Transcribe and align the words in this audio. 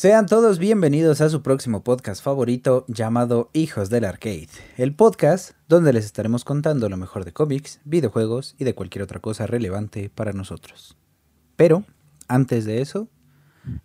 Sean 0.00 0.24
todos 0.24 0.58
bienvenidos 0.58 1.20
a 1.20 1.28
su 1.28 1.42
próximo 1.42 1.82
podcast 1.82 2.24
favorito 2.24 2.86
llamado 2.88 3.50
Hijos 3.52 3.90
del 3.90 4.06
Arcade, 4.06 4.48
el 4.78 4.94
podcast 4.94 5.50
donde 5.68 5.92
les 5.92 6.06
estaremos 6.06 6.42
contando 6.42 6.88
lo 6.88 6.96
mejor 6.96 7.26
de 7.26 7.34
cómics, 7.34 7.80
videojuegos 7.84 8.54
y 8.58 8.64
de 8.64 8.74
cualquier 8.74 9.02
otra 9.02 9.20
cosa 9.20 9.46
relevante 9.46 10.08
para 10.08 10.32
nosotros. 10.32 10.96
Pero, 11.54 11.84
antes 12.28 12.64
de 12.64 12.80
eso, 12.80 13.08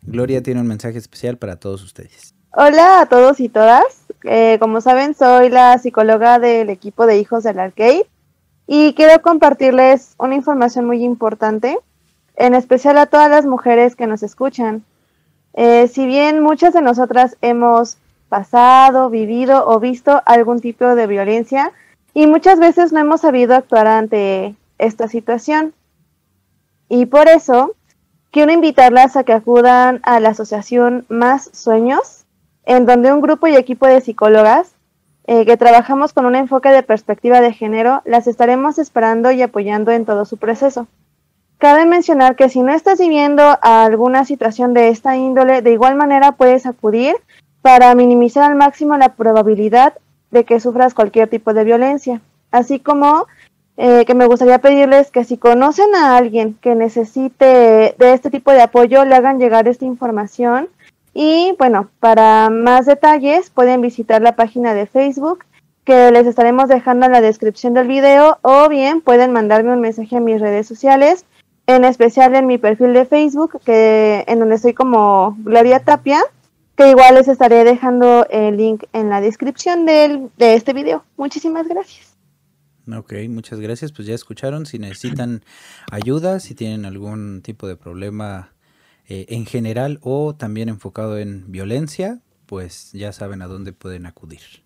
Gloria 0.03 0.41
tiene 0.41 0.61
un 0.61 0.67
mensaje 0.67 0.97
especial 0.97 1.37
para 1.37 1.57
todos 1.57 1.83
ustedes. 1.83 2.33
Hola 2.53 3.01
a 3.01 3.07
todos 3.07 3.41
y 3.41 3.49
todas. 3.49 4.05
Eh, 4.23 4.55
como 4.61 4.79
saben, 4.79 5.15
soy 5.15 5.49
la 5.49 5.77
psicóloga 5.79 6.39
del 6.39 6.69
equipo 6.69 7.07
de 7.07 7.19
Hijos 7.19 7.43
del 7.43 7.59
Arcade 7.59 8.07
y 8.67 8.93
quiero 8.93 9.21
compartirles 9.21 10.15
una 10.17 10.35
información 10.35 10.85
muy 10.85 11.03
importante, 11.03 11.77
en 12.37 12.55
especial 12.55 12.97
a 12.99 13.07
todas 13.07 13.29
las 13.29 13.45
mujeres 13.45 13.97
que 13.97 14.07
nos 14.07 14.23
escuchan. 14.23 14.85
Eh, 15.57 15.87
si 15.87 16.05
bien 16.05 16.41
muchas 16.41 16.73
de 16.73 16.81
nosotras 16.81 17.37
hemos 17.41 17.97
pasado, 18.27 19.09
vivido 19.09 19.67
o 19.67 19.79
visto 19.79 20.21
algún 20.25 20.59
tipo 20.59 20.95
de 20.95 21.07
violencia 21.07 21.71
y 22.13 22.27
muchas 22.27 22.59
veces 22.59 22.91
no 22.91 22.99
hemos 22.99 23.21
sabido 23.21 23.55
actuar 23.55 23.87
ante 23.87 24.55
esta 24.77 25.07
situación. 25.07 25.73
Y 26.89 27.05
por 27.05 27.29
eso 27.29 27.73
quiero 28.31 28.51
invitarlas 28.51 29.15
a 29.15 29.23
que 29.23 29.31
acudan 29.31 30.01
a 30.03 30.19
la 30.19 30.29
asociación 30.29 31.05
Más 31.07 31.49
Sueños, 31.53 32.25
en 32.65 32.85
donde 32.85 33.13
un 33.13 33.21
grupo 33.21 33.47
y 33.47 33.55
equipo 33.55 33.87
de 33.87 34.01
psicólogas 34.01 34.73
eh, 35.27 35.45
que 35.45 35.55
trabajamos 35.55 36.11
con 36.11 36.25
un 36.25 36.35
enfoque 36.35 36.69
de 36.69 36.83
perspectiva 36.83 37.39
de 37.39 37.53
género, 37.53 38.01
las 38.05 38.27
estaremos 38.27 38.77
esperando 38.77 39.31
y 39.31 39.41
apoyando 39.41 39.91
en 39.91 40.05
todo 40.05 40.25
su 40.25 40.37
proceso. 40.37 40.87
Cabe 41.57 41.85
mencionar 41.85 42.35
que 42.35 42.49
si 42.49 42.61
no 42.61 42.73
estás 42.73 42.99
viviendo 42.99 43.57
alguna 43.61 44.25
situación 44.25 44.73
de 44.73 44.89
esta 44.89 45.15
índole, 45.15 45.61
de 45.61 45.71
igual 45.71 45.95
manera 45.95 46.33
puedes 46.33 46.65
acudir 46.65 47.15
para 47.61 47.95
minimizar 47.95 48.43
al 48.43 48.57
máximo 48.57 48.97
la 48.97 49.15
probabilidad 49.15 49.93
de 50.31 50.43
que 50.43 50.59
sufras 50.59 50.93
cualquier 50.93 51.29
tipo 51.29 51.53
de 51.53 51.63
violencia. 51.63 52.21
Así 52.51 52.79
como 52.79 53.25
eh, 53.77 54.03
que 54.05 54.13
me 54.13 54.25
gustaría 54.25 54.59
pedirles 54.59 55.11
que 55.11 55.23
si 55.23 55.37
conocen 55.37 55.95
a 55.95 56.17
alguien 56.17 56.55
que 56.61 56.75
necesite 56.75 57.95
de 57.97 58.13
este 58.13 58.29
tipo 58.29 58.51
de 58.51 58.61
apoyo, 58.61 59.05
le 59.05 59.15
hagan 59.15 59.39
llegar 59.39 59.67
esta 59.67 59.85
información. 59.85 60.67
Y 61.13 61.55
bueno, 61.57 61.89
para 62.01 62.49
más 62.49 62.85
detalles 62.85 63.49
pueden 63.49 63.79
visitar 63.79 64.21
la 64.21 64.35
página 64.35 64.73
de 64.73 64.85
Facebook 64.85 65.45
que 65.85 66.11
les 66.11 66.27
estaremos 66.27 66.67
dejando 66.67 67.05
en 67.05 67.13
la 67.13 67.21
descripción 67.21 67.73
del 67.73 67.87
video 67.87 68.39
o 68.41 68.67
bien 68.67 69.01
pueden 69.01 69.31
mandarme 69.31 69.71
un 69.71 69.79
mensaje 69.79 70.17
a 70.17 70.19
mis 70.19 70.41
redes 70.41 70.67
sociales 70.67 71.25
en 71.67 71.83
especial 71.83 72.35
en 72.35 72.47
mi 72.47 72.57
perfil 72.57 72.93
de 72.93 73.05
Facebook, 73.05 73.59
que 73.65 74.23
en 74.27 74.39
donde 74.39 74.55
estoy 74.55 74.73
como 74.73 75.35
Gloria 75.39 75.79
Tapia, 75.79 76.21
que 76.75 76.89
igual 76.89 77.15
les 77.15 77.27
estaré 77.27 77.63
dejando 77.63 78.27
el 78.29 78.57
link 78.57 78.83
en 78.93 79.09
la 79.09 79.21
descripción 79.21 79.85
del, 79.85 80.29
de 80.37 80.55
este 80.55 80.73
video. 80.73 81.05
Muchísimas 81.17 81.67
gracias. 81.67 82.15
Ok, 82.93 83.13
muchas 83.29 83.59
gracias. 83.59 83.91
Pues 83.91 84.07
ya 84.07 84.13
escucharon, 84.13 84.65
si 84.65 84.77
necesitan 84.77 85.43
ayuda, 85.91 86.39
si 86.39 86.53
tienen 86.53 86.85
algún 86.85 87.41
tipo 87.41 87.67
de 87.67 87.75
problema 87.75 88.53
eh, 89.07 89.25
en 89.29 89.45
general 89.45 89.99
o 90.01 90.35
también 90.35 90.69
enfocado 90.69 91.17
en 91.17 91.51
violencia, 91.51 92.19
pues 92.45 92.91
ya 92.91 93.11
saben 93.11 93.41
a 93.41 93.47
dónde 93.47 93.73
pueden 93.73 94.05
acudir. 94.05 94.64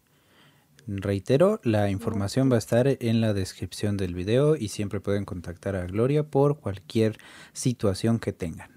Reitero, 0.92 1.60
la 1.64 1.92
información 1.92 2.52
va 2.52 2.56
a 2.56 2.58
estar 2.58 2.88
en 2.88 3.22
la 3.22 3.34
descripción 3.34 3.96
del 3.96 4.16
video 4.16 4.56
y 4.56 4.70
siempre 4.70 5.00
pueden 5.00 5.24
contactar 5.24 5.76
a 5.76 5.86
Gloria 5.86 6.24
por 6.24 6.60
cualquier 6.60 7.18
situación 7.54 8.18
que 8.18 8.34
tengan. 8.34 8.72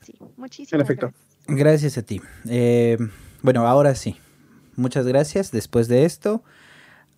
Sí, 0.00 0.14
muchísimas 0.38 0.84
efecto. 0.84 1.12
gracias. 1.46 1.58
Gracias 1.58 1.98
a 1.98 2.02
ti. 2.02 2.22
Eh, 2.48 2.96
bueno, 3.42 3.66
ahora 3.66 3.94
sí. 3.94 4.16
Muchas 4.76 5.06
gracias. 5.06 5.50
Después 5.50 5.88
de 5.88 6.06
esto, 6.06 6.42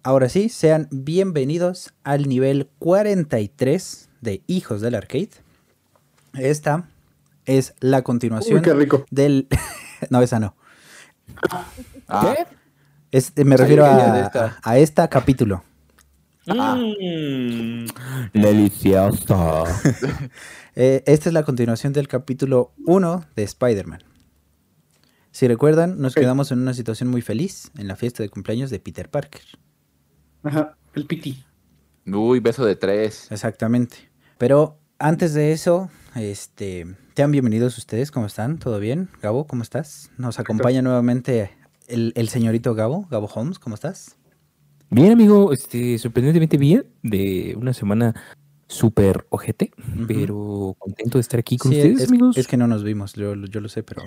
ahora 0.02 0.28
sí, 0.28 0.48
sean 0.48 0.88
bienvenidos 0.90 1.94
al 2.02 2.28
nivel 2.28 2.68
43 2.80 4.08
de 4.20 4.42
Hijos 4.48 4.80
del 4.80 4.96
Arcade. 4.96 5.30
Esta 6.34 6.88
es 7.44 7.74
la 7.78 8.02
continuación 8.02 8.56
Uy, 8.56 8.62
qué 8.62 8.74
rico. 8.74 9.04
del... 9.12 9.46
no, 10.10 10.22
esa 10.22 10.40
no. 10.40 10.56
Ah, 12.08 12.34
Es- 13.10 13.32
me 13.44 13.56
refiero 13.56 13.84
a, 13.84 14.20
esta. 14.20 14.56
a 14.62 14.78
esta 14.78 15.08
capítulo. 15.08 15.62
mm, 16.46 17.86
delicioso. 18.34 19.64
Eh, 20.76 21.02
esta 21.06 21.28
es 21.28 21.32
la 21.34 21.42
continuación 21.42 21.92
del 21.92 22.06
capítulo 22.06 22.72
1 22.86 23.24
de 23.34 23.42
Spider-Man. 23.42 24.04
Si 25.32 25.48
recuerdan, 25.48 26.00
nos 26.00 26.14
quedamos 26.14 26.52
en 26.52 26.60
una 26.60 26.74
situación 26.74 27.08
muy 27.10 27.22
feliz 27.22 27.72
en 27.76 27.88
la 27.88 27.96
fiesta 27.96 28.22
de 28.22 28.28
cumpleaños 28.28 28.70
de 28.70 28.78
Peter 28.78 29.10
Parker. 29.10 29.42
Ajá, 30.44 30.76
el 30.94 31.06
piti. 31.06 31.44
Uy, 32.06 32.38
beso 32.38 32.64
de 32.64 32.76
tres. 32.76 33.26
Exactamente. 33.32 33.96
Pero 34.38 34.78
antes 35.00 35.34
de 35.34 35.50
eso, 35.52 35.90
este, 36.14 36.86
sean 37.16 37.32
bienvenidos 37.32 37.76
ustedes, 37.76 38.12
¿cómo 38.12 38.26
están? 38.26 38.58
¿Todo 38.58 38.78
bien? 38.78 39.08
Gabo, 39.20 39.48
¿cómo 39.48 39.64
estás? 39.64 40.10
Nos 40.18 40.38
acompaña 40.38 40.82
nuevamente 40.82 41.50
el, 41.90 42.12
el 42.16 42.28
señorito 42.28 42.74
Gabo, 42.74 43.06
Gabo 43.10 43.26
Holmes, 43.34 43.58
¿cómo 43.58 43.74
estás? 43.74 44.16
Bien, 44.90 45.12
amigo, 45.12 45.52
este, 45.52 45.98
sorprendentemente 45.98 46.56
bien, 46.56 46.86
de 47.02 47.54
una 47.58 47.72
semana 47.72 48.14
súper 48.66 49.26
ojete, 49.30 49.72
pero 50.06 50.74
contento 50.78 51.18
de 51.18 51.22
estar 51.22 51.40
aquí 51.40 51.56
con 51.58 51.70
Sí, 51.72 51.78
ustedes, 51.78 52.00
es, 52.02 52.08
amigos. 52.08 52.36
es 52.36 52.46
que 52.46 52.56
no 52.56 52.66
nos 52.66 52.82
vimos, 52.84 53.14
yo, 53.14 53.34
yo 53.34 53.60
lo 53.60 53.68
sé, 53.68 53.82
pero... 53.82 54.02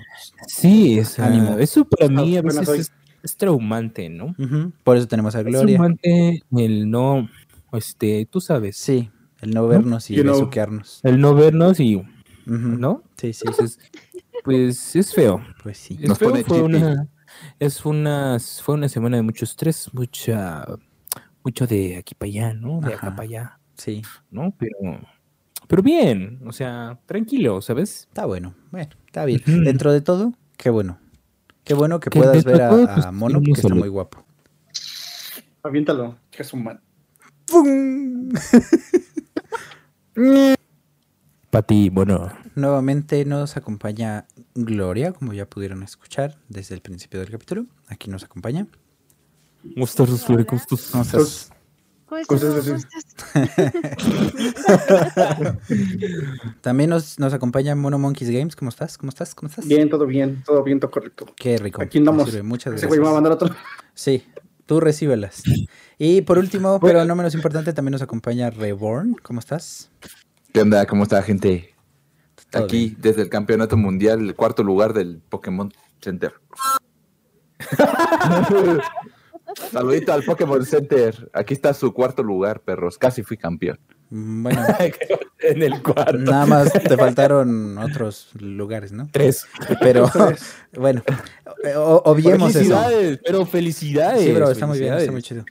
Sí, 0.46 0.98
es, 0.98 1.18
ah, 1.18 1.26
Ánimo. 1.26 1.58
eso 1.58 1.84
para 1.86 2.08
mí 2.08 2.36
a 2.36 2.42
veces 2.42 2.68
es, 2.68 2.92
es 3.22 3.36
traumante, 3.36 4.08
¿no? 4.08 4.34
Por 4.82 4.96
eso 4.96 5.06
tenemos 5.06 5.34
a 5.34 5.40
Es 5.40 5.46
Gloria. 5.46 5.76
traumante 5.76 6.42
el 6.56 6.90
no, 6.90 7.28
este, 7.72 8.26
tú 8.30 8.40
sabes, 8.40 8.76
Sí, 8.76 9.10
el 9.42 9.50
no 9.50 9.66
vernos 9.68 10.10
y 10.10 10.16
You 10.16 10.22
know. 10.22 10.34
besuquearnos. 10.34 11.00
el 11.02 11.20
no 11.20 11.34
vernos 11.34 11.78
y. 11.80 12.02
¿no? 12.46 13.02
Sí, 13.16 13.32
sí, 13.32 13.42
Entonces, 13.46 13.78
pues 14.44 14.96
es 14.96 15.14
feo. 15.14 15.42
pues 15.62 15.76
sí. 15.78 15.98
Es 16.00 16.08
Nos 16.08 16.18
feo, 16.18 16.30
pone 16.30 16.44
fue 16.44 16.62
una, 16.62 17.06
es 17.58 17.84
una, 17.84 18.38
fue 18.38 18.74
una 18.74 18.88
semana 18.88 19.16
de 19.16 19.22
mucho 19.22 19.44
estrés, 19.44 19.90
mucha, 19.92 20.64
mucho 21.42 21.66
de 21.66 21.98
aquí 21.98 22.14
para 22.14 22.28
allá, 22.28 22.54
¿no? 22.54 22.80
De 22.80 22.94
acá 22.94 23.10
para 23.10 23.22
allá. 23.22 23.58
Sí, 23.76 24.02
¿no? 24.30 24.54
Pero, 24.58 25.00
pero 25.66 25.82
bien, 25.82 26.40
o 26.46 26.52
sea, 26.52 26.98
tranquilo, 27.06 27.60
¿sabes? 27.60 28.06
está 28.08 28.26
bueno. 28.26 28.54
Bueno, 28.70 28.90
está 29.06 29.24
bien. 29.24 29.42
Dentro 29.46 29.92
de 29.92 30.00
todo, 30.00 30.32
qué 30.56 30.70
bueno. 30.70 30.98
Qué 31.64 31.74
bueno 31.74 31.98
que 31.98 32.10
Que 32.10 32.20
puedas 32.20 32.44
ver 32.44 32.62
a, 32.62 32.68
todo, 32.68 32.88
a 32.88 32.94
pues, 32.94 33.12
Mono, 33.12 33.40
que 33.40 33.52
está 33.52 33.74
muy 33.74 33.88
guapo. 33.88 34.24
Aviéntalo, 35.62 36.18
que 36.30 36.42
es 36.42 36.52
un 36.52 36.64
man. 36.64 36.80
Pati, 41.50 41.88
bueno, 41.88 42.30
Nuevamente 42.56 43.24
nos 43.24 43.56
acompaña 43.56 44.26
Gloria, 44.54 45.12
como 45.12 45.32
ya 45.32 45.46
pudieron 45.46 45.82
escuchar 45.82 46.38
desde 46.48 46.76
el 46.76 46.80
principio 46.80 47.18
del 47.20 47.30
capítulo. 47.30 47.66
Aquí 47.88 48.08
nos 48.08 48.22
acompaña. 48.22 48.66
¿cómo 49.74 49.84
estás, 49.84 50.24
Flori? 50.24 50.44
¿Cómo 50.44 50.60
estás? 50.60 50.90
¿Cómo 50.92 51.02
estás? 51.02 51.50
¿Cómo 52.06 52.20
estás? 52.20 52.64
¿Cómo 52.64 52.76
estás? 52.76 52.86
También 56.60 56.90
nos, 56.90 57.18
nos 57.18 57.32
acompaña 57.32 57.74
Mono 57.74 57.98
Monkeys 57.98 58.30
Games. 58.30 58.54
¿Cómo 58.54 58.68
estás? 58.68 58.96
¿Cómo 58.96 59.10
estás? 59.10 59.34
¿Cómo 59.34 59.48
estás? 59.48 59.66
Bien, 59.66 59.90
todo 59.90 60.06
bien, 60.06 60.42
todo 60.44 60.62
bien, 60.62 60.78
todo 60.78 60.92
correcto. 60.92 61.26
Qué 61.36 61.58
rico. 61.58 61.82
Aquí 61.82 61.98
andamos. 61.98 62.40
Muchas 62.44 62.74
Ese 62.74 62.86
güey 62.86 63.00
me 63.00 63.06
va 63.06 63.10
a 63.10 63.20
gracias. 63.20 63.32
mandar 63.32 63.32
otro. 63.32 63.56
Sí, 63.94 64.24
tú 64.66 64.78
recíbelas. 64.78 65.42
Y 65.98 66.22
por 66.22 66.38
último, 66.38 66.78
pero 66.80 67.04
no 67.04 67.16
menos 67.16 67.34
importante, 67.34 67.72
también 67.72 67.92
nos 67.92 68.02
acompaña 68.02 68.50
Reborn. 68.50 69.14
¿Cómo 69.22 69.40
estás? 69.40 69.90
¿Qué 70.52 70.60
onda? 70.60 70.86
¿Cómo 70.86 71.04
está, 71.04 71.22
gente? 71.22 71.73
Todo 72.54 72.64
Aquí, 72.64 72.88
bien. 72.90 72.96
desde 73.00 73.22
el 73.22 73.28
campeonato 73.28 73.76
mundial, 73.76 74.20
el 74.20 74.34
cuarto 74.34 74.62
lugar 74.62 74.92
del 74.92 75.20
Pokémon 75.28 75.72
Center. 76.00 76.32
Saludito 79.70 80.12
al 80.12 80.22
Pokémon 80.24 80.64
Center. 80.64 81.30
Aquí 81.32 81.54
está 81.54 81.74
su 81.74 81.92
cuarto 81.92 82.22
lugar, 82.22 82.60
perros. 82.60 82.98
Casi 82.98 83.22
fui 83.22 83.36
campeón. 83.36 83.78
Mm, 84.10 84.42
Bueno, 84.42 84.62
en 85.40 85.62
el 85.62 85.82
cuarto. 85.82 86.18
nada 86.18 86.46
más 86.46 86.72
te 86.72 86.96
faltaron 86.96 87.78
otros 87.78 88.30
lugares, 88.40 88.92
¿no? 88.92 89.08
Tres. 89.12 89.46
Pero 89.80 90.10
bueno, 90.76 91.02
o- 91.76 92.02
obviemos 92.06 92.50
eso. 92.50 92.58
felicidades, 92.58 93.20
pero 93.24 93.46
felicidades. 93.46 94.22
Sí, 94.24 94.32
bro, 94.32 94.50
está 94.50 94.66
muy 94.66 94.78
bien, 94.78 94.94
está 94.94 95.12
muy 95.12 95.22
chido. 95.22 95.44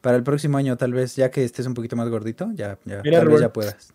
Para 0.00 0.16
el 0.16 0.22
próximo 0.22 0.56
año, 0.58 0.76
tal 0.76 0.92
vez, 0.92 1.14
ya 1.16 1.30
que 1.30 1.44
estés 1.44 1.66
un 1.66 1.74
poquito 1.74 1.94
más 1.96 2.08
gordito, 2.08 2.50
ya, 2.54 2.78
ya 2.84 3.00
Mira, 3.04 3.18
tal 3.20 3.28
vez 3.28 3.40
ya 3.40 3.52
puedas. 3.52 3.92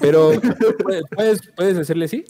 Pero, 0.00 0.32
¿puedes, 1.14 1.40
puedes, 1.56 1.76
hacerle 1.78 2.04
así? 2.04 2.24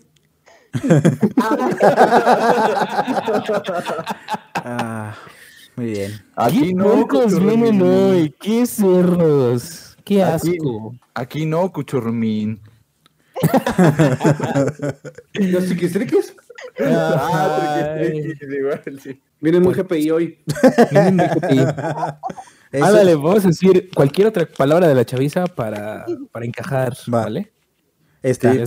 Ah, 4.64 5.14
muy 5.76 5.86
bien. 5.86 6.12
Aquí 6.34 6.68
¿Qué 6.68 6.74
no, 6.74 6.84
puercos 6.84 7.38
vienen 7.40 7.82
hoy? 7.82 8.34
¿Qué 8.40 8.66
cerros? 8.66 9.96
¡Qué 10.04 10.22
Aquí- 10.22 10.52
asco! 10.56 10.94
Aquí 11.14 11.46
no, 11.46 11.70
Cuchurrumín. 11.72 12.60
Los 15.34 15.68
chiquistriquis 15.68 16.34
Ah, 16.80 17.94
Ay. 17.98 18.10
triqui, 18.12 18.34
triqui, 18.38 18.54
igual, 18.56 18.82
sí. 19.02 19.20
vienen 19.40 19.62
muy 19.62 19.74
GPI 19.74 20.10
hoy. 20.10 20.38
Miren, 20.90 21.16
dijo 21.18 21.40
que- 21.40 21.74
Eso- 22.72 22.84
Ándale, 22.84 23.14
vamos 23.14 23.44
a 23.44 23.48
decir 23.48 23.90
cualquier 23.94 24.26
otra 24.28 24.46
palabra 24.46 24.88
de 24.88 24.94
la 24.94 25.04
chaviza 25.04 25.46
para, 25.46 26.04
para 26.32 26.44
encajar, 26.46 26.94
Va. 27.12 27.22
¿vale? 27.24 27.52
Esta. 28.22 28.52
Sí, 28.52 28.58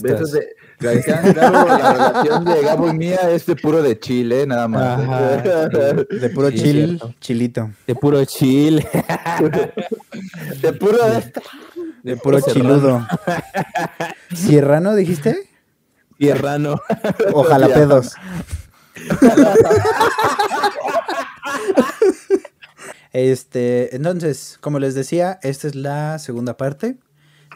De 0.79 1.01
Gabo, 1.33 1.67
la 1.67 1.93
relación 1.93 2.45
de 2.45 2.61
Gabo 2.61 2.87
y 2.87 2.93
mía 2.93 3.29
es 3.31 3.45
de 3.45 3.57
puro 3.57 3.81
de 3.83 3.99
Chile, 3.99 4.45
nada 4.47 4.69
más. 4.69 5.01
Ajá, 5.01 5.37
De 5.37 6.29
puro 6.33 6.49
Sí, 6.51 6.57
cierto. 6.59 7.13
chilito. 7.19 7.69
De 7.85 7.95
puro 7.95 8.23
chile. 8.23 8.87
De 10.61 10.71
puro 10.73 10.97
de 11.05 11.33
De 12.03 12.15
puro 12.15 12.39
Serrano. 12.39 12.53
chiludo. 12.53 13.07
¿Sierrano 14.33 14.95
dijiste? 14.95 15.49
Tierrano. 16.17 16.79
Ojalá 17.33 17.67
pedos. 17.67 18.13
Este, 23.11 23.95
entonces, 23.95 24.57
como 24.61 24.79
les 24.79 24.93
decía, 24.95 25.39
esta 25.41 25.67
es 25.67 25.75
la 25.75 26.19
segunda 26.19 26.57
parte. 26.57 26.97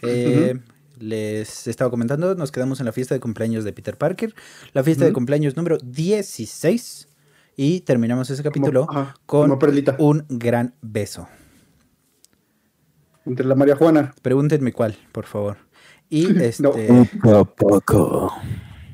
Eh, 0.01 0.59
Les 0.99 1.67
estaba 1.67 1.89
comentando, 1.91 2.33
nos 2.35 2.51
quedamos 2.51 2.79
en 2.79 2.85
la 2.85 2.91
fiesta 2.91 3.13
de 3.15 3.19
cumpleaños 3.19 3.63
de 3.63 3.73
Peter 3.73 3.97
Parker, 3.97 4.33
la 4.73 4.83
fiesta 4.83 5.03
de 5.05 5.11
cumpleaños 5.13 5.57
número 5.57 5.77
16 5.79 7.07
y 7.57 7.81
terminamos 7.81 8.29
ese 8.29 8.41
capítulo 8.43 8.85
Como- 8.87 8.99
ajá, 8.99 9.15
con 9.25 9.59
un 9.99 10.25
gran 10.29 10.73
beso. 10.81 11.27
Entre 13.25 13.45
la 13.45 13.55
María 13.55 13.75
Juana. 13.75 14.13
Pregúntenme 14.21 14.71
cuál, 14.73 14.95
por 15.11 15.25
favor. 15.25 15.57
Y 16.09 16.25
este 16.41 16.63
No. 16.63 16.71
Poco 17.21 17.37
a 17.37 17.45
poco. 17.45 18.33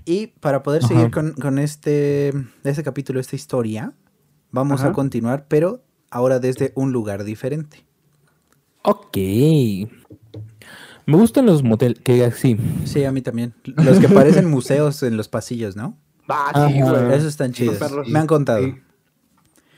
y 0.05 0.27
para 0.27 0.63
poder 0.63 0.83
Ajá. 0.83 0.93
seguir 0.93 1.11
con, 1.11 1.33
con 1.33 1.59
este, 1.59 2.31
este 2.63 2.83
capítulo, 2.83 3.19
esta 3.19 3.35
historia, 3.35 3.93
vamos 4.51 4.81
a 4.83 4.91
continuar, 4.93 5.45
pero 5.47 5.83
ahora 6.11 6.39
desde 6.39 6.71
un 6.75 6.91
lugar 6.91 7.23
diferente. 7.23 7.85
Ok. 8.83 9.17
Me 11.05 11.17
gustan 11.17 11.45
los 11.45 11.63
moteles, 11.63 11.99
que 11.99 12.23
así. 12.23 12.57
Sí, 12.85 13.03
a 13.03 13.11
mí 13.11 13.21
también. 13.21 13.53
Los 13.63 13.99
que 13.99 14.07
parecen 14.07 14.45
museos 14.49 15.01
en 15.03 15.17
los 15.17 15.27
pasillos, 15.27 15.75
¿no? 15.75 15.97
Ah, 16.27 16.69
sí, 16.71 16.81
güey. 16.81 17.13
Esos 17.13 17.29
están 17.29 17.51
chidos. 17.51 17.79
Me 18.07 18.19
han 18.19 18.27
contado. 18.27 18.63
Sí. 18.63 18.75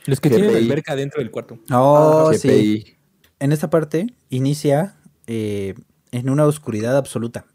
Los 0.06 0.20
que 0.20 0.28
GPI. 0.28 0.38
tienen 0.38 0.56
alberca 0.56 0.96
dentro 0.96 1.20
del 1.20 1.30
cuarto. 1.30 1.58
Oh, 1.70 2.28
Ajá, 2.28 2.38
sí. 2.38 2.96
En 3.38 3.52
esta 3.52 3.70
parte 3.70 4.14
inicia 4.28 4.96
eh, 5.26 5.74
en 6.10 6.28
una 6.28 6.44
oscuridad 6.44 6.96
absoluta. 6.96 7.46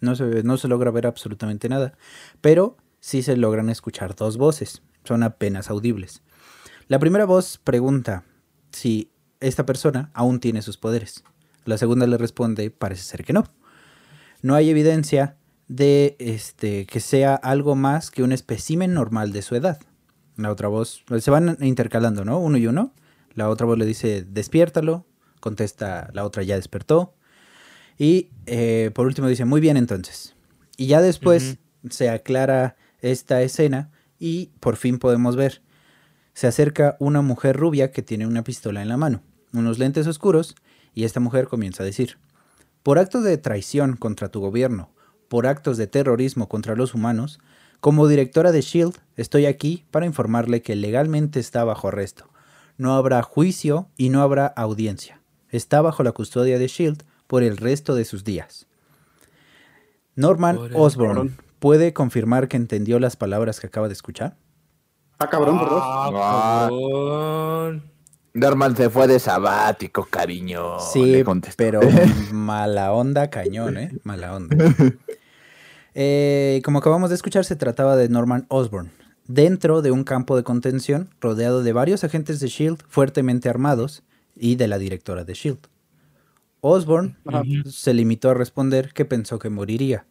No 0.00 0.14
se, 0.14 0.42
no 0.42 0.56
se 0.56 0.68
logra 0.68 0.90
ver 0.90 1.06
absolutamente 1.06 1.68
nada. 1.68 1.94
Pero 2.40 2.76
sí 3.00 3.22
se 3.22 3.36
logran 3.36 3.68
escuchar 3.70 4.14
dos 4.14 4.36
voces. 4.36 4.82
Son 5.04 5.22
apenas 5.22 5.70
audibles. 5.70 6.22
La 6.86 6.98
primera 6.98 7.24
voz 7.24 7.58
pregunta 7.64 8.24
si 8.70 9.10
esta 9.40 9.64
persona 9.64 10.10
aún 10.12 10.38
tiene 10.38 10.60
sus 10.60 10.76
poderes. 10.76 11.24
La 11.64 11.78
segunda 11.78 12.06
le 12.06 12.18
responde, 12.18 12.70
parece 12.70 13.02
ser 13.02 13.24
que 13.24 13.32
no. 13.32 13.44
No 14.42 14.54
hay 14.54 14.68
evidencia 14.68 15.36
de 15.66 16.14
este, 16.18 16.84
que 16.84 17.00
sea 17.00 17.34
algo 17.36 17.74
más 17.74 18.10
que 18.10 18.22
un 18.22 18.32
espécimen 18.32 18.92
normal 18.92 19.32
de 19.32 19.40
su 19.40 19.56
edad. 19.56 19.80
La 20.36 20.52
otra 20.52 20.68
voz, 20.68 21.04
se 21.20 21.30
van 21.30 21.56
intercalando, 21.60 22.26
¿no? 22.26 22.38
Uno 22.38 22.58
y 22.58 22.66
uno. 22.66 22.92
La 23.32 23.48
otra 23.48 23.66
voz 23.66 23.78
le 23.78 23.86
dice, 23.86 24.22
despiértalo. 24.22 25.06
Contesta, 25.40 26.10
la 26.12 26.24
otra 26.24 26.42
ya 26.42 26.56
despertó. 26.56 27.14
Y 27.96 28.28
eh, 28.44 28.90
por 28.94 29.06
último 29.06 29.28
dice, 29.28 29.46
muy 29.46 29.62
bien 29.62 29.78
entonces. 29.78 30.34
Y 30.76 30.86
ya 30.86 31.00
después 31.00 31.56
se 31.88 32.10
aclara 32.10 32.76
esta 33.00 33.40
escena 33.40 33.90
y 34.18 34.50
por 34.60 34.76
fin 34.76 34.98
podemos 34.98 35.36
ver. 35.36 35.63
Se 36.34 36.46
acerca 36.46 36.96
una 36.98 37.22
mujer 37.22 37.56
rubia 37.56 37.90
que 37.90 38.02
tiene 38.02 38.26
una 38.26 38.44
pistola 38.44 38.82
en 38.82 38.88
la 38.88 38.96
mano, 38.96 39.22
unos 39.52 39.78
lentes 39.78 40.06
oscuros, 40.06 40.56
y 40.92 41.04
esta 41.04 41.20
mujer 41.20 41.48
comienza 41.48 41.82
a 41.82 41.86
decir, 41.86 42.18
por 42.82 42.98
actos 42.98 43.24
de 43.24 43.38
traición 43.38 43.96
contra 43.96 44.28
tu 44.28 44.40
gobierno, 44.40 44.90
por 45.28 45.46
actos 45.46 45.76
de 45.76 45.86
terrorismo 45.86 46.48
contra 46.48 46.76
los 46.76 46.92
humanos, 46.94 47.40
como 47.80 48.08
directora 48.08 48.52
de 48.52 48.60
Shield, 48.60 48.98
estoy 49.16 49.46
aquí 49.46 49.84
para 49.90 50.06
informarle 50.06 50.62
que 50.62 50.76
legalmente 50.76 51.38
está 51.38 51.64
bajo 51.64 51.88
arresto. 51.88 52.30
No 52.78 52.94
habrá 52.94 53.22
juicio 53.22 53.88
y 53.96 54.08
no 54.08 54.22
habrá 54.22 54.46
audiencia. 54.46 55.20
Está 55.50 55.82
bajo 55.82 56.02
la 56.02 56.12
custodia 56.12 56.58
de 56.58 56.66
Shield 56.66 57.04
por 57.26 57.42
el 57.42 57.56
resto 57.56 57.94
de 57.94 58.04
sus 58.04 58.24
días. 58.24 58.66
Norman. 60.16 60.58
Osborn, 60.74 61.36
¿puede 61.58 61.92
confirmar 61.92 62.48
que 62.48 62.56
entendió 62.56 62.98
las 62.98 63.16
palabras 63.16 63.60
que 63.60 63.66
acaba 63.66 63.88
de 63.88 63.94
escuchar? 63.94 64.36
Ah, 65.18 65.28
cabrón, 65.30 65.58
por 65.58 65.70
dos. 65.70 65.82
Ah, 65.84 66.68
cabrón. 66.68 67.94
Norman 68.34 68.76
se 68.76 68.90
fue 68.90 69.06
de 69.06 69.20
sabático, 69.20 70.06
cariño. 70.10 70.80
Sí, 70.80 71.22
pero 71.56 71.80
mala 72.32 72.92
onda 72.92 73.30
cañón, 73.30 73.76
¿eh? 73.76 73.92
Mala 74.02 74.34
onda. 74.34 74.56
Eh, 75.94 76.60
como 76.64 76.80
acabamos 76.80 77.10
de 77.10 77.14
escuchar, 77.14 77.44
se 77.44 77.54
trataba 77.54 77.94
de 77.94 78.08
Norman 78.08 78.46
Osborn, 78.48 78.90
dentro 79.28 79.80
de 79.80 79.92
un 79.92 80.02
campo 80.02 80.36
de 80.36 80.42
contención 80.42 81.08
rodeado 81.20 81.62
de 81.62 81.72
varios 81.72 82.02
agentes 82.02 82.40
de 82.40 82.48
SHIELD 82.48 82.78
fuertemente 82.88 83.48
armados 83.48 84.02
y 84.34 84.56
de 84.56 84.66
la 84.66 84.78
directora 84.78 85.22
de 85.22 85.34
SHIELD. 85.34 85.58
Osborn 86.60 87.18
Ajá. 87.26 87.42
se 87.70 87.94
limitó 87.94 88.30
a 88.30 88.34
responder 88.34 88.92
que 88.92 89.04
pensó 89.04 89.38
que 89.38 89.50
moriría. 89.50 90.06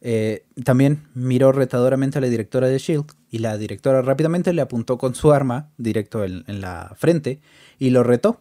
Eh, 0.00 0.44
también 0.64 1.02
miró 1.14 1.50
retadoramente 1.52 2.18
a 2.18 2.20
la 2.20 2.28
directora 2.28 2.68
de 2.68 2.78
SHIELD 2.78 3.04
y 3.30 3.38
la 3.38 3.56
directora 3.58 4.00
rápidamente 4.02 4.52
le 4.52 4.62
apuntó 4.62 4.96
con 4.98 5.14
su 5.14 5.32
arma 5.32 5.70
directo 5.76 6.24
en, 6.24 6.44
en 6.46 6.60
la 6.60 6.92
frente 6.96 7.40
y 7.78 7.90
lo 7.90 8.02
retó. 8.04 8.40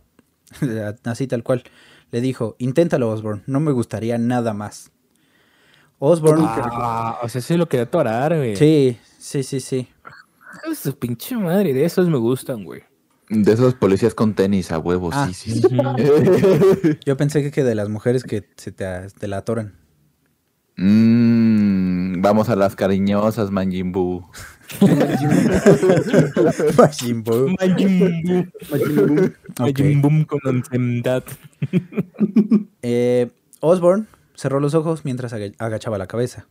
Así 1.04 1.28
tal 1.28 1.44
cual. 1.44 1.64
Le 2.12 2.22
dijo, 2.22 2.56
inténtalo 2.60 3.10
Osborn, 3.10 3.44
no 3.48 3.60
me 3.60 3.72
gustaría 3.72 4.18
nada 4.18 4.54
más. 4.54 4.92
Osborn... 6.00 6.42
Ah, 6.46 7.18
o 7.24 7.28
sea, 7.30 7.42
sí 7.42 7.58
lo 7.58 7.68
quería 7.68 7.84
atorar, 7.86 8.36
güey. 8.36 8.56
Sí, 8.56 8.98
sí, 9.18 9.44
sí, 9.44 9.60
sí. 9.60 9.88
Su 10.80 10.98
pinche 10.98 11.36
madre, 11.36 11.74
de 11.74 11.84
esos 11.86 12.08
me 12.08 12.18
gustan, 12.18 12.64
güey. 12.64 12.84
De 13.30 13.52
esos 13.52 13.74
policías 13.74 14.14
con 14.14 14.34
tenis 14.36 14.72
a 14.72 14.80
huevos, 14.80 15.14
Ah. 15.18 15.30
sí, 15.34 15.52
sí. 15.52 15.62
Yo 17.06 17.18
pensé 17.18 17.42
que, 17.44 17.52
que 17.52 17.64
de 17.64 17.76
las 17.76 17.90
mujeres 17.90 18.24
que 18.24 18.48
se 18.56 18.72
te, 18.72 18.86
te 19.20 19.28
la 19.28 19.38
atoran. 19.38 19.74
Mm, 20.78 22.22
vamos 22.22 22.50
a 22.50 22.56
las 22.56 22.76
cariñosas, 22.76 23.50
Manjimbu. 23.52 24.24
Ok. 27.60 27.70
Majin 29.60 30.02
Buu 30.02 30.26
con 30.28 30.40
ansiedad. 30.46 31.24
Eh, 32.82 33.30
Osborn 33.60 34.08
cerró 34.36 34.60
los 34.60 34.74
ojos 34.76 35.04
mientras 35.04 35.34
aga- 35.34 35.52
agachaba 35.58 35.98
la 35.98 36.08
cabeza. 36.08 36.48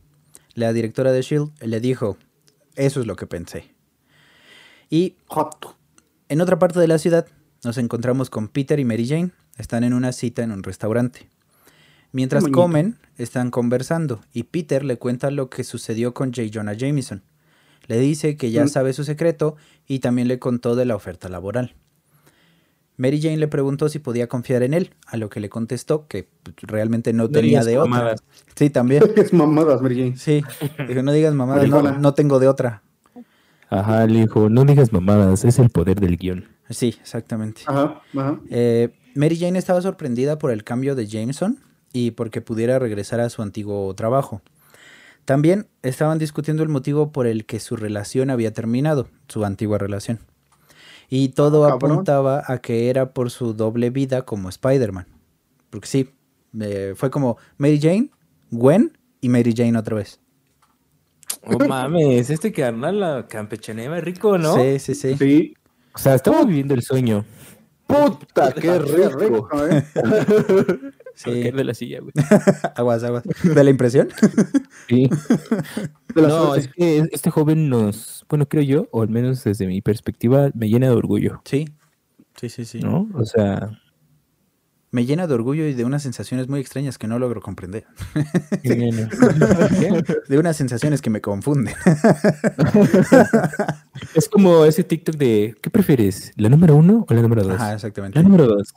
La 0.55 0.73
directora 0.73 1.11
de 1.11 1.21
Shield 1.21 1.51
le 1.61 1.79
dijo, 1.79 2.17
eso 2.75 2.99
es 2.99 3.07
lo 3.07 3.15
que 3.15 3.27
pensé. 3.27 3.73
Y 4.89 5.15
en 6.29 6.41
otra 6.41 6.59
parte 6.59 6.79
de 6.79 6.87
la 6.87 6.97
ciudad 6.97 7.27
nos 7.63 7.77
encontramos 7.77 8.29
con 8.29 8.47
Peter 8.47 8.79
y 8.79 8.85
Mary 8.85 9.07
Jane. 9.07 9.31
Están 9.57 9.83
en 9.83 9.93
una 9.93 10.11
cita 10.11 10.43
en 10.43 10.51
un 10.51 10.63
restaurante. 10.63 11.29
Mientras 12.17 12.41
bonito. 12.43 12.59
comen, 12.59 12.95
están 13.17 13.51
conversando 13.51 14.21
y 14.33 14.43
Peter 14.43 14.83
le 14.83 14.97
cuenta 14.97 15.29
lo 15.29 15.49
que 15.51 15.63
sucedió 15.63 16.13
con 16.15 16.33
J. 16.33 16.49
Jonah 16.51 16.73
Jameson. 16.73 17.21
Le 17.85 17.99
dice 17.99 18.35
que 18.37 18.49
ya 18.49 18.65
Mm. 18.65 18.69
sabe 18.69 18.93
su 18.93 19.03
secreto 19.03 19.55
y 19.87 19.99
también 19.99 20.27
le 20.27 20.39
contó 20.39 20.75
de 20.75 20.85
la 20.85 20.95
oferta 20.95 21.29
laboral. 21.29 21.75
Mary 22.97 23.21
Jane 23.21 23.37
le 23.37 23.47
preguntó 23.47 23.87
si 23.89 23.99
podía 23.99 24.27
confiar 24.27 24.63
en 24.63 24.73
él, 24.73 24.89
a 25.05 25.17
lo 25.17 25.29
que 25.29 25.39
le 25.39 25.49
contestó 25.49 26.07
que 26.07 26.27
pues, 26.41 26.55
realmente 26.63 27.13
no, 27.13 27.29
tenía 27.29 27.63
de 27.63 27.77
otra. 27.77 27.89
mamadas. 27.91 28.23
Sí, 28.55 28.71
también. 28.71 29.03
Es 29.15 29.31
mamadas, 29.33 29.81
Mary 29.83 29.95
Jane. 29.99 30.17
Sí. 30.17 30.43
Dijo, 30.87 31.03
no 31.03 31.11
digas 31.11 31.35
mamadas, 31.35 31.99
no 31.99 32.13
tengo 32.15 32.39
de 32.39 32.47
otra. 32.47 32.81
Ajá, 33.69 34.07
le 34.07 34.21
dijo, 34.21 34.49
no 34.49 34.65
digas 34.65 34.91
mamadas, 34.91 35.45
es 35.45 35.59
el 35.59 35.69
poder 35.69 35.99
del 35.99 36.17
guion. 36.17 36.45
Sí, 36.71 36.95
exactamente. 36.99 37.61
Ajá, 37.67 38.01
ajá. 38.15 38.39
Eh, 38.49 38.89
Mary 39.13 39.37
Jane 39.37 39.59
estaba 39.59 39.81
sorprendida 39.81 40.39
por 40.39 40.49
el 40.51 40.63
cambio 40.63 40.95
de 40.95 41.05
Jameson 41.05 41.59
y 41.93 42.11
porque 42.11 42.41
pudiera 42.41 42.79
regresar 42.79 43.19
a 43.19 43.29
su 43.29 43.41
antiguo 43.41 43.93
trabajo. 43.95 44.41
También 45.25 45.67
estaban 45.81 46.19
discutiendo 46.19 46.63
el 46.63 46.69
motivo 46.69 47.11
por 47.11 47.27
el 47.27 47.45
que 47.45 47.59
su 47.59 47.75
relación 47.75 48.29
había 48.29 48.53
terminado, 48.53 49.09
su 49.27 49.43
antigua 49.43 49.77
relación. 49.77 50.19
Y 51.09 51.29
todo 51.29 51.65
Ah, 51.65 51.71
cabrón. 51.71 51.91
apuntaba 51.91 52.43
a 52.47 52.59
que 52.59 52.89
era 52.89 53.13
por 53.13 53.29
su 53.31 53.53
doble 53.53 53.89
vida 53.89 54.23
como 54.23 54.49
Spider-Man. 54.49 55.07
Porque 55.69 55.87
sí, 55.87 56.09
eh, 56.61 56.93
fue 56.95 57.09
como 57.09 57.37
Mary 57.57 57.79
Jane, 57.81 58.09
Gwen 58.51 58.97
y 59.21 59.29
Mary 59.29 59.53
Jane 59.55 59.77
otra 59.77 59.95
vez. 59.95 60.19
Oh 61.43 61.57
mames, 61.67 62.29
este 62.29 62.51
carnal, 62.53 62.99
la 62.99 63.27
campechaneva 63.27 63.97
es 63.97 64.03
rico, 64.03 64.37
¿no? 64.37 64.55
Sí, 64.55 64.79
sí, 64.79 64.95
sí. 64.95 65.15
Sí. 65.17 65.53
O 65.93 65.97
sea, 65.97 66.15
estamos 66.15 66.45
viviendo 66.47 66.73
el 66.73 66.83
sueño. 66.83 67.25
¡Puta, 67.85 68.53
qué 68.61 68.79
rico! 68.79 69.49
¿eh? 69.69 69.83
Se 71.17 71.29
va 71.29 71.33
a 71.33 71.37
Sí. 71.37 71.41
caer 71.41 71.55
de 71.55 71.63
la 71.63 71.73
silla, 71.73 71.99
güey. 71.99 72.13
aguas, 72.75 73.03
aguas. 73.03 73.23
¿De 73.43 73.63
la 73.63 73.69
impresión? 73.69 74.07
Sí. 74.87 75.09
No, 76.15 76.29
suerte. 76.55 76.59
es 76.61 76.73
que 76.73 76.97
este 77.11 77.29
joven 77.29 77.69
nos, 77.69 78.25
bueno, 78.29 78.47
creo 78.47 78.63
yo, 78.63 78.87
o 78.91 79.03
al 79.03 79.09
menos 79.09 79.43
desde 79.43 79.67
mi 79.67 79.81
perspectiva, 79.81 80.49
me 80.55 80.67
llena 80.69 80.87
de 80.87 80.93
orgullo, 80.93 81.41
Sí. 81.45 81.67
Sí, 82.39 82.49
sí, 82.49 82.65
sí. 82.65 82.79
¿no? 82.79 83.07
O 83.13 83.23
sea, 83.25 83.79
Me 84.89 85.05
llena 85.05 85.27
de 85.27 85.33
orgullo 85.35 85.65
y 85.67 85.73
de 85.73 85.85
unas 85.85 86.01
sensaciones 86.01 86.47
muy 86.47 86.59
extrañas 86.59 86.97
que 86.97 87.07
no 87.07 87.19
logro 87.19 87.41
comprender. 87.41 87.85
De 90.29 90.37
unas 90.39 90.55
sensaciones 90.57 91.01
que 91.01 91.09
me 91.11 91.19
confunden. 91.21 91.75
es 94.15 94.29
como 94.29 94.65
ese 94.65 94.83
TikTok 94.83 95.15
de, 95.17 95.55
¿qué 95.61 95.69
prefieres? 95.69 96.31
¿La 96.35 96.49
número 96.49 96.75
uno 96.75 97.05
o 97.07 97.13
la 97.13 97.21
número 97.21 97.43
dos? 97.43 97.55
Ajá, 97.55 97.73
exactamente. 97.73 98.17
La 98.17 98.23
número 98.23 98.47
dos. 98.47 98.73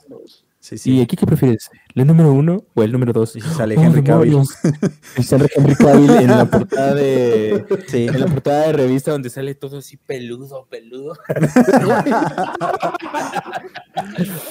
Sí, 0.63 0.75
¿Y 0.75 0.77
sí. 0.77 1.01
aquí 1.01 1.15
qué 1.17 1.25
prefieres? 1.25 1.71
¿La 1.95 2.05
número 2.05 2.31
uno 2.31 2.63
o 2.75 2.83
el 2.83 2.91
número 2.91 3.11
dos? 3.13 3.35
Y 3.35 3.41
sale 3.41 3.75
Oh, 3.77 3.81
Henry 3.81 4.03
Cavill. 4.03 4.29
demonios. 4.29 4.49
Y 5.17 5.23
sale 5.23 5.49
Henry 5.55 5.73
Cavill 5.75 6.11
en 6.11 6.27
la 6.29 6.45
portada 6.45 6.93
de, 6.93 7.65
Sí. 7.87 8.05
en 8.07 8.19
la 8.19 8.27
portada 8.27 8.67
de 8.67 8.73
revista 8.73 9.09
donde 9.11 9.31
sale 9.31 9.55
todo 9.55 9.79
así 9.79 9.97
peludo, 9.97 10.67
peludo. 10.69 11.13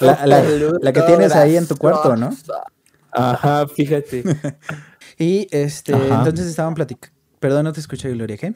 La, 0.01 0.27
la- 0.27 0.43
la 0.81 0.93
que 0.93 1.03
tienes 1.03 1.33
ahí 1.33 1.57
en 1.57 1.67
tu 1.67 1.77
cuarto, 1.77 2.17
¿no? 2.17 2.31
Ajá, 3.13 3.67
fíjate. 3.69 4.25
Y 5.19 5.49
este, 5.51 5.93
Ajá. 5.95 6.19
entonces 6.21 6.47
estaban 6.47 6.75
platicando. 6.75 7.15
Perdón, 7.41 7.65
no 7.65 7.73
te 7.75 7.81
escuché, 7.81 8.11
Gloria, 8.11 8.39
¿qué? 8.39 8.55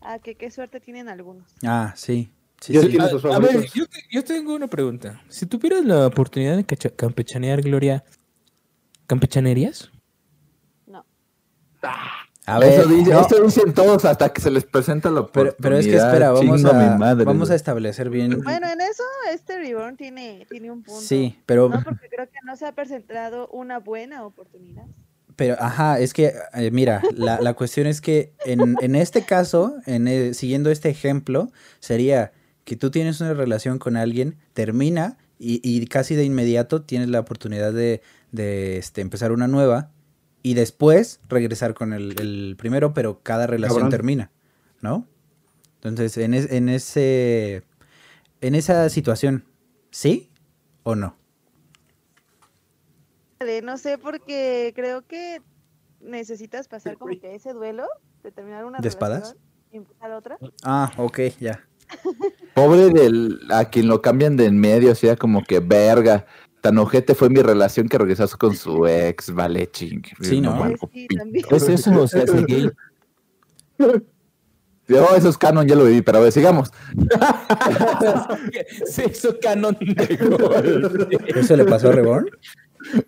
Ah, 0.00 0.18
que 0.18 0.34
qué 0.34 0.50
suerte 0.50 0.80
tienen 0.80 1.08
algunos. 1.08 1.44
Ah, 1.64 1.92
sí. 1.96 2.32
Sí, 2.62 2.72
Yo 2.72 2.82
sí. 2.82 2.96
A, 2.98 3.38
ver, 3.40 3.66
yo, 3.74 3.86
te- 3.86 4.04
yo 4.10 4.22
tengo 4.24 4.54
una 4.54 4.68
pregunta. 4.68 5.20
Si 5.28 5.46
tuvieras 5.46 5.84
la 5.84 6.06
oportunidad 6.06 6.56
de 6.56 6.64
campechanear, 6.64 7.60
Gloria, 7.60 8.04
¿campechanerías? 9.06 9.90
No. 10.86 11.04
A 12.46 12.58
ver, 12.58 12.72
eso, 12.80 12.88
dice- 12.88 13.10
no, 13.12 13.20
eso 13.26 13.42
dicen 13.42 13.72
todos 13.74 14.04
hasta 14.04 14.32
que 14.32 14.40
se 14.40 14.50
les 14.50 14.64
presenta 14.64 15.10
la 15.10 15.26
pero, 15.26 15.50
oportunidad. 15.50 15.56
pero 15.60 15.76
es 15.78 15.86
que 15.86 15.96
espera, 15.96 16.30
vamos 16.32 16.56
Chingo 16.60 16.70
a, 16.70 16.74
mi 16.92 16.98
madre, 16.98 17.24
vamos 17.24 17.50
a 17.50 17.54
establecer 17.54 18.10
bien. 18.10 18.40
Bueno, 18.42 18.68
en 18.68 18.80
eso 18.80 19.02
este 19.32 19.58
Reborn 19.58 19.96
tiene, 19.96 20.46
tiene 20.50 20.70
un 20.70 20.82
punto. 20.82 21.00
Sí, 21.00 21.38
pero, 21.46 21.68
No, 21.68 21.82
porque 21.82 22.08
creo 22.08 22.26
que 22.26 22.38
no 22.44 22.56
se 22.56 22.66
ha 22.66 22.72
presentado 22.72 23.48
una 23.48 23.78
buena 23.78 24.24
oportunidad. 24.24 24.84
pero, 25.36 25.56
ajá, 25.58 25.98
es 26.00 26.12
que, 26.14 26.32
eh, 26.54 26.70
mira, 26.72 27.02
la, 27.14 27.40
la 27.40 27.54
cuestión 27.54 27.86
es 27.86 28.00
que 28.00 28.32
en, 28.44 28.76
en 28.80 28.94
este 28.96 29.24
caso, 29.24 29.74
en 29.86 30.32
siguiendo 30.34 30.70
este 30.70 30.88
ejemplo, 30.90 31.50
sería 31.80 32.32
que 32.64 32.76
tú 32.76 32.90
tienes 32.90 33.20
una 33.20 33.34
relación 33.34 33.78
con 33.78 33.96
alguien, 33.96 34.36
termina 34.52 35.18
y, 35.38 35.60
y 35.68 35.84
casi 35.86 36.14
de 36.14 36.24
inmediato 36.24 36.82
tienes 36.82 37.08
la 37.08 37.20
oportunidad 37.20 37.72
de, 37.72 38.02
de, 38.30 38.78
este, 38.78 39.00
empezar 39.00 39.32
una 39.32 39.48
nueva 39.48 39.90
y 40.42 40.54
después 40.54 41.20
regresar 41.28 41.74
con 41.74 41.92
el, 41.92 42.18
el 42.20 42.54
primero, 42.56 42.94
pero 42.94 43.20
cada 43.22 43.46
relación 43.46 43.78
Cabrón. 43.78 43.90
termina, 43.90 44.30
¿no? 44.80 45.06
Entonces, 45.76 46.16
en, 46.18 46.34
es- 46.34 46.50
en 46.52 46.68
ese, 46.68 47.64
en 48.40 48.54
esa 48.54 48.88
situación, 48.88 49.44
¿sí 49.90 50.30
o 50.84 50.94
no? 50.94 51.16
Vale, 53.40 53.62
No 53.62 53.76
sé, 53.78 53.98
porque 53.98 54.72
creo 54.76 55.02
que 55.06 55.42
necesitas 56.00 56.68
pasar 56.68 56.98
como 56.98 57.18
que 57.18 57.34
ese 57.34 57.52
duelo 57.52 57.86
de 58.22 58.30
terminar 58.30 58.64
una 58.64 58.78
¿De 58.78 58.88
espadas? 58.88 59.36
y 59.72 59.78
empezar 59.78 60.12
otra. 60.12 60.38
Ah, 60.62 60.92
ok, 60.96 61.18
ya. 61.40 61.66
Pobre 62.54 62.90
del 62.90 63.40
a 63.50 63.66
quien 63.66 63.88
lo 63.88 64.02
cambian 64.02 64.36
de 64.36 64.46
en 64.46 64.58
medio, 64.58 64.92
o 64.92 64.94
sea, 64.94 65.16
como 65.16 65.44
que 65.44 65.60
verga. 65.60 66.26
Tan 66.60 66.78
ojete 66.78 67.14
fue 67.14 67.28
mi 67.28 67.42
relación 67.42 67.88
que 67.88 67.98
regresó 67.98 68.28
con 68.38 68.54
su 68.54 68.86
ex, 68.86 69.34
vale, 69.34 69.68
ching. 69.70 70.02
Sí, 70.20 70.40
¿no? 70.40 70.56
Pues 71.48 71.64
sí. 71.64 71.72
¿Es 71.72 71.86
eso 71.86 72.00
o 72.00 72.06
sea, 72.06 72.22
es 72.22 72.46
gay? 72.46 72.70
Oh, 74.90 75.14
eso 75.16 75.28
es 75.28 75.38
canon, 75.38 75.66
ya 75.66 75.74
lo 75.74 75.84
viví, 75.84 76.02
pero 76.02 76.18
a 76.18 76.20
ver, 76.22 76.32
sigamos. 76.32 76.70
Se 78.86 79.06
hizo 79.10 79.38
canon 79.40 79.76
de 79.80 80.16
gol. 80.16 81.08
¿Eso 81.34 81.56
le 81.56 81.64
pasó 81.64 81.88
a 81.88 81.92
Reborn? 81.92 82.26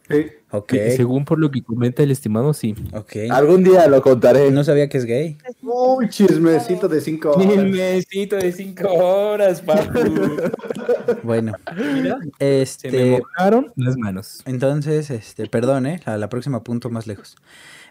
Sí. 0.08 0.26
Ok, 0.54 0.72
Según 0.94 1.24
por 1.24 1.40
lo 1.40 1.50
que 1.50 1.64
comenta 1.64 2.04
el 2.04 2.12
estimado, 2.12 2.54
sí. 2.54 2.76
ok. 2.92 3.28
Algún 3.32 3.64
día 3.64 3.88
lo 3.88 4.00
contaré. 4.02 4.52
No 4.52 4.62
sabía 4.62 4.88
que 4.88 4.98
es 4.98 5.04
gay. 5.04 5.36
Uy, 5.62 6.08
chismecito 6.08 6.86
de 6.86 7.00
cinco 7.00 7.32
horas. 7.32 7.64
mesito 7.64 8.36
de 8.36 8.52
cinco 8.52 8.88
horas, 8.88 9.60
papu. 9.60 9.98
Bueno, 11.24 11.54
Mira, 11.76 12.18
se 12.20 12.28
me 12.38 12.62
este, 12.62 13.10
mojaron 13.18 13.72
las 13.74 13.96
manos. 13.96 14.42
entonces, 14.46 15.10
este, 15.10 15.48
perdón, 15.48 15.86
¿eh? 15.86 16.00
A 16.04 16.16
la 16.18 16.28
próxima 16.28 16.62
punto 16.62 16.88
más 16.88 17.08
lejos. 17.08 17.34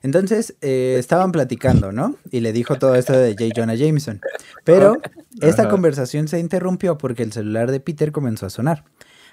Entonces, 0.01 0.55
eh, 0.61 0.95
estaban 0.97 1.33
platicando, 1.33 1.91
¿no? 1.91 2.15
Y 2.31 2.39
le 2.39 2.53
dijo 2.53 2.77
todo 2.77 2.95
esto 2.95 3.11
de 3.11 3.31
J. 3.37 3.53
Jonah 3.53 3.75
Jameson. 3.75 4.21
Pero 4.63 4.97
esta 5.41 5.63
Ajá. 5.63 5.71
conversación 5.71 6.29
se 6.29 6.39
interrumpió 6.39 6.97
porque 6.97 7.23
el 7.23 7.33
celular 7.33 7.71
de 7.71 7.81
Peter 7.81 8.13
comenzó 8.13 8.45
a 8.45 8.49
sonar. 8.49 8.85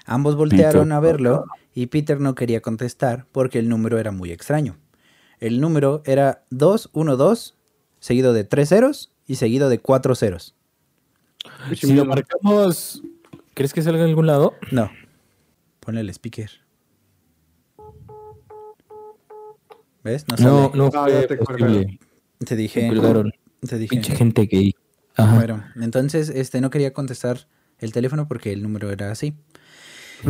Ambos 0.05 0.35
voltearon 0.35 0.83
Peter. 0.85 0.93
a 0.93 0.99
verlo 0.99 1.45
y 1.73 1.87
Peter 1.87 2.19
no 2.19 2.35
quería 2.35 2.61
contestar 2.61 3.27
porque 3.31 3.59
el 3.59 3.69
número 3.69 3.99
era 3.99 4.11
muy 4.11 4.31
extraño. 4.31 4.77
El 5.39 5.59
número 5.61 6.01
era 6.05 6.43
212, 6.51 7.53
seguido 7.99 8.33
de 8.33 8.43
tres 8.43 8.69
ceros 8.69 9.11
y 9.27 9.35
seguido 9.35 9.69
de 9.69 9.79
cuatro 9.79 10.15
ceros. 10.15 10.55
Si 11.75 11.93
lo 11.93 12.05
marcamos, 12.05 13.01
¿crees 13.53 13.73
que 13.73 13.81
salga 13.81 14.03
en 14.03 14.09
algún 14.09 14.27
lado? 14.27 14.53
No. 14.71 14.91
Ponle 15.79 16.01
el 16.01 16.09
speaker. 16.09 16.51
¿Ves? 20.03 20.25
No, 20.27 20.35
No, 20.37 20.67
sale. 20.71 20.77
no 20.77 20.85
Ah, 20.93 21.05
fue 21.09 21.27
te 21.27 21.37
posible. 21.37 21.99
Te 22.45 22.55
dije. 22.55 22.89
Te 23.67 23.77
dije. 23.77 23.89
Pinche 23.89 24.15
gente 24.15 24.45
gay. 24.45 24.75
Ajá. 25.15 25.35
Bueno, 25.35 25.63
entonces 25.75 26.29
este 26.29 26.61
no 26.61 26.69
quería 26.69 26.93
contestar 26.93 27.47
el 27.79 27.91
teléfono 27.91 28.27
porque 28.27 28.51
el 28.51 28.63
número 28.63 28.91
era 28.91 29.11
así. 29.11 29.35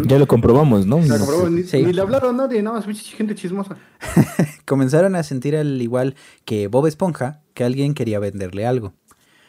Ya 0.08 0.18
lo 0.18 0.28
comprobamos, 0.28 0.86
¿no? 0.86 0.98
O 0.98 1.04
sea, 1.04 1.18
comprobó, 1.18 1.50
ni, 1.50 1.64
Sí. 1.64 1.84
ni 1.84 1.94
le 1.94 2.02
hablaron 2.02 2.36
a 2.40 2.44
nadie, 2.44 2.62
nada 2.62 2.82
más 2.86 3.02
gente 3.02 3.36
chismosa. 3.36 3.78
Comenzaron 4.66 5.16
a 5.16 5.24
sentir 5.24 5.56
al 5.56 5.82
igual 5.82 6.16
que 6.46 6.68
Bob 6.68 6.88
Esponja 6.88 7.42
que 7.54 7.64
alguien 7.64 7.94
quería 7.94 8.20
venderle 8.20 8.66
algo. 8.66 8.94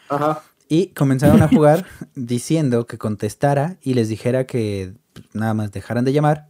Ajá. 0.08 0.42
Y 0.68 0.88
comenzaron 0.88 1.42
a 1.42 1.48
jugar 1.48 1.84
diciendo 2.14 2.86
que 2.86 2.98
contestara 2.98 3.76
y 3.82 3.94
les 3.94 4.08
dijera 4.08 4.46
que 4.46 4.94
nada 5.34 5.54
más 5.54 5.70
dejaran 5.70 6.04
de 6.04 6.12
llamar. 6.12 6.48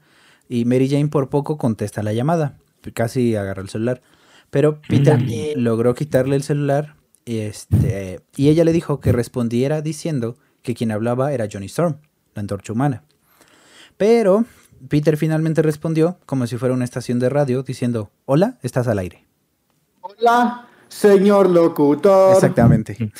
Y 0.49 0.65
Mary 0.65 0.89
Jane 0.89 1.09
por 1.09 1.29
poco 1.29 1.59
contesta 1.59 2.03
la 2.03 2.13
llamada. 2.13 2.57
Casi 2.95 3.35
agarra 3.37 3.63
el 3.63 3.69
celular. 3.69 4.01
Pero 4.51 4.81
Peter 4.89 5.19
logró 5.57 5.95
quitarle 5.95 6.37
el 6.37 6.43
celular. 6.43 6.95
Este, 7.25 8.21
y 8.37 8.49
ella 8.49 8.65
le 8.65 8.73
dijo 8.73 9.01
que 9.01 9.13
respondiera 9.13 9.81
diciendo 9.83 10.37
que 10.63 10.75
quien 10.75 10.93
hablaba 10.93 11.33
era 11.33 11.49
Johnny 11.51 11.67
Storm, 11.67 11.97
la 12.35 12.41
antorcha 12.41 12.73
humana. 12.73 13.05
Pero 14.03 14.45
Peter 14.89 15.17
finalmente 15.17 15.63
respondió 15.63 16.19
como 16.27 16.49
si 16.49 16.57
fuera 16.57 16.75
una 16.75 16.85
estación 16.85 17.21
de 17.21 17.29
radio 17.29 17.63
diciendo, 17.63 18.11
hola, 18.25 18.59
estás 18.61 18.89
al 18.89 18.99
aire. 18.99 19.29
Hola, 20.01 20.67
señor 20.89 21.49
locutor. 21.49 22.35
Exactamente. 22.35 22.97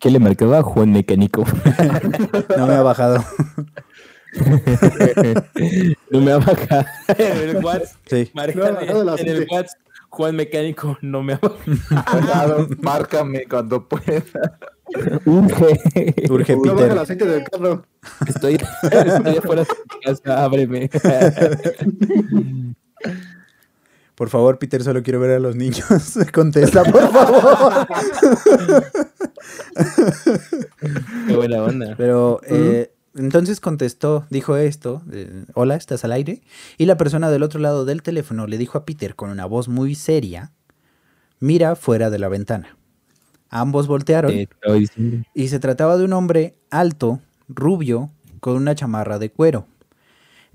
¿Qué 0.00 0.10
le 0.10 0.18
marcaba? 0.18 0.64
Juan 0.64 0.90
Mecánico. 0.90 1.44
No 2.56 2.66
me 2.66 2.74
ha 2.74 2.82
bajado. 2.82 3.24
no 6.10 6.20
me 6.20 6.32
ha 6.32 6.38
bajado. 6.38 6.86
En 7.16 7.50
el 7.50 7.64
WhatsApp. 7.64 8.00
Sí. 8.06 8.32
No, 8.34 8.42
en 9.16 9.28
el. 9.28 9.46
WhatsApp. 9.48 9.78
Juan 10.08 10.34
Mecánico 10.34 10.98
no 11.02 11.22
me 11.22 11.34
ha 11.34 11.40
bajado. 11.40 12.66
Márcame 12.80 13.44
cuando 13.44 13.88
pueda. 13.88 14.58
Urge. 15.24 16.14
Urge 16.30 16.56
No 16.56 16.62
baja 16.74 16.84
el 16.84 16.88
Peter. 16.88 16.98
aceite 16.98 17.24
del 17.26 17.44
carro. 17.44 17.84
Estoy, 18.26 18.54
estoy 18.82 19.36
afuera 19.36 19.62
de 19.62 19.68
mi 19.94 20.00
casa, 20.04 20.44
ábreme. 20.44 20.90
Por 24.14 24.28
favor, 24.28 24.58
Peter, 24.58 24.82
solo 24.82 25.02
quiero 25.02 25.20
ver 25.20 25.30
a 25.30 25.38
los 25.38 25.56
niños. 25.56 25.86
Contesta, 26.32 26.84
por 26.84 27.10
favor. 27.10 27.86
Qué 31.26 31.36
buena 31.36 31.62
onda. 31.62 31.94
Pero 31.96 32.40
eh, 32.46 32.92
entonces 33.14 33.60
contestó, 33.60 34.26
dijo 34.30 34.56
esto, 34.56 35.02
eh, 35.12 35.44
hola, 35.54 35.76
¿estás 35.76 36.04
al 36.04 36.12
aire? 36.12 36.42
Y 36.78 36.86
la 36.86 36.96
persona 36.96 37.30
del 37.30 37.42
otro 37.42 37.60
lado 37.60 37.84
del 37.84 38.02
teléfono 38.02 38.46
le 38.46 38.58
dijo 38.58 38.76
a 38.78 38.84
Peter 38.84 39.14
con 39.14 39.30
una 39.30 39.46
voz 39.46 39.68
muy 39.68 39.94
seria, 39.94 40.52
mira 41.38 41.74
fuera 41.76 42.10
de 42.10 42.18
la 42.18 42.28
ventana. 42.28 42.76
Ambos 43.50 43.88
voltearon 43.88 44.32
y 45.34 45.48
se 45.48 45.58
trataba 45.58 45.98
de 45.98 46.04
un 46.04 46.12
hombre 46.12 46.54
alto, 46.70 47.20
rubio, 47.48 48.10
con 48.38 48.56
una 48.56 48.74
chamarra 48.74 49.18
de 49.18 49.30
cuero. 49.30 49.66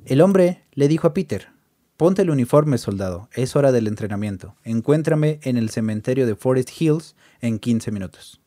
El 0.05 0.21
hombre 0.21 0.63
le 0.73 0.87
dijo 0.87 1.07
a 1.07 1.13
Peter, 1.13 1.49
ponte 1.97 2.21
el 2.21 2.29
uniforme, 2.29 2.77
soldado, 2.77 3.29
es 3.33 3.55
hora 3.55 3.71
del 3.71 3.87
entrenamiento. 3.87 4.55
Encuéntrame 4.63 5.39
en 5.43 5.57
el 5.57 5.69
cementerio 5.69 6.25
de 6.25 6.35
Forest 6.35 6.69
Hills 6.79 7.15
en 7.41 7.59
15 7.59 7.91
minutos. 7.91 8.39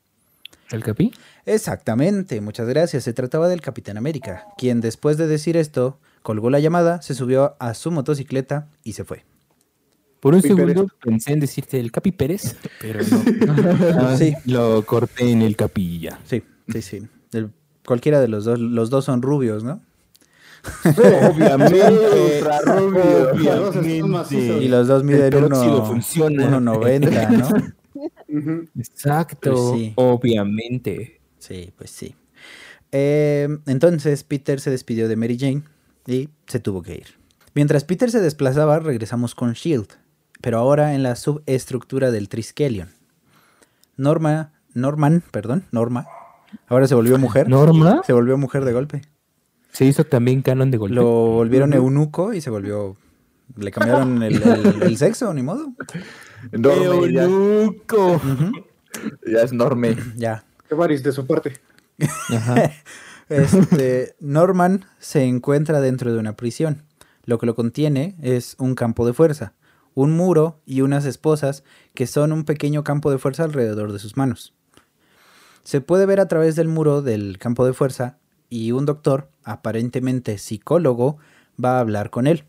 ¿El 0.70 0.82
capi? 0.82 1.12
Exactamente, 1.46 2.40
muchas 2.40 2.68
gracias. 2.68 3.04
Se 3.04 3.12
trataba 3.12 3.48
del 3.48 3.60
Capitán 3.60 3.96
América, 3.96 4.46
quien 4.58 4.80
después 4.80 5.16
de 5.16 5.26
decir 5.26 5.56
esto 5.56 5.98
colgó 6.22 6.50
la 6.50 6.60
llamada, 6.60 7.00
se 7.00 7.14
subió 7.14 7.56
a 7.58 7.74
su 7.74 7.90
motocicleta 7.90 8.68
y 8.84 8.92
se 8.92 9.04
fue. 9.04 9.24
Por 10.20 10.34
un 10.34 10.40
Capi 10.40 10.48
segundo 10.54 10.74
Pérez. 10.86 10.92
pensé 11.00 11.32
en 11.32 11.40
decirte 11.40 11.78
el 11.80 11.92
Capi 11.92 12.12
Pérez, 12.12 12.56
pero 12.80 13.00
no. 13.10 13.22
Ah, 14.00 14.16
Sí. 14.16 14.34
Lo 14.46 14.84
corté 14.84 15.30
en 15.30 15.42
el 15.42 15.54
Capilla. 15.56 16.18
Sí, 16.24 16.42
sí, 16.68 16.82
sí. 16.82 17.02
El- 17.32 17.50
cualquiera 17.86 18.20
de 18.20 18.28
los 18.28 18.44
dos, 18.44 18.58
los 18.58 18.90
dos 18.90 19.04
son 19.04 19.22
rubios, 19.22 19.62
¿no? 19.64 19.80
Obviamente. 20.84 21.82
Ultra 22.38 22.60
rubio. 22.62 23.34
Y 24.60 24.68
los 24.68 24.88
dos 24.88 25.04
miden 25.04 25.22
El 25.22 25.30
peróxido 25.30 25.76
uno- 25.76 25.86
funciona. 25.86 26.58
1.90, 26.58 27.28
¿no? 27.30 27.48
Ujú. 28.28 28.68
Exacto. 28.78 29.52
Pues 29.52 29.80
sí. 29.80 29.92
Obviamente. 29.96 31.20
Sí, 31.38 31.72
pues 31.76 31.90
sí. 31.90 32.14
Eh, 32.92 33.48
entonces 33.66 34.24
Peter 34.24 34.60
se 34.60 34.70
despidió 34.70 35.08
de 35.08 35.16
Mary 35.16 35.38
Jane 35.38 35.62
y 36.06 36.28
se 36.46 36.58
tuvo 36.60 36.82
que 36.82 36.94
ir. 36.96 37.06
Mientras 37.54 37.84
Peter 37.84 38.10
se 38.10 38.20
desplazaba, 38.20 38.78
regresamos 38.78 39.34
con 39.34 39.52
Shield, 39.52 39.88
pero 40.40 40.58
ahora 40.58 40.94
en 40.94 41.02
la 41.02 41.16
subestructura 41.16 42.10
del 42.10 42.28
Triskelion. 42.28 42.88
Norma, 43.96 44.52
Norman, 44.74 45.22
perdón, 45.30 45.64
Norma, 45.72 46.06
ahora 46.68 46.86
se 46.86 46.94
volvió 46.94 47.18
mujer. 47.18 47.48
¿Norma? 47.48 48.02
Se 48.06 48.12
volvió 48.12 48.36
mujer 48.38 48.64
de 48.64 48.72
golpe. 48.72 49.02
Se 49.72 49.84
hizo 49.84 50.04
también 50.04 50.42
canon 50.42 50.70
de 50.70 50.78
golpe. 50.78 50.94
Lo 50.94 51.04
volvieron 51.04 51.72
eunuco 51.72 52.32
y 52.32 52.40
se 52.40 52.50
volvió. 52.50 52.96
Le 53.56 53.70
cambiaron 53.70 54.22
el, 54.22 54.42
el- 54.42 54.82
el 54.82 54.96
sexo, 54.98 55.32
ni 55.34 55.42
modo. 55.42 55.72
Ya, 56.52 56.74
Eunuco. 56.74 58.20
Ya 59.26 59.42
es 59.42 59.52
enorme. 59.52 59.96
Ya. 60.16 60.44
Qué 60.68 60.74
varis 60.74 61.02
de 61.02 61.12
su 61.12 61.26
parte. 61.26 61.54
Ajá. 62.30 62.70
Este, 63.28 64.14
Norman 64.20 64.86
se 65.00 65.24
encuentra 65.24 65.82
dentro 65.82 66.10
de 66.10 66.18
una 66.18 66.34
prisión. 66.34 66.84
Lo 67.26 67.36
que 67.38 67.44
lo 67.44 67.54
contiene 67.54 68.16
es 68.22 68.56
un 68.58 68.74
campo 68.74 69.06
de 69.06 69.12
fuerza, 69.12 69.52
un 70.00 70.16
muro 70.16 70.60
y 70.64 70.82
unas 70.82 71.04
esposas 71.06 71.64
que 71.92 72.06
son 72.06 72.30
un 72.32 72.44
pequeño 72.44 72.84
campo 72.84 73.10
de 73.10 73.18
fuerza 73.18 73.42
alrededor 73.42 73.92
de 73.92 73.98
sus 73.98 74.16
manos. 74.16 74.54
Se 75.64 75.80
puede 75.80 76.06
ver 76.06 76.20
a 76.20 76.28
través 76.28 76.54
del 76.54 76.68
muro 76.68 77.02
del 77.02 77.36
campo 77.38 77.66
de 77.66 77.72
fuerza 77.72 78.18
y 78.48 78.70
un 78.70 78.86
doctor, 78.86 79.28
aparentemente 79.42 80.38
psicólogo, 80.38 81.18
va 81.62 81.78
a 81.78 81.80
hablar 81.80 82.10
con 82.10 82.28
él. 82.28 82.44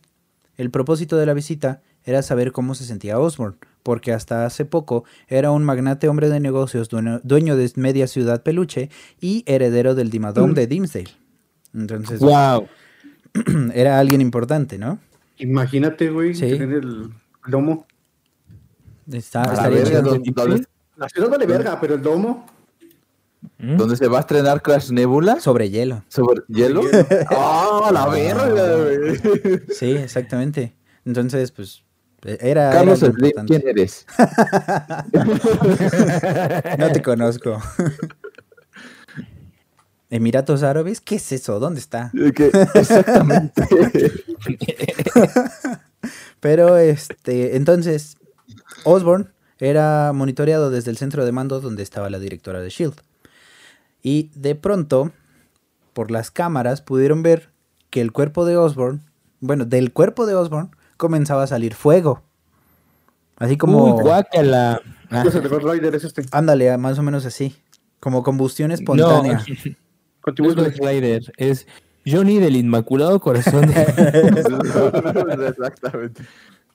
El 0.57 0.69
propósito 0.69 1.17
de 1.17 1.25
la 1.25 1.33
visita 1.33 1.81
era 2.03 2.21
saber 2.21 2.51
cómo 2.51 2.75
se 2.75 2.85
sentía 2.85 3.17
Osborn, 3.19 3.57
porque 3.81 4.13
hasta 4.13 4.45
hace 4.45 4.63
poco 4.65 5.03
era 5.27 5.49
un 5.49 5.63
magnate 5.63 6.07
hombre 6.07 6.29
de 6.29 6.39
negocios 6.39 6.87
dueño, 6.89 7.55
de 7.55 7.71
media 7.77 8.05
ciudad 8.05 8.43
peluche 8.43 8.91
y 9.19 9.43
heredero 9.47 9.95
del 9.95 10.11
Dimadome 10.11 10.53
de 10.53 10.67
Dimsdale. 10.67 11.09
Entonces, 11.73 12.19
Wow. 12.19 12.67
era 13.73 13.97
alguien 13.99 14.21
importante, 14.21 14.77
¿no? 14.77 14.99
Imagínate, 15.39 16.11
güey, 16.11 16.35
Sí. 16.35 16.57
tener 16.57 16.83
el 16.83 17.09
domo. 17.49 17.85
Está, 19.11 19.53
la 19.53 19.69
verga. 19.69 20.01
¿dónde, 20.01 20.31
dónde- 20.33 20.65
La 20.95 21.09
ciudad 21.09 21.29
vale 21.29 21.45
verga, 21.45 21.79
pero 21.79 21.95
el 21.95 22.01
domo. 22.01 22.45
¿Mm? 23.57 23.77
dónde 23.77 23.95
se 23.95 24.07
va 24.09 24.17
a 24.17 24.21
estrenar 24.21 24.61
Crash 24.61 24.91
Nebula? 24.91 25.39
Sobre 25.39 25.69
hielo. 25.69 26.03
¿Sobre 26.09 26.41
hielo? 26.49 26.81
¡Ah, 27.29 27.89
la 27.91 28.07
verga, 28.07 28.75
güey! 28.75 29.17
Sí, 29.69 29.91
exactamente. 29.91 30.75
Entonces, 31.05 31.51
pues, 31.51 31.83
era... 32.23 32.69
Carlos 32.69 33.01
era 33.01 33.13
Slim. 33.13 33.31
¿quién 33.47 33.63
eres? 33.65 34.05
No 36.77 36.91
te 36.91 37.01
conozco. 37.01 37.61
Emiratos 40.09 40.63
Árabes, 40.63 41.01
¿qué 41.01 41.15
es 41.15 41.31
eso? 41.31 41.59
¿Dónde 41.59 41.79
está? 41.79 42.11
¿Qué? 42.35 42.51
Exactamente. 42.73 43.63
Pero 46.39 46.77
este, 46.77 47.55
entonces, 47.55 48.17
Osborn 48.83 49.31
era 49.59 50.11
monitoreado 50.13 50.69
desde 50.71 50.91
el 50.91 50.97
centro 50.97 51.25
de 51.25 51.31
mando 51.31 51.59
donde 51.59 51.83
estaba 51.83 52.09
la 52.09 52.19
directora 52.19 52.61
de 52.61 52.69
Shield. 52.69 52.95
Y 54.01 54.31
de 54.35 54.55
pronto, 54.55 55.11
por 55.93 56.11
las 56.11 56.31
cámaras, 56.31 56.81
pudieron 56.81 57.21
ver 57.23 57.49
que 57.89 58.01
el 58.01 58.11
cuerpo 58.11 58.45
de 58.45 58.55
Osborn, 58.55 59.01
bueno, 59.41 59.65
del 59.65 59.91
cuerpo 59.91 60.25
de 60.25 60.35
Osborn 60.35 60.71
comenzaba 60.97 61.43
a 61.43 61.47
salir 61.47 61.73
fuego. 61.73 62.21
Así 63.37 63.57
como, 63.57 63.95
Uy, 63.95 64.01
guácala. 64.03 64.81
Ah, 65.09 65.23
Pues 65.23 65.35
es 65.35 66.03
este. 66.03 66.25
ándale, 66.31 66.77
más 66.77 66.99
o 66.99 67.03
menos 67.03 67.25
así, 67.25 67.55
como 67.99 68.23
combustión 68.23 68.71
espontánea. 68.71 69.43
No, 69.47 69.55
no 69.65 69.75
Continúa. 70.21 70.51
es 70.51 70.55
Ghost 70.55 70.79
Rider, 70.79 71.21
es 71.37 71.67
Johnny 72.09 72.39
del 72.39 72.55
Inmaculado 72.55 73.19
Corazón 73.19 73.67
de... 73.67 73.81
Exactamente. 75.49 76.23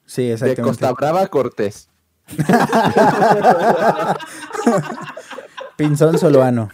Sí, 0.07 0.23
De 0.27 0.33
exactamente. 0.35 0.63
Costa 0.63 0.93
Brava 0.93 1.27
Cortés. 1.29 1.89
Pinzón 5.77 6.19
Soloano. 6.19 6.69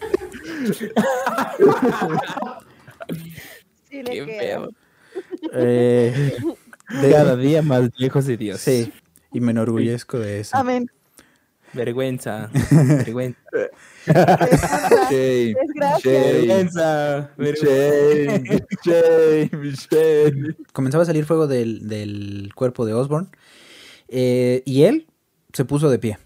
Sí, 3.89 4.03
le 4.03 4.11
Qué 4.11 4.25
feo. 4.39 4.69
Eh, 5.53 6.33
de- 7.01 7.11
Cada 7.11 7.35
día 7.35 7.61
más 7.61 7.89
lejos 7.97 8.25
de 8.25 8.37
Dios. 8.37 8.61
Sí, 8.61 8.93
y 9.33 9.39
me 9.41 9.51
enorgullezco 9.51 10.19
de 10.19 10.41
eso. 10.41 10.55
Amén. 10.55 10.89
Vergüenza. 11.73 12.49
Vergüenza. 12.71 13.39
Shame, 14.07 15.55
shame, 16.03 16.69
shame, 18.83 19.73
shame. 19.75 20.55
Comenzaba 20.73 21.03
a 21.03 21.05
salir 21.05 21.25
fuego 21.25 21.47
del, 21.47 21.87
del 21.87 22.51
cuerpo 22.55 22.85
de 22.85 22.93
Osborn 22.93 23.29
eh, 24.07 24.63
y 24.65 24.83
él 24.83 25.07
se 25.53 25.65
puso 25.65 25.89
de 25.89 25.99
pie. 25.99 26.17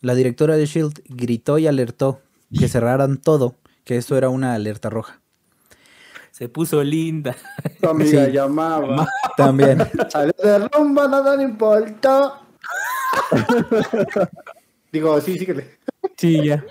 La 0.00 0.14
directora 0.14 0.56
de 0.56 0.66
Shield 0.66 1.00
gritó 1.08 1.58
y 1.58 1.66
alertó 1.66 2.20
que 2.56 2.68
cerraran 2.68 3.16
todo, 3.18 3.54
que 3.84 3.96
esto 3.96 4.16
era 4.18 4.28
una 4.28 4.54
alerta 4.54 4.90
roja. 4.90 5.20
Se 6.30 6.48
puso 6.48 6.82
linda. 6.82 7.36
Tu 7.80 7.88
amiga 7.88 8.26
Sí. 8.26 8.32
llamaba. 8.32 9.06
También. 9.36 9.78
Salió 10.10 10.34
de 10.42 10.68
rumba, 10.68 11.06
nada 11.08 11.36
le 11.36 11.44
importó. 11.44 12.34
Digo, 14.92 15.20
sí, 15.20 15.38
síguele. 15.38 15.78
Sí, 16.16 16.44
ya. 16.44 16.64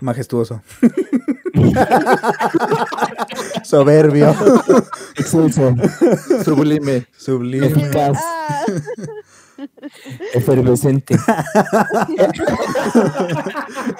Majestuoso. 0.00 0.62
Soberbio. 3.64 4.34
Excelso. 5.16 5.74
Sublime. 6.44 7.06
Sublime. 7.16 7.66
Eficaz. 7.66 8.18
Ah, 8.20 8.64
Efervescente. 10.34 11.16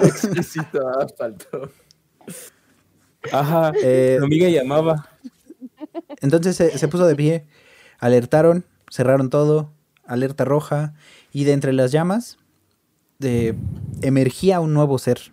Exquisito 0.00 0.80
asfalto. 1.00 1.70
Ajá. 3.32 3.72
Eh, 3.82 4.18
Mi 4.20 4.26
amiga 4.26 4.48
llamaba. 4.48 5.08
Entonces 6.20 6.56
se, 6.56 6.76
se 6.76 6.88
puso 6.88 7.06
de 7.06 7.14
pie, 7.14 7.46
alertaron, 7.98 8.64
cerraron 8.90 9.30
todo, 9.30 9.72
alerta 10.06 10.44
roja, 10.44 10.94
y 11.32 11.44
de 11.44 11.52
entre 11.52 11.72
las 11.72 11.92
llamas 11.92 12.38
de- 13.24 13.56
emergía 14.02 14.60
un 14.60 14.72
nuevo 14.74 14.98
ser. 14.98 15.32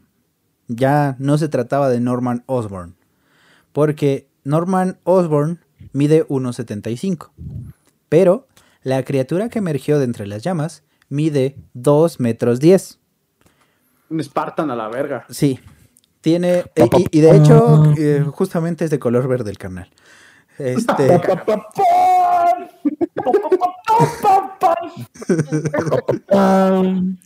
Ya 0.68 1.16
no 1.20 1.38
se 1.38 1.50
trataba 1.50 1.90
de 1.90 2.00
Norman 2.00 2.44
Osborn, 2.48 2.96
porque 3.74 4.28
Norman 4.44 4.98
Osborn 5.04 5.60
mide 5.94 6.26
1,75, 6.30 7.32
pero 8.10 8.48
la 8.84 9.04
criatura 9.04 9.50
que 9.50 9.60
emergió 9.60 10.00
de 10.00 10.06
entre 10.06 10.26
las 10.28 10.42
llamas 10.44 10.84
mide 11.10 11.58
2 11.74 12.20
metros 12.22 12.60
10. 12.62 13.00
Un 14.10 14.24
Spartan 14.24 14.72
a 14.72 14.76
la 14.76 14.88
verga. 14.88 15.26
Sí, 15.30 15.60
tiene, 16.22 16.64
y, 16.76 16.82
y- 17.02 17.08
y 17.12 17.22
de 17.22 17.36
hecho, 17.36 17.84
eh, 17.98 18.24
justamente 18.32 18.86
es 18.86 18.92
de 18.92 19.00
color 19.00 19.28
verde 19.28 19.52
el 19.52 19.58
carnal. 19.58 19.90
Este, 20.58 21.08
Pam. 26.28 27.18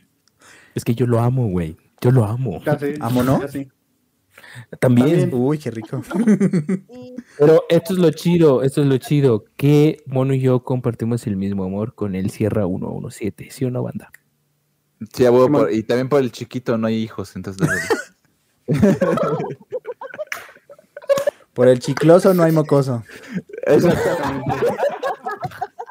Es 0.76 0.84
que 0.86 0.94
yo 0.94 1.08
lo 1.08 1.20
amo, 1.20 1.48
güey. 1.48 1.76
Yo 2.02 2.12
lo 2.12 2.26
amo. 2.26 2.62
Casi. 2.64 2.94
¿Amo, 3.00 3.24
no? 3.24 3.40
Casi. 3.40 3.70
También. 4.80 5.08
También. 5.22 5.30
uy, 5.34 5.58
qué 5.58 5.72
rico. 5.72 6.02
Pero 7.40 7.64
esto 7.70 7.94
es 7.94 8.00
lo 8.00 8.12
chido, 8.12 8.62
esto 8.64 8.82
es 8.82 8.88
lo 8.88 8.98
chido. 8.98 9.46
Que 9.56 10.04
Mono 10.06 10.34
y 10.34 10.42
yo 10.42 10.64
compartimos 10.64 11.26
el 11.28 11.38
mismo 11.38 11.64
amor 11.64 11.96
con 11.96 12.16
el 12.16 12.30
Sierra 12.30 12.66
117, 12.68 13.50
¿sí 13.52 13.66
o 13.66 13.72
no, 13.72 13.82
banda? 13.84 14.12
Sí, 15.14 15.26
a 15.26 15.32
huevo, 15.32 15.50
por- 15.52 15.74
y 15.74 15.84
también 15.84 16.10
por 16.10 16.22
el 16.22 16.32
chiquito 16.32 16.78
no 16.78 16.88
hay 16.88 16.96
hijos, 17.02 17.36
entonces. 17.36 17.68
Por 21.54 21.70
el 21.70 21.80
chicloso 21.80 22.34
no 22.34 22.44
hay 22.44 22.52
mocoso. 22.52 23.04
Exactamente. 23.66 24.54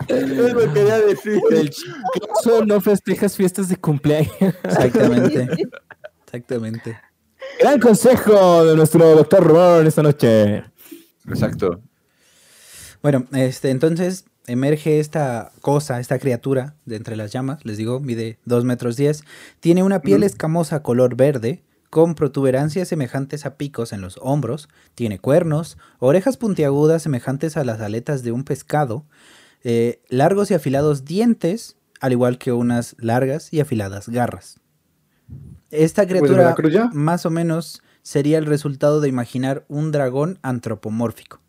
Es 0.08 0.28
lo 0.28 0.58
que 0.58 0.72
quería 0.72 0.98
decir. 1.00 1.40
El 1.50 1.70
chicoso 1.70 2.64
no 2.64 2.80
festejas 2.80 3.36
fiestas 3.36 3.68
de 3.68 3.76
cumpleaños. 3.76 4.32
Exactamente. 4.64 5.48
Exactamente. 6.26 6.98
Gran 7.60 7.78
consejo 7.78 8.64
de 8.64 8.76
nuestro 8.76 9.14
doctor 9.14 9.46
Ron 9.46 9.86
esta 9.86 10.02
noche. 10.02 10.64
Exacto. 11.28 11.80
Bueno, 13.02 13.26
este, 13.32 13.70
entonces 13.70 14.24
emerge 14.46 14.98
esta 14.98 15.52
cosa, 15.60 16.00
esta 16.00 16.18
criatura 16.18 16.74
de 16.84 16.96
entre 16.96 17.16
las 17.16 17.32
llamas, 17.32 17.64
les 17.64 17.76
digo, 17.76 18.00
mide 18.00 18.38
2 18.44 18.64
metros 18.64 18.96
10, 18.96 19.22
tiene 19.60 19.82
una 19.82 20.00
piel 20.02 20.18
Ujú. 20.18 20.26
escamosa 20.26 20.82
color 20.82 21.14
verde, 21.16 21.62
con 21.90 22.14
protuberancias 22.14 22.88
semejantes 22.88 23.46
a 23.46 23.56
picos 23.56 23.92
en 23.92 24.00
los 24.00 24.18
hombros, 24.20 24.68
tiene 24.94 25.18
cuernos, 25.18 25.78
orejas 26.00 26.36
puntiagudas 26.36 27.02
semejantes 27.02 27.56
a 27.56 27.64
las 27.64 27.80
aletas 27.80 28.22
de 28.22 28.32
un 28.32 28.42
pescado, 28.42 29.04
eh, 29.64 30.00
largos 30.08 30.50
y 30.50 30.54
afilados 30.54 31.04
dientes, 31.04 31.76
al 32.00 32.12
igual 32.12 32.38
que 32.38 32.52
unas 32.52 32.94
largas 32.98 33.52
y 33.52 33.60
afiladas 33.60 34.08
garras. 34.08 34.60
Esta 35.70 36.02
Pues 36.06 36.20
criatura 36.20 36.54
más 36.92 37.26
o 37.26 37.30
menos 37.30 37.82
sería 38.02 38.38
el 38.38 38.46
resultado 38.46 39.00
de 39.00 39.08
imaginar 39.08 39.64
un 39.68 39.90
dragón 39.90 40.38
antropomórfico. 40.42 41.40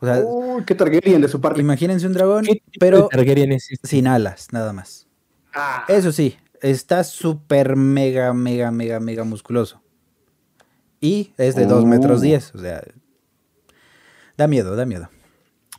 O 0.00 0.06
sea, 0.06 0.18
Uy, 0.22 0.64
qué 0.64 0.74
Targaryen 0.74 1.22
de 1.22 1.28
su 1.28 1.40
parte. 1.40 1.60
imagínense 1.60 2.06
un 2.06 2.12
dragón, 2.12 2.44
¿Qué 2.44 2.54
tipo 2.54 2.76
pero 2.80 3.08
este? 3.10 3.76
sin 3.84 4.06
alas, 4.06 4.48
nada 4.52 4.72
más. 4.72 5.06
Ah, 5.54 5.84
Eso 5.88 6.12
sí, 6.12 6.36
está 6.60 7.04
súper 7.04 7.76
mega, 7.76 8.34
mega, 8.34 8.70
mega, 8.70 9.00
mega 9.00 9.24
musculoso. 9.24 9.80
Y 11.00 11.32
es 11.38 11.54
de 11.54 11.66
2 11.66 11.84
Oh. 11.84 11.86
metros 11.86 12.20
10, 12.20 12.54
o 12.54 12.58
sea, 12.58 12.82
da 14.36 14.46
miedo, 14.46 14.74
da 14.76 14.84
miedo. 14.84 15.08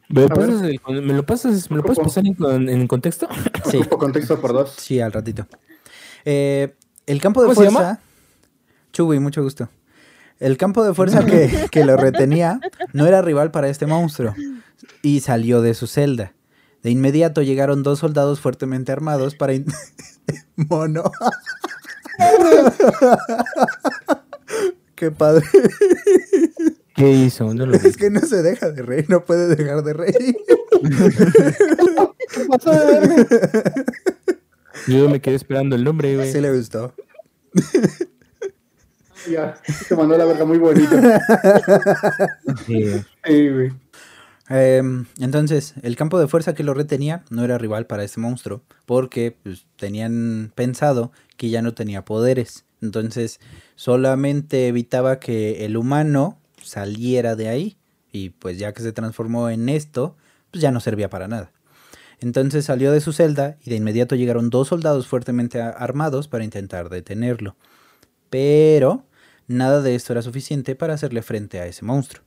¿Me 0.09 0.21
lo 0.21 0.29
pasas, 0.29 0.61
el- 0.61 0.79
¿me 1.01 1.13
lo 1.13 1.25
pasas, 1.25 1.71
me 1.71 1.77
lo 1.77 1.83
puedes 1.83 1.99
pasar 1.99 2.23
en, 2.25 2.69
en 2.69 2.87
contexto? 2.87 3.27
Sí, 3.69 3.77
ocupo 3.77 3.97
contexto 3.97 4.39
por 4.39 4.53
dos. 4.53 4.73
sí, 4.77 4.99
al 4.99 5.11
ratito. 5.11 5.47
Eh, 6.25 6.75
el 7.07 7.21
campo 7.21 7.41
de 7.41 7.47
¿Cómo 7.49 7.61
se 7.61 7.69
fuerza... 7.71 7.99
Chuy, 8.93 9.19
mucho 9.19 9.41
gusto. 9.43 9.69
El 10.39 10.57
campo 10.57 10.83
de 10.83 10.93
fuerza 10.93 11.25
que, 11.25 11.67
que 11.71 11.83
lo 11.85 11.97
retenía 11.97 12.59
no 12.93 13.05
era 13.07 13.21
rival 13.21 13.51
para 13.51 13.67
este 13.69 13.85
monstruo 13.87 14.35
y 15.01 15.19
salió 15.21 15.61
de 15.61 15.73
su 15.73 15.87
celda. 15.87 16.33
De 16.83 16.91
inmediato 16.91 17.41
llegaron 17.41 17.81
dos 17.83 17.99
soldados 17.99 18.39
fuertemente 18.39 18.91
armados 18.91 19.33
para... 19.35 19.53
in- 19.53 19.65
Mono. 20.55 21.11
Qué 24.95 25.11
padre. 25.11 25.45
¿Qué 26.95 27.11
hizo? 27.11 27.53
No 27.53 27.65
lo 27.65 27.73
vi. 27.73 27.79
Es 27.87 27.97
que 27.97 28.09
no 28.09 28.21
se 28.21 28.41
deja 28.41 28.71
de 28.71 28.81
reír, 28.81 29.05
no 29.09 29.23
puede 29.23 29.55
dejar 29.55 29.83
de 29.83 29.93
reír. 29.93 30.37
¿Qué 32.31 32.45
pasó 32.49 32.71
de? 32.71 33.25
Yo 34.87 35.09
me 35.09 35.19
quedé 35.21 35.35
esperando 35.35 35.75
el 35.75 35.83
nombre, 35.83 36.15
güey. 36.15 36.31
Sí 36.31 36.39
le 36.39 36.55
gustó. 36.55 36.93
Ya, 39.29 39.55
te 39.87 39.95
mandó 39.95 40.17
la 40.17 40.25
verga 40.25 40.45
muy 40.45 40.57
bonito. 40.57 40.95
Sí. 42.65 42.85
Sí, 43.25 43.49
güey. 43.49 43.71
Em, 44.49 45.05
entonces, 45.19 45.73
el 45.81 45.95
campo 45.95 46.19
de 46.19 46.27
fuerza 46.27 46.53
que 46.53 46.63
lo 46.63 46.73
retenía 46.75 47.23
no 47.31 47.43
era 47.43 47.57
rival 47.57 47.87
para 47.87 48.03
este 48.03 48.19
monstruo, 48.19 48.61
porque 48.85 49.35
pues, 49.43 49.65
tenían 49.75 50.51
pensado 50.53 51.11
que 51.37 51.49
ya 51.49 51.61
no 51.61 51.73
tenía 51.73 52.05
poderes. 52.05 52.65
Entonces, 52.81 53.39
solamente 53.75 54.67
evitaba 54.67 55.19
que 55.19 55.65
el 55.65 55.75
humano 55.77 56.39
saliera 56.65 57.35
de 57.35 57.49
ahí, 57.49 57.77
y 58.11 58.29
pues 58.29 58.57
ya 58.57 58.73
que 58.73 58.81
se 58.81 58.91
transformó 58.93 59.49
en 59.49 59.69
esto, 59.69 60.15
pues 60.51 60.61
ya 60.61 60.71
no 60.71 60.79
servía 60.79 61.09
para 61.09 61.27
nada. 61.27 61.51
Entonces 62.19 62.65
salió 62.65 62.91
de 62.91 63.01
su 63.01 63.11
celda 63.11 63.57
y 63.63 63.69
de 63.69 63.75
inmediato 63.75 64.15
llegaron 64.15 64.49
dos 64.49 64.69
soldados 64.69 65.07
fuertemente 65.07 65.61
armados 65.61 66.27
para 66.27 66.43
intentar 66.43 66.89
detenerlo. 66.89 67.55
Pero 68.29 69.05
nada 69.47 69.81
de 69.81 69.95
esto 69.95 70.13
era 70.13 70.21
suficiente 70.21 70.75
para 70.75 70.93
hacerle 70.93 71.21
frente 71.21 71.59
a 71.59 71.65
ese 71.65 71.83
monstruo. 71.83 72.23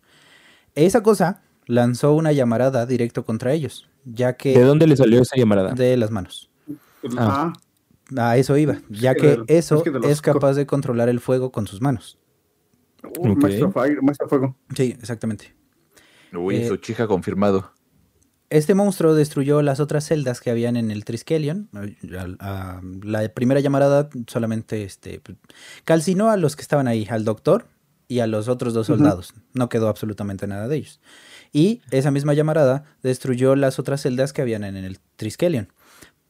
Esa 0.74 1.02
cosa 1.02 1.42
lanzó 1.66 2.14
una 2.14 2.32
llamarada 2.32 2.86
directo 2.86 3.24
contra 3.24 3.52
ellos, 3.52 3.88
ya 4.04 4.28
¿De 4.28 4.36
que 4.36 4.60
dónde 4.60 4.86
le 4.86 4.96
salió 4.96 5.20
esa 5.22 5.36
llamarada? 5.36 5.72
de 5.72 5.96
las 5.96 6.10
manos. 6.10 6.50
Ah, 7.16 7.52
A 8.16 8.36
eso 8.36 8.56
iba, 8.56 8.80
ya 8.88 9.14
que 9.14 9.42
eso 9.48 9.82
de 9.82 10.10
es 10.10 10.22
capaz 10.22 10.54
de 10.54 10.66
controlar 10.66 11.08
el 11.08 11.20
fuego 11.20 11.50
con 11.50 11.66
sus 11.66 11.80
manos. 11.80 12.18
Uh, 13.04 13.34
maestro, 13.36 13.70
fire, 13.72 14.02
maestro 14.02 14.28
fuego. 14.28 14.56
Sí, 14.74 14.96
exactamente. 15.00 15.54
Uy, 16.32 16.56
Eh, 16.56 16.68
su 16.68 16.76
chica 16.76 17.06
confirmado. 17.06 17.72
Este 18.50 18.74
monstruo 18.74 19.14
destruyó 19.14 19.60
las 19.60 19.78
otras 19.78 20.06
celdas 20.06 20.40
que 20.40 20.50
habían 20.50 20.76
en 20.76 20.90
el 20.90 21.04
Triskelion. 21.04 21.68
A- 22.40 22.80
La 23.02 23.28
primera 23.34 23.60
llamarada 23.60 24.08
solamente 24.26 24.84
este, 24.84 25.20
calcinó 25.84 26.30
a 26.30 26.36
los 26.38 26.56
que 26.56 26.62
estaban 26.62 26.88
ahí, 26.88 27.06
al 27.10 27.24
doctor 27.24 27.66
y 28.08 28.20
a 28.20 28.26
los 28.26 28.48
otros 28.48 28.72
dos 28.72 28.86
soldados. 28.86 29.34
No 29.52 29.68
quedó 29.68 29.88
absolutamente 29.88 30.46
nada 30.46 30.66
de 30.66 30.76
ellos. 30.76 30.98
Y 31.52 31.82
esa 31.90 32.10
misma 32.10 32.32
llamarada 32.32 32.84
destruyó 33.02 33.54
las 33.54 33.78
otras 33.78 34.00
celdas 34.00 34.32
que 34.32 34.40
habían 34.40 34.64
en 34.64 34.76
el 34.76 34.98
Triskelion. 35.16 35.68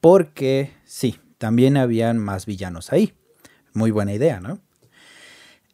Porque 0.00 0.72
sí, 0.85 1.18
también 1.38 1.76
habían 1.76 2.18
más 2.18 2.46
villanos 2.46 2.92
ahí. 2.92 3.14
Muy 3.74 3.92
buena 3.92 4.12
idea, 4.12 4.40
¿no? 4.40 4.59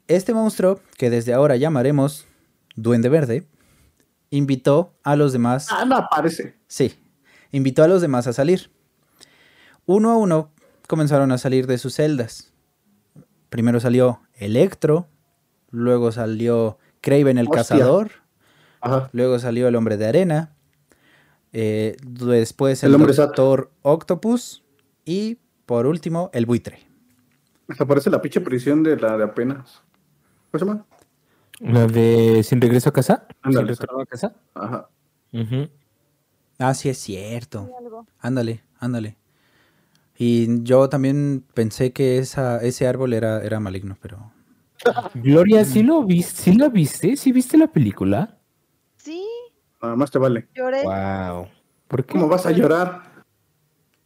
Este 0.09 0.35
monstruo, 0.35 0.81
que 0.99 1.11
desde 1.11 1.33
ahora 1.33 1.57
llamaremos 1.57 2.27
Duende 2.77 3.09
Verde, 3.09 3.47
invitó 4.31 4.95
a 5.03 5.17
los 5.17 5.33
demás 5.33 5.69
Ah, 5.71 5.85
no 5.85 5.97
aparece. 5.97 6.57
Sí, 6.67 6.99
invitó 7.53 7.83
a 7.85 7.89
los 7.89 8.03
demás 8.03 8.27
a 8.27 8.33
salir. 8.33 8.71
Uno 9.87 10.11
a 10.11 10.17
uno 10.17 10.51
comenzaron 10.89 11.33
a 11.33 11.39
salir 11.39 11.67
de 11.67 11.79
sus 11.79 11.95
celdas. 11.95 12.53
Primero 13.49 13.81
salió 13.81 14.21
Electro, 14.35 15.07
luego 15.71 16.11
salió 16.13 16.79
Craven 17.01 17.39
el 17.39 17.47
Hostia. 17.47 17.63
Cazador, 17.63 18.11
Ajá. 18.81 19.09
luego 19.13 19.39
salió 19.39 19.69
el 19.69 19.77
Hombre 19.77 19.97
de 19.97 20.07
Arena, 20.07 20.55
eh, 21.53 21.97
después 22.03 22.83
el, 22.83 22.91
El 22.91 22.95
Hombre 22.97 23.15
Sato. 23.15 23.71
Octopus 23.83 24.65
y 25.05 25.39
por 25.67 25.87
último 25.87 26.31
el 26.33 26.47
Buitre. 26.47 26.81
Hasta 27.69 27.85
aparece 27.85 28.11
la 28.11 28.21
pinche 28.21 28.41
prisión 28.41 28.83
de 28.83 28.97
la 28.97 29.17
de 29.17 29.25
apenas. 29.25 29.83
¿Cómo 30.55 30.59
se 30.61 30.67
llama? 30.67 30.87
¿La 31.59 31.87
de 31.89 32.45
Sin 32.45 32.61
Regreso 32.61 32.89
a 32.89 32.93
Casa? 32.93 33.27
¿Sin 33.43 33.67
Retorno 33.67 34.03
a 34.03 34.07
Casa? 34.07 34.37
Ajá. 34.55 34.89
Ujú. 35.33 35.69
Ah, 36.61 36.75
sí 36.75 36.89
es 36.89 36.99
cierto. 36.99 37.69
Ándale, 38.21 38.63
ándale. 38.79 39.17
Y 40.17 40.63
yo 40.63 40.89
también 40.89 41.45
pensé 41.55 41.93
que 41.93 42.19
esa, 42.19 42.59
ese 42.63 42.87
árbol 42.87 43.15
era, 43.15 43.43
era 43.43 43.59
maligno, 43.59 43.97
pero... 44.01 44.31
Gloria, 45.15 45.65
¿sí 45.65 45.83
lo 45.83 46.05
viste? 46.05 46.43
¿Sí 46.43 46.55
la 46.55 46.69
viste? 46.69 47.17
¿Sí 47.17 47.33
viste 47.33 47.59
la 47.59 47.67
película? 47.67 48.39
Sí, 48.97 49.27
Nada 49.83 49.97
más 49.97 50.13
te 50.13 50.21
vale. 50.21 50.47
lloré. 50.55 50.85
Wow. 50.85 51.49
¿Por 51.89 52.05
qué? 52.05 52.13
¿Cómo 52.13 52.29
vas 52.29 52.47
a 52.47 52.53
llorar? 52.53 53.03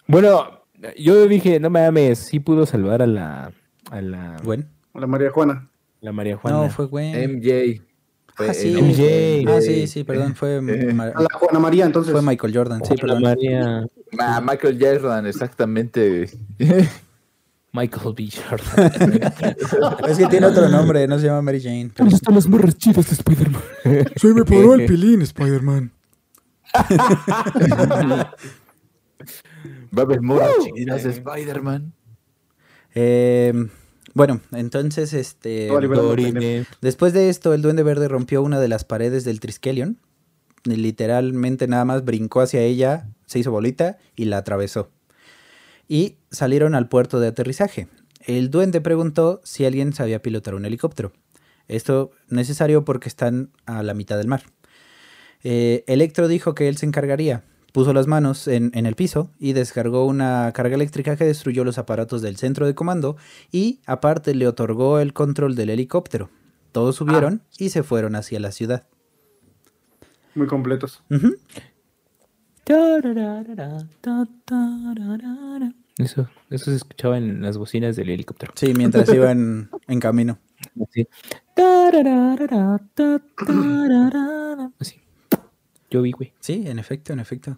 Bueno, 0.07 0.63
yo 0.99 1.27
dije, 1.27 1.61
no 1.61 1.69
mames, 1.69 2.21
sí 2.21 2.41
pudo 2.41 2.65
salvar 2.65 3.03
a 3.03 3.07
la 3.07 3.53
a 3.91 4.01
la, 4.01 4.37
Bueno. 4.43 4.65
La 4.95 5.07
María 5.07 5.31
Juana. 5.31 5.69
La 6.01 6.13
María 6.13 6.37
Juana. 6.37 6.57
No, 6.65 6.71
fue 6.71 6.87
Gwen. 6.87 7.37
MJ. 7.39 7.83
Fue 8.35 8.51
Ah, 8.51 8.55
sí. 8.55 8.73
MJ. 8.81 9.45
Ah, 9.49 9.61
sí, 9.61 9.87
sí, 9.89 10.05
perdón, 10.05 10.35
fue, 10.37 10.57
A 11.17 11.21
la 11.23 11.29
Juana 11.35 11.59
María, 11.59 11.85
entonces. 11.87 12.13
fue 12.13 12.23
Michael 12.23 12.55
Jordan, 12.57 12.83
sí, 12.85 12.95
la 12.95 13.01
perdón. 13.01 13.23
María 13.23 13.87
Ah, 14.19 14.41
Michael 14.41 14.79
Jordan, 14.81 15.27
exactamente. 15.27 16.31
Michael 17.73 18.15
B. 18.17 18.29
Jordan. 18.49 19.21
Es 20.09 20.17
que 20.19 20.27
tiene 20.27 20.47
otro 20.47 20.69
nombre, 20.69 21.07
no 21.07 21.19
se 21.19 21.27
llama 21.27 21.43
Mary 21.43 21.61
Jane. 21.61 21.91
pero- 21.95 22.05
¿Dónde 22.05 22.17
están 22.17 22.35
las 22.35 22.49
morras 22.49 22.77
chidas 22.79 23.07
de 23.09 23.13
Spider-Man? 23.15 23.63
Se 24.17 24.29
me 24.35 24.45
paró 24.45 24.75
el 24.75 24.87
pilín, 24.87 25.21
Spider-Man. 25.23 25.93
Va 29.97 30.03
a 30.03 30.03
haber 30.03 30.23
morras 30.23 30.51
chidas 30.75 31.05
de 31.05 31.11
Spider-Man. 31.11 31.93
Eh, 32.95 33.53
bueno, 34.15 34.41
entonces, 34.53 35.13
este... 35.13 35.69
Dorime. 35.69 36.67
Después 36.81 37.13
de 37.13 37.29
esto, 37.29 37.55
el 37.55 37.63
Duende 37.63 37.83
Verde 37.83 38.09
rompió 38.09 38.43
una 38.43 38.61
de 38.61 38.69
las 38.69 38.85
paredes 38.85 39.25
del 39.25 39.41
Triskelion. 39.41 39.99
y 40.65 40.77
Literalmente 40.77 41.69
nada 41.69 41.85
más 41.85 42.05
brincó 42.05 42.41
hacia 42.41 42.63
ella, 42.63 43.09
se 43.27 43.39
hizo 43.39 43.51
bolita 43.51 43.99
y 44.17 44.27
la 44.27 44.39
atravesó. 44.39 44.91
Y 45.89 46.17
salieron 46.31 46.75
al 46.75 46.89
puerto 46.89 47.21
de 47.21 47.29
aterrizaje. 47.29 47.89
El 48.27 48.51
duende 48.51 48.81
preguntó 48.81 49.41
si 49.45 49.65
alguien 49.65 49.93
sabía 49.93 50.21
pilotar 50.21 50.55
un 50.55 50.65
helicóptero. 50.65 51.13
Esto 51.67 52.11
necesario 52.29 52.85
porque 52.85 53.09
están 53.09 53.51
a 53.67 53.83
la 53.83 53.95
mitad 53.95 54.17
del 54.17 54.27
mar. 54.27 54.43
Eh, 55.43 55.85
Electro 55.87 56.29
dijo 56.29 56.55
que 56.55 56.69
él 56.69 56.77
se 56.77 56.87
encargaría. 56.87 57.45
Puso 57.79 57.93
las 57.93 58.09
manos 58.09 58.49
en, 58.49 58.73
en 58.75 58.87
el 58.87 58.97
piso 58.97 59.31
y 59.39 59.53
descargó 59.53 60.05
una 60.05 60.51
carga 60.51 60.75
eléctrica 60.75 61.15
que 61.15 61.25
destruyó 61.25 61.63
los 61.63 61.79
aparatos 61.79 62.23
del 62.23 62.37
centro 62.37 62.67
de 62.67 62.75
comando 62.75 63.17
y 63.53 63.79
aparte 63.87 64.35
le 64.35 64.49
otorgó 64.49 64.99
el 64.99 65.13
control 65.13 65.55
del 65.55 65.71
helicóptero. 65.71 66.29
Todos 66.73 66.97
subieron 66.97 67.41
y 67.57 67.69
se 67.69 67.85
fueron 67.85 68.17
hacia 68.17 68.41
la 68.41 68.51
ciudad. 68.51 68.89
Muy 70.35 70.49
completos. 70.49 71.05
Eso, 75.99 76.29
eso 76.51 76.73
se 76.73 76.79
escuchaba 76.79 77.17
en 77.17 77.43
las 77.43 77.59
bocinas 77.59 77.95
del 77.95 78.11
helicóptero. 78.11 78.55
Sí, 78.57 78.75
mientras 78.75 79.09
iban 79.15 79.71
en 79.87 80.01
camino. 80.01 80.41
Así. 80.83 81.07
Así. 84.81 85.01
Yo 85.93 86.03
vi, 86.03 86.11
güey. 86.11 86.33
Sí, 86.41 86.65
en 86.67 86.81
efecto, 86.81 87.13
en 87.13 87.21
efecto. 87.21 87.57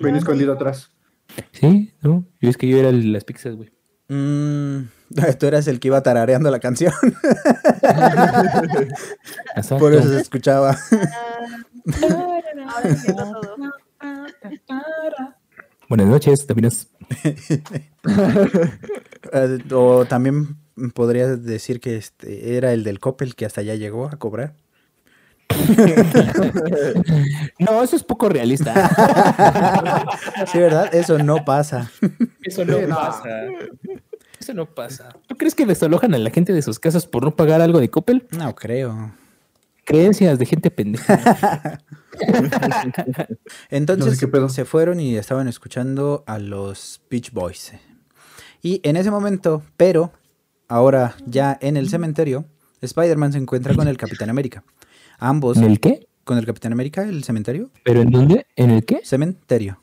Ven 0.00 0.16
escondido 0.16 0.52
atrás. 0.52 0.90
Sí, 1.52 1.92
¿no? 2.00 2.24
Yo 2.40 2.50
es 2.50 2.56
que 2.56 2.68
yo 2.68 2.78
era 2.78 2.88
el 2.88 3.02
de 3.02 3.08
las 3.08 3.24
pizzas, 3.24 3.56
güey. 3.56 3.70
Mm, 4.08 4.88
tú 5.38 5.46
eras 5.46 5.66
el 5.68 5.80
que 5.80 5.88
iba 5.88 6.02
tarareando 6.02 6.50
la 6.50 6.60
canción, 6.60 6.92
por 9.78 9.94
eso 9.94 10.08
se 10.08 10.20
escuchaba. 10.20 10.78
Buenas 15.88 16.06
noches, 16.06 16.46
también 16.46 16.66
es... 16.66 16.88
Eh, 19.32 19.58
o 19.72 20.04
también 20.04 20.56
podrías 20.94 21.44
decir 21.44 21.80
que 21.80 21.96
este 21.96 22.56
era 22.56 22.72
el 22.72 22.84
del 22.84 22.98
Coppel 22.98 23.34
que 23.34 23.46
hasta 23.46 23.60
allá 23.60 23.76
llegó 23.76 24.06
a 24.06 24.18
cobrar. 24.18 24.54
No, 27.58 27.82
eso 27.82 27.96
es 27.96 28.02
poco 28.02 28.28
realista. 28.28 28.72
Sí, 30.50 30.58
¿verdad? 30.58 30.94
Eso 30.94 31.18
no 31.18 31.44
pasa. 31.44 31.90
Eso 32.42 32.64
no 32.64 32.76
pasa. 32.88 33.28
Eso 34.38 34.54
no 34.54 34.66
pasa. 34.66 35.08
¿Tú 35.26 35.36
crees 35.36 35.54
que 35.54 35.66
desalojan 35.66 36.14
a 36.14 36.18
la 36.18 36.30
gente 36.30 36.52
de 36.52 36.62
sus 36.62 36.78
casas 36.78 37.06
por 37.06 37.24
no 37.24 37.36
pagar 37.36 37.60
algo 37.60 37.80
de 37.80 37.90
Coppel? 37.90 38.26
No 38.32 38.54
creo. 38.54 39.12
Creencias 39.84 40.38
de 40.38 40.46
gente 40.46 40.70
pendeja. 40.70 41.78
Entonces 43.70 44.06
No 44.06 44.12
sé 44.12 44.18
qué 44.18 44.28
pedo. 44.28 44.48
se 44.48 44.64
fueron 44.64 45.00
y 45.00 45.16
estaban 45.16 45.48
escuchando 45.48 46.24
a 46.26 46.38
los 46.38 47.00
Beach 47.10 47.32
Boys. 47.32 47.72
Y 48.62 48.80
en 48.84 48.96
ese 48.96 49.10
momento, 49.10 49.62
pero 49.76 50.12
ahora 50.68 51.14
ya 51.26 51.58
en 51.60 51.76
el 51.76 51.88
cementerio, 51.88 52.44
Spider-Man 52.80 53.32
se 53.32 53.38
encuentra 53.38 53.74
con 53.74 53.88
el 53.88 53.96
Capitán 53.96 54.30
América. 54.30 54.62
Ambos, 55.24 55.56
¿En 55.58 55.64
el 55.64 55.78
qué? 55.78 56.08
con 56.24 56.36
el 56.36 56.44
Capitán 56.44 56.72
América, 56.72 57.04
el 57.04 57.22
cementerio. 57.22 57.70
¿Pero 57.84 58.00
en 58.00 58.10
dónde? 58.10 58.44
¿En 58.56 58.70
el 58.70 58.84
qué? 58.84 59.02
Cementerio. 59.04 59.80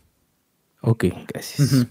Ok, 0.82 1.06
gracias. 1.30 1.88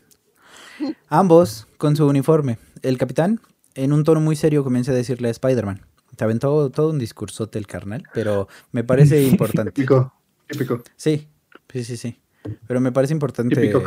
Ambos 1.09 1.67
con 1.79 1.97
su 1.97 2.07
uniforme. 2.07 2.59
El 2.83 2.99
capitán, 2.99 3.41
en 3.75 3.95
un 3.95 4.05
tono 4.05 4.21
muy 4.21 4.37
serio, 4.37 4.65
comienza 4.65 4.93
a 4.93 4.95
decirle 4.95 5.29
a 5.29 5.31
Spider-Man. 5.31 5.81
Te 6.15 6.25
aventó 6.25 6.69
todo 6.69 6.91
un 6.91 6.99
discursote 6.99 7.59
el 7.59 7.67
carnal, 7.67 8.03
pero 8.13 8.49
me 8.73 8.85
parece 8.85 9.23
importante. 9.27 9.73
Típico. 9.73 10.13
Típico. 10.47 10.83
Sí, 10.97 11.27
sí, 11.73 11.85
sí, 11.85 11.97
sí. 11.97 12.21
Pero 12.67 12.81
me 12.81 12.93
parece 12.93 13.15
importante 13.15 13.55
Típico 13.61 13.83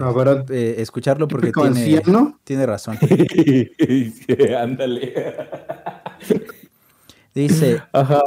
eh, 0.50 0.76
escucharlo 0.80 1.28
porque 1.28 1.48
Típico 1.48 1.62
tiene, 1.72 1.98
anciano. 1.98 2.40
tiene 2.44 2.66
razón. 2.66 2.98
Ándale. 4.60 5.36
Dice, 7.36 7.82
Ajá. 7.94 8.22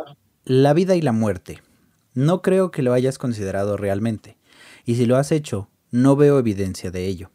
La 0.47 0.75
vida 0.75 0.95
y 0.95 1.01
la 1.01 1.13
muerte. 1.13 1.63
No 2.13 2.43
creo 2.43 2.71
que 2.71 2.83
lo 2.83 2.93
hayas 2.93 3.17
considerado 3.17 3.79
realmente. 3.79 4.37
Y 4.85 4.97
si 4.97 5.07
lo 5.07 5.17
has 5.17 5.33
hecho, 5.33 5.71
no 5.91 6.17
veo 6.17 6.39
evidencia 6.39 6.91
de 6.91 7.07
ello. 7.07 7.31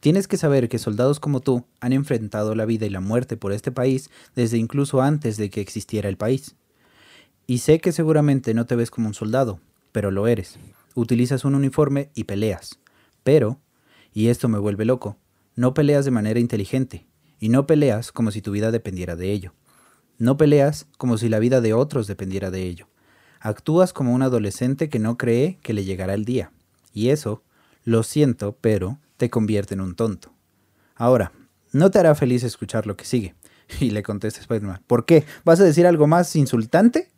Tienes 0.00 0.26
que 0.26 0.36
saber 0.36 0.68
que 0.68 0.78
soldados 0.78 1.20
como 1.20 1.40
tú 1.40 1.66
han 1.80 1.92
enfrentado 1.92 2.56
la 2.56 2.64
vida 2.64 2.86
y 2.86 2.90
la 2.90 3.00
muerte 3.00 3.36
por 3.36 3.52
este 3.52 3.70
país 3.70 4.10
desde 4.34 4.58
incluso 4.58 5.02
antes 5.02 5.36
de 5.36 5.50
que 5.50 5.60
existiera 5.60 6.08
el 6.08 6.16
país. 6.16 6.56
Y 7.46 7.58
sé 7.58 7.78
que 7.78 7.92
seguramente 7.92 8.54
no 8.54 8.66
te 8.66 8.74
ves 8.74 8.90
como 8.90 9.06
un 9.06 9.14
soldado, 9.14 9.60
pero 9.92 10.10
lo 10.10 10.26
eres. 10.26 10.58
Utilizas 10.96 11.44
un 11.44 11.54
uniforme 11.54 12.10
y 12.14 12.24
peleas. 12.24 12.80
Pero, 13.22 13.60
y 14.12 14.28
esto 14.28 14.48
me 14.48 14.58
vuelve 14.58 14.84
loco, 14.84 15.16
no 15.54 15.74
peleas 15.74 16.04
de 16.04 16.10
manera 16.10 16.40
inteligente, 16.40 17.06
y 17.38 17.50
no 17.50 17.68
peleas 17.68 18.10
como 18.10 18.32
si 18.32 18.42
tu 18.42 18.50
vida 18.50 18.72
dependiera 18.72 19.14
de 19.14 19.32
ello. 19.32 19.52
No 20.18 20.36
peleas 20.36 20.86
como 20.98 21.16
si 21.16 21.28
la 21.28 21.38
vida 21.38 21.60
de 21.60 21.72
otros 21.72 22.06
dependiera 22.06 22.50
de 22.50 22.64
ello. 22.64 22.88
Actúas 23.40 23.92
como 23.92 24.12
un 24.12 24.22
adolescente 24.22 24.88
que 24.88 24.98
no 24.98 25.16
cree 25.16 25.58
que 25.62 25.72
le 25.72 25.84
llegará 25.84 26.14
el 26.14 26.24
día. 26.24 26.50
Y 26.92 27.10
eso, 27.10 27.44
lo 27.84 28.02
siento, 28.02 28.56
pero 28.60 28.98
te 29.16 29.30
convierte 29.30 29.74
en 29.74 29.80
un 29.80 29.94
tonto. 29.94 30.32
Ahora, 30.96 31.32
no 31.72 31.90
te 31.90 32.00
hará 32.00 32.14
feliz 32.16 32.42
escuchar 32.42 32.86
lo 32.86 32.96
que 32.96 33.04
sigue. 33.04 33.34
Y 33.80 33.90
le 33.90 34.02
contesta 34.02 34.40
Spider-Man, 34.40 34.82
¿por 34.86 35.04
qué? 35.04 35.24
¿Vas 35.44 35.60
a 35.60 35.64
decir 35.64 35.86
algo 35.86 36.06
más 36.06 36.34
insultante? 36.36 37.10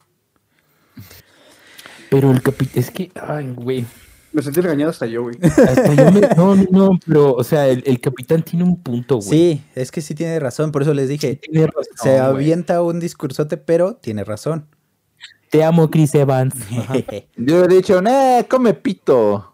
Pero 2.11 2.33
el 2.33 2.43
capitán, 2.43 2.83
es 2.83 2.91
que, 2.91 3.13
ay, 3.15 3.53
güey. 3.55 3.87
Me 4.33 4.43
sentí 4.43 4.61
regañado 4.61 4.91
hasta 4.91 5.07
yo, 5.07 5.23
güey. 5.23 5.37
Hasta 5.43 5.93
yo 5.95 6.11
me- 6.13 6.21
No, 6.37 6.55
no, 6.55 6.65
no, 6.71 7.01
pero, 7.05 7.33
o 7.35 7.43
sea, 7.45 7.67
el, 7.69 7.83
el 7.87 8.01
capitán 8.01 8.43
tiene 8.43 8.65
un 8.65 8.81
punto, 8.81 9.17
güey. 9.17 9.29
Sí, 9.29 9.65
es 9.75 9.91
que 9.91 10.01
sí 10.01 10.15
tiene 10.15 10.39
razón, 10.39 10.71
por 10.71 10.83
eso 10.83 10.95
les 10.95 11.09
dije, 11.09 11.37
Tiene 11.37 11.67
razón, 11.67 11.85
se 11.97 12.09
güey. 12.11 12.21
avienta 12.21 12.81
un 12.83 13.01
discursote, 13.01 13.57
pero 13.57 13.95
tiene 13.97 14.23
razón. 14.25 14.67
Te 15.51 15.65
amo, 15.65 15.91
Chris 15.91 16.15
Evans. 16.15 16.55
Yo 17.37 17.65
he 17.65 17.69
dicho, 17.69 18.01
eh, 18.07 18.47
come 18.49 18.73
pito. 18.75 19.50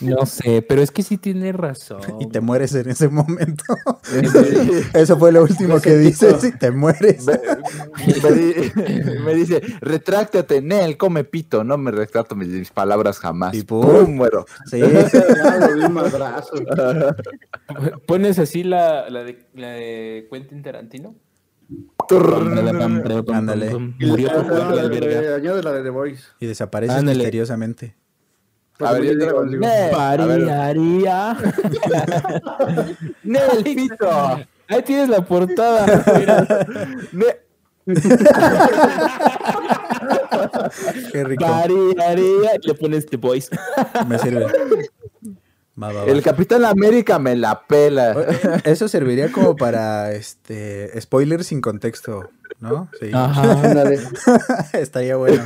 No 0.00 0.26
sé, 0.26 0.62
pero 0.62 0.82
es 0.82 0.90
que 0.90 1.02
sí 1.02 1.16
tiene 1.16 1.50
razón. 1.52 2.00
y 2.20 2.26
te 2.28 2.40
mueres 2.40 2.74
en 2.74 2.90
ese 2.90 3.08
momento. 3.08 3.64
Eso 4.94 5.18
fue 5.18 5.32
lo 5.32 5.42
último 5.42 5.80
que 5.80 5.96
dices 5.96 6.44
y 6.44 6.52
te 6.52 6.70
mueres. 6.70 7.24
me, 7.26 7.38
me 8.22 8.32
di- 8.32 8.72
me 9.24 9.34
dice, 9.34 9.62
retráctate, 9.80 10.60
Nel, 10.60 10.96
come 10.98 11.24
pito. 11.24 11.64
No 11.64 11.78
me 11.78 11.90
retracto 11.90 12.36
mis, 12.36 12.48
mis 12.48 12.70
palabras 12.70 13.18
jamás. 13.18 13.54
Y 13.54 13.62
pum. 13.64 13.82
pum, 13.86 14.14
muero. 14.16 14.44
Sí. 14.70 14.80
¿Pones 18.06 18.38
así 18.38 18.64
la, 18.64 19.08
la, 19.10 19.24
de, 19.24 19.46
la 19.54 19.68
de 19.70 20.28
Quentin 20.30 20.62
Tarantino? 20.62 21.14
Ándale. 23.32 23.74
Murió 24.00 24.28
por 24.32 24.74
la 24.74 24.88
de- 24.88 25.00
verga. 25.00 25.36
Añade 25.36 25.62
la 25.62 25.72
de 25.72 25.82
The 25.82 25.90
Voice. 25.90 26.22
Y 26.40 26.46
desapareces 26.46 26.96
Ándale. 26.96 27.18
misteriosamente. 27.18 27.94
A 28.84 28.92
ver, 28.92 29.04
yo 29.04 29.14
digo, 29.14 29.44
Digo, 29.44 29.60
Nel, 29.60 29.94
a 29.94 30.16
ver, 30.16 30.46
Pariaría. 30.46 31.36
Nel, 33.22 33.64
pito. 33.64 34.10
Ahí 34.68 34.82
tienes 34.82 35.08
la 35.08 35.22
portada. 35.22 35.86
Qué 41.12 41.24
rico. 41.24 41.44
Pariaría. 41.44 42.52
Le 42.62 42.74
pones 42.74 43.06
The 43.06 43.16
Voice. 43.16 43.48
Me 44.06 44.18
sirve. 44.18 44.46
Va, 45.82 45.92
va, 45.92 46.04
va. 46.04 46.10
El 46.10 46.22
Capitán 46.22 46.64
América 46.64 47.18
me 47.18 47.34
la 47.34 47.66
pela. 47.66 48.14
Eso 48.64 48.88
serviría 48.88 49.32
como 49.32 49.56
para 49.56 50.12
este 50.12 51.00
spoiler 51.00 51.44
sin 51.44 51.60
contexto, 51.60 52.30
¿no? 52.60 52.88
Sí. 53.00 53.10
Ajá. 53.12 53.52
Ándale. 53.62 54.00
Estaría 54.74 55.16
bueno. 55.16 55.42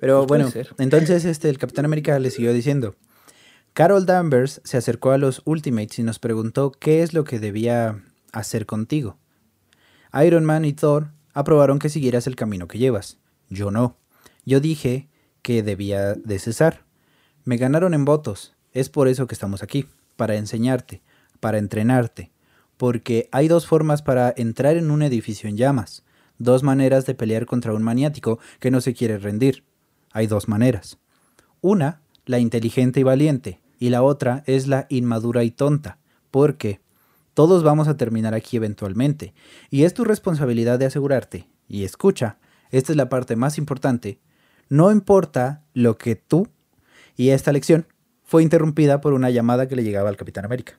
Pero 0.00 0.26
Puede 0.26 0.44
bueno, 0.44 0.68
entonces 0.78 1.24
este, 1.24 1.48
el 1.48 1.58
Capitán 1.58 1.84
América 1.84 2.18
le 2.18 2.30
siguió 2.30 2.52
diciendo. 2.52 2.96
Carol 3.72 4.04
Danvers 4.04 4.60
se 4.64 4.76
acercó 4.76 5.12
a 5.12 5.18
los 5.18 5.40
Ultimates 5.46 5.98
y 5.98 6.02
nos 6.02 6.18
preguntó 6.18 6.72
qué 6.72 7.02
es 7.02 7.14
lo 7.14 7.24
que 7.24 7.40
debía 7.40 8.02
hacer 8.32 8.66
contigo. 8.66 9.16
Iron 10.22 10.44
Man 10.44 10.66
y 10.66 10.74
Thor 10.74 11.10
aprobaron 11.32 11.78
que 11.78 11.88
siguieras 11.88 12.26
el 12.26 12.36
camino 12.36 12.68
que 12.68 12.78
llevas. 12.78 13.18
Yo 13.48 13.70
no. 13.70 13.96
Yo 14.44 14.60
dije 14.60 15.08
que 15.40 15.62
debía 15.62 16.14
de 16.14 16.38
cesar. 16.38 16.84
Me 17.44 17.56
ganaron 17.56 17.94
en 17.94 18.04
votos. 18.04 18.54
Es 18.72 18.90
por 18.90 19.08
eso 19.08 19.26
que 19.26 19.34
estamos 19.34 19.62
aquí. 19.62 19.86
Para 20.16 20.36
enseñarte. 20.36 21.02
Para 21.40 21.56
entrenarte. 21.56 22.30
Porque 22.76 23.30
hay 23.32 23.48
dos 23.48 23.66
formas 23.66 24.02
para 24.02 24.34
entrar 24.36 24.76
en 24.76 24.90
un 24.90 25.02
edificio 25.02 25.48
en 25.48 25.56
llamas. 25.56 26.04
Dos 26.38 26.62
maneras 26.62 27.06
de 27.06 27.14
pelear 27.14 27.46
contra 27.46 27.72
un 27.72 27.82
maniático 27.82 28.38
que 28.60 28.70
no 28.70 28.80
se 28.80 28.92
quiere 28.94 29.18
rendir. 29.18 29.64
Hay 30.12 30.26
dos 30.26 30.48
maneras. 30.48 30.98
Una, 31.60 32.02
la 32.26 32.38
inteligente 32.38 33.00
y 33.00 33.02
valiente, 33.02 33.60
y 33.78 33.90
la 33.90 34.02
otra 34.02 34.44
es 34.46 34.68
la 34.68 34.86
inmadura 34.90 35.44
y 35.44 35.50
tonta, 35.50 35.98
porque 36.30 36.80
todos 37.34 37.62
vamos 37.62 37.88
a 37.88 37.96
terminar 37.96 38.34
aquí 38.34 38.56
eventualmente, 38.56 39.34
y 39.70 39.84
es 39.84 39.94
tu 39.94 40.04
responsabilidad 40.04 40.78
de 40.78 40.86
asegurarte, 40.86 41.48
y 41.68 41.84
escucha, 41.84 42.38
esta 42.70 42.92
es 42.92 42.96
la 42.96 43.08
parte 43.08 43.36
más 43.36 43.58
importante, 43.58 44.20
no 44.68 44.90
importa 44.90 45.64
lo 45.74 45.98
que 45.98 46.14
tú, 46.16 46.48
y 47.16 47.30
esta 47.30 47.52
lección 47.52 47.86
fue 48.22 48.42
interrumpida 48.42 49.00
por 49.00 49.12
una 49.12 49.30
llamada 49.30 49.68
que 49.68 49.76
le 49.76 49.84
llegaba 49.84 50.08
al 50.08 50.16
Capitán 50.16 50.44
América. 50.44 50.78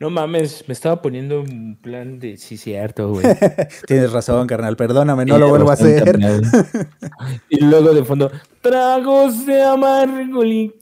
No 0.00 0.10
mames, 0.10 0.64
me 0.66 0.72
estaba 0.72 1.00
poniendo 1.00 1.40
un 1.40 1.78
plan 1.80 2.18
de 2.18 2.36
sí, 2.36 2.56
cierto, 2.56 3.10
güey. 3.10 3.24
Tienes 3.86 4.12
razón, 4.12 4.46
carnal, 4.46 4.76
perdóname, 4.76 5.24
no 5.24 5.38
lo 5.38 5.48
vuelvo 5.48 5.70
a 5.70 5.74
hacer. 5.74 6.18
Y 7.48 7.64
luego 7.64 7.94
de 7.94 8.04
fondo, 8.04 8.30
tragos 8.60 9.46
de 9.46 9.62
amargoli. 9.62 10.74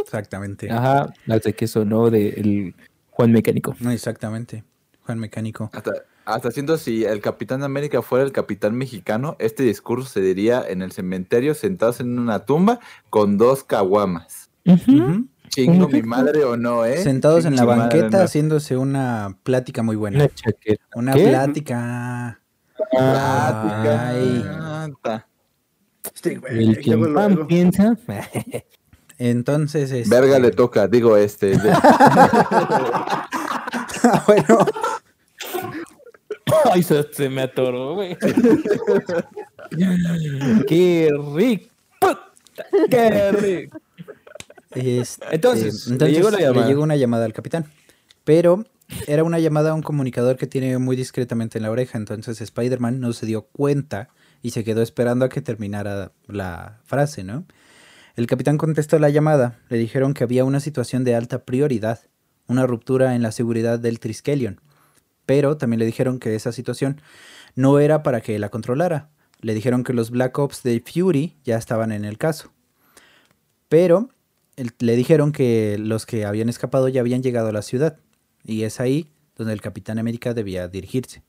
Exactamente. 0.00 0.70
Ajá, 0.70 1.12
hasta 1.28 1.52
que 1.52 1.66
sonó 1.66 2.10
de 2.10 2.28
el 2.30 2.74
Juan 3.10 3.32
Mecánico. 3.32 3.74
No, 3.80 3.90
exactamente. 3.90 4.64
Juan 5.06 5.18
Mecánico. 5.18 5.70
Hasta, 5.72 5.92
hasta 6.26 6.50
siento 6.50 6.76
si 6.76 7.04
el 7.04 7.22
Capitán 7.22 7.62
América 7.62 8.02
fuera 8.02 8.24
el 8.24 8.32
Capitán 8.32 8.76
Mexicano, 8.76 9.36
este 9.38 9.62
discurso 9.62 10.10
se 10.10 10.20
diría 10.20 10.62
en 10.68 10.82
el 10.82 10.92
cementerio 10.92 11.54
sentados 11.54 12.00
en 12.00 12.18
una 12.18 12.44
tumba 12.44 12.80
con 13.08 13.38
dos 13.38 13.64
caguamas. 13.64 14.50
Ujú. 14.66 15.26
Chingo 15.48 15.88
mi 15.88 16.02
madre 16.02 16.44
o 16.44 16.56
no, 16.56 16.84
¿eh? 16.84 16.98
Sentados 16.98 17.44
en 17.44 17.52
la 17.56 17.62
Chingo 17.62 17.72
mi 17.72 17.78
madre, 17.78 17.98
banqueta 18.00 18.18
no. 18.18 18.24
haciéndose 18.24 18.76
una 18.76 19.36
plática 19.42 19.82
muy 19.82 19.96
buena. 19.96 20.18
Una 20.18 20.28
chaqueta. 20.34 20.84
Una 20.94 21.12
¿Qué? 21.14 21.28
plática. 21.28 22.40
Plática. 22.90 24.08
Ay. 24.08 24.44
Anta. 24.60 25.26
Sí, 26.14 26.36
güey, 26.36 26.58
El 26.68 26.76
qué 26.76 26.82
que 26.82 26.90
en 26.92 27.14
pan 27.14 27.46
piensa. 27.46 27.96
Entonces, 29.18 29.90
este- 29.90 30.14
Verga 30.14 30.38
le 30.38 30.50
toca, 30.52 30.86
digo, 30.88 31.16
este. 31.16 31.58
de- 31.58 31.58
bueno, 34.26 34.66
Ay, 36.72 36.82
se, 36.82 37.02
se 37.12 37.28
me 37.28 37.42
atoró, 37.42 37.94
güey. 37.94 38.16
Qué 40.66 41.10
rico. 41.34 41.68
Qué 42.90 43.32
rico. 43.32 43.78
Este, 44.74 45.26
Entonces, 45.30 45.86
le 45.86 46.12
llegó 46.12 46.30
la 46.30 46.40
llamada. 46.40 46.66
llegó 46.66 46.82
una 46.82 46.96
llamada 46.96 47.24
al 47.24 47.32
capitán. 47.32 47.66
Pero 48.24 48.64
era 49.06 49.24
una 49.24 49.38
llamada 49.38 49.70
a 49.70 49.74
un 49.74 49.82
comunicador 49.82 50.36
que 50.36 50.46
tiene 50.46 50.78
muy 50.78 50.96
discretamente 50.96 51.58
en 51.58 51.62
la 51.62 51.70
oreja. 51.70 51.98
Entonces 51.98 52.40
Spider-Man 52.40 53.00
no 53.00 53.12
se 53.12 53.26
dio 53.26 53.42
cuenta 53.42 54.08
y 54.42 54.50
se 54.50 54.64
quedó 54.64 54.82
esperando 54.82 55.24
a 55.24 55.28
que 55.28 55.42
terminara 55.42 56.12
la 56.26 56.80
frase, 56.84 57.24
¿no? 57.24 57.44
El 58.16 58.26
capitán 58.26 58.58
contestó 58.58 58.98
la 58.98 59.10
llamada. 59.10 59.58
Le 59.68 59.78
dijeron 59.78 60.14
que 60.14 60.24
había 60.24 60.44
una 60.44 60.60
situación 60.60 61.04
de 61.04 61.14
alta 61.14 61.44
prioridad, 61.44 62.00
una 62.48 62.66
ruptura 62.66 63.14
en 63.14 63.22
la 63.22 63.32
seguridad 63.32 63.78
del 63.78 64.00
Triskelion. 64.00 64.60
Pero 65.24 65.56
también 65.56 65.78
le 65.78 65.86
dijeron 65.86 66.18
que 66.18 66.34
esa 66.34 66.52
situación 66.52 67.00
no 67.54 67.78
era 67.78 68.02
para 68.02 68.20
que 68.20 68.38
la 68.38 68.48
controlara. 68.48 69.10
Le 69.40 69.54
dijeron 69.54 69.84
que 69.84 69.92
los 69.92 70.10
Black 70.10 70.38
Ops 70.38 70.62
de 70.62 70.82
Fury 70.84 71.36
ya 71.44 71.56
estaban 71.56 71.92
en 71.92 72.04
el 72.04 72.18
caso. 72.18 72.50
Pero 73.68 74.08
le 74.78 74.96
dijeron 74.96 75.32
que 75.32 75.76
los 75.78 76.06
que 76.06 76.24
habían 76.24 76.48
escapado 76.48 76.88
ya 76.88 77.00
habían 77.00 77.22
llegado 77.22 77.48
a 77.48 77.52
la 77.52 77.62
ciudad. 77.62 77.98
Y 78.44 78.62
es 78.62 78.80
ahí 78.80 79.10
donde 79.36 79.52
el 79.52 79.60
Capitán 79.60 79.98
América 79.98 80.34
debía 80.34 80.68
dirigirse. 80.68 81.22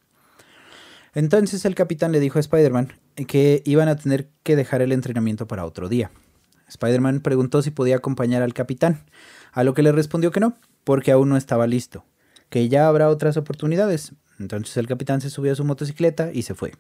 Entonces 1.14 1.66
el 1.66 1.76
capitán 1.76 2.12
le 2.12 2.20
dijo 2.20 2.38
a 2.38 2.42
Spider-Man 2.42 2.94
que 3.28 3.64
iban 3.66 3.88
a 3.88 3.96
tener 3.96 4.30
que 4.44 4.56
dejar 4.56 4.82
el 4.82 4.92
entrenamiento 4.92 5.48
para 5.48 5.66
otro 5.66 5.90
día. 5.90 6.12
Spider-Man 6.68 7.22
preguntó 7.22 7.62
si 7.62 7.72
podía 7.72 7.96
acompañar 7.96 8.44
al 8.44 8.54
capitán, 8.54 9.04
a 9.52 9.64
lo 9.64 9.74
que 9.74 9.82
le 9.82 9.92
respondió 9.92 10.32
que 10.32 10.40
no, 10.40 10.56
porque 10.84 11.12
aún 11.12 11.30
no 11.30 11.38
estaba 11.38 11.66
listo, 11.66 12.06
que 12.50 12.70
ya 12.70 12.88
habrá 12.88 13.10
otras 13.10 13.38
oportunidades. 13.38 14.14
Entonces 14.38 14.78
el 14.78 14.88
capitán 14.88 15.20
se 15.20 15.32
subió 15.32 15.52
a 15.52 15.56
su 15.56 15.66
motocicleta 15.66 16.32
y 16.32 16.44
se 16.44 16.54
fue. 16.54 16.74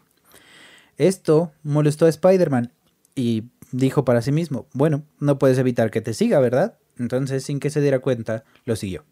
Esto 0.97 1.51
molestó 1.63 2.05
a 2.05 2.09
Spider-Man 2.09 2.71
y 3.15 3.45
dijo 3.71 4.05
para 4.05 4.21
sí 4.21 4.32
mismo, 4.32 4.67
bueno, 4.73 5.03
no 5.19 5.39
puedes 5.39 5.58
evitar 5.58 5.91
que 5.91 6.01
te 6.01 6.13
siga, 6.13 6.39
¿verdad? 6.39 6.77
Entonces, 6.97 7.43
sin 7.43 7.60
que 7.60 7.69
se 7.69 7.82
diera 7.82 7.99
cuenta, 7.99 8.43
lo 8.65 8.75
siguió. 8.75 9.05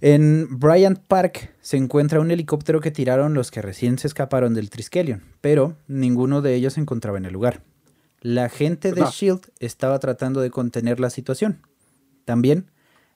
En 0.00 0.58
Bryant 0.58 0.98
Park 0.98 1.54
se 1.60 1.76
encuentra 1.76 2.18
un 2.18 2.32
helicóptero 2.32 2.80
que 2.80 2.90
tiraron 2.90 3.34
los 3.34 3.52
que 3.52 3.62
recién 3.62 3.98
se 3.98 4.08
escaparon 4.08 4.52
del 4.52 4.68
Triskelion, 4.68 5.22
pero 5.40 5.76
ninguno 5.86 6.42
de 6.42 6.54
ellos 6.54 6.72
se 6.72 6.80
encontraba 6.80 7.18
en 7.18 7.24
el 7.24 7.32
lugar. 7.32 7.62
La 8.20 8.48
gente 8.48 8.92
de 8.92 9.02
No. 9.02 9.10
Shield 9.10 9.52
estaba 9.60 9.98
tratando 10.00 10.40
de 10.40 10.50
contener 10.50 10.98
la 10.98 11.10
situación. 11.10 11.60
También 12.24 12.70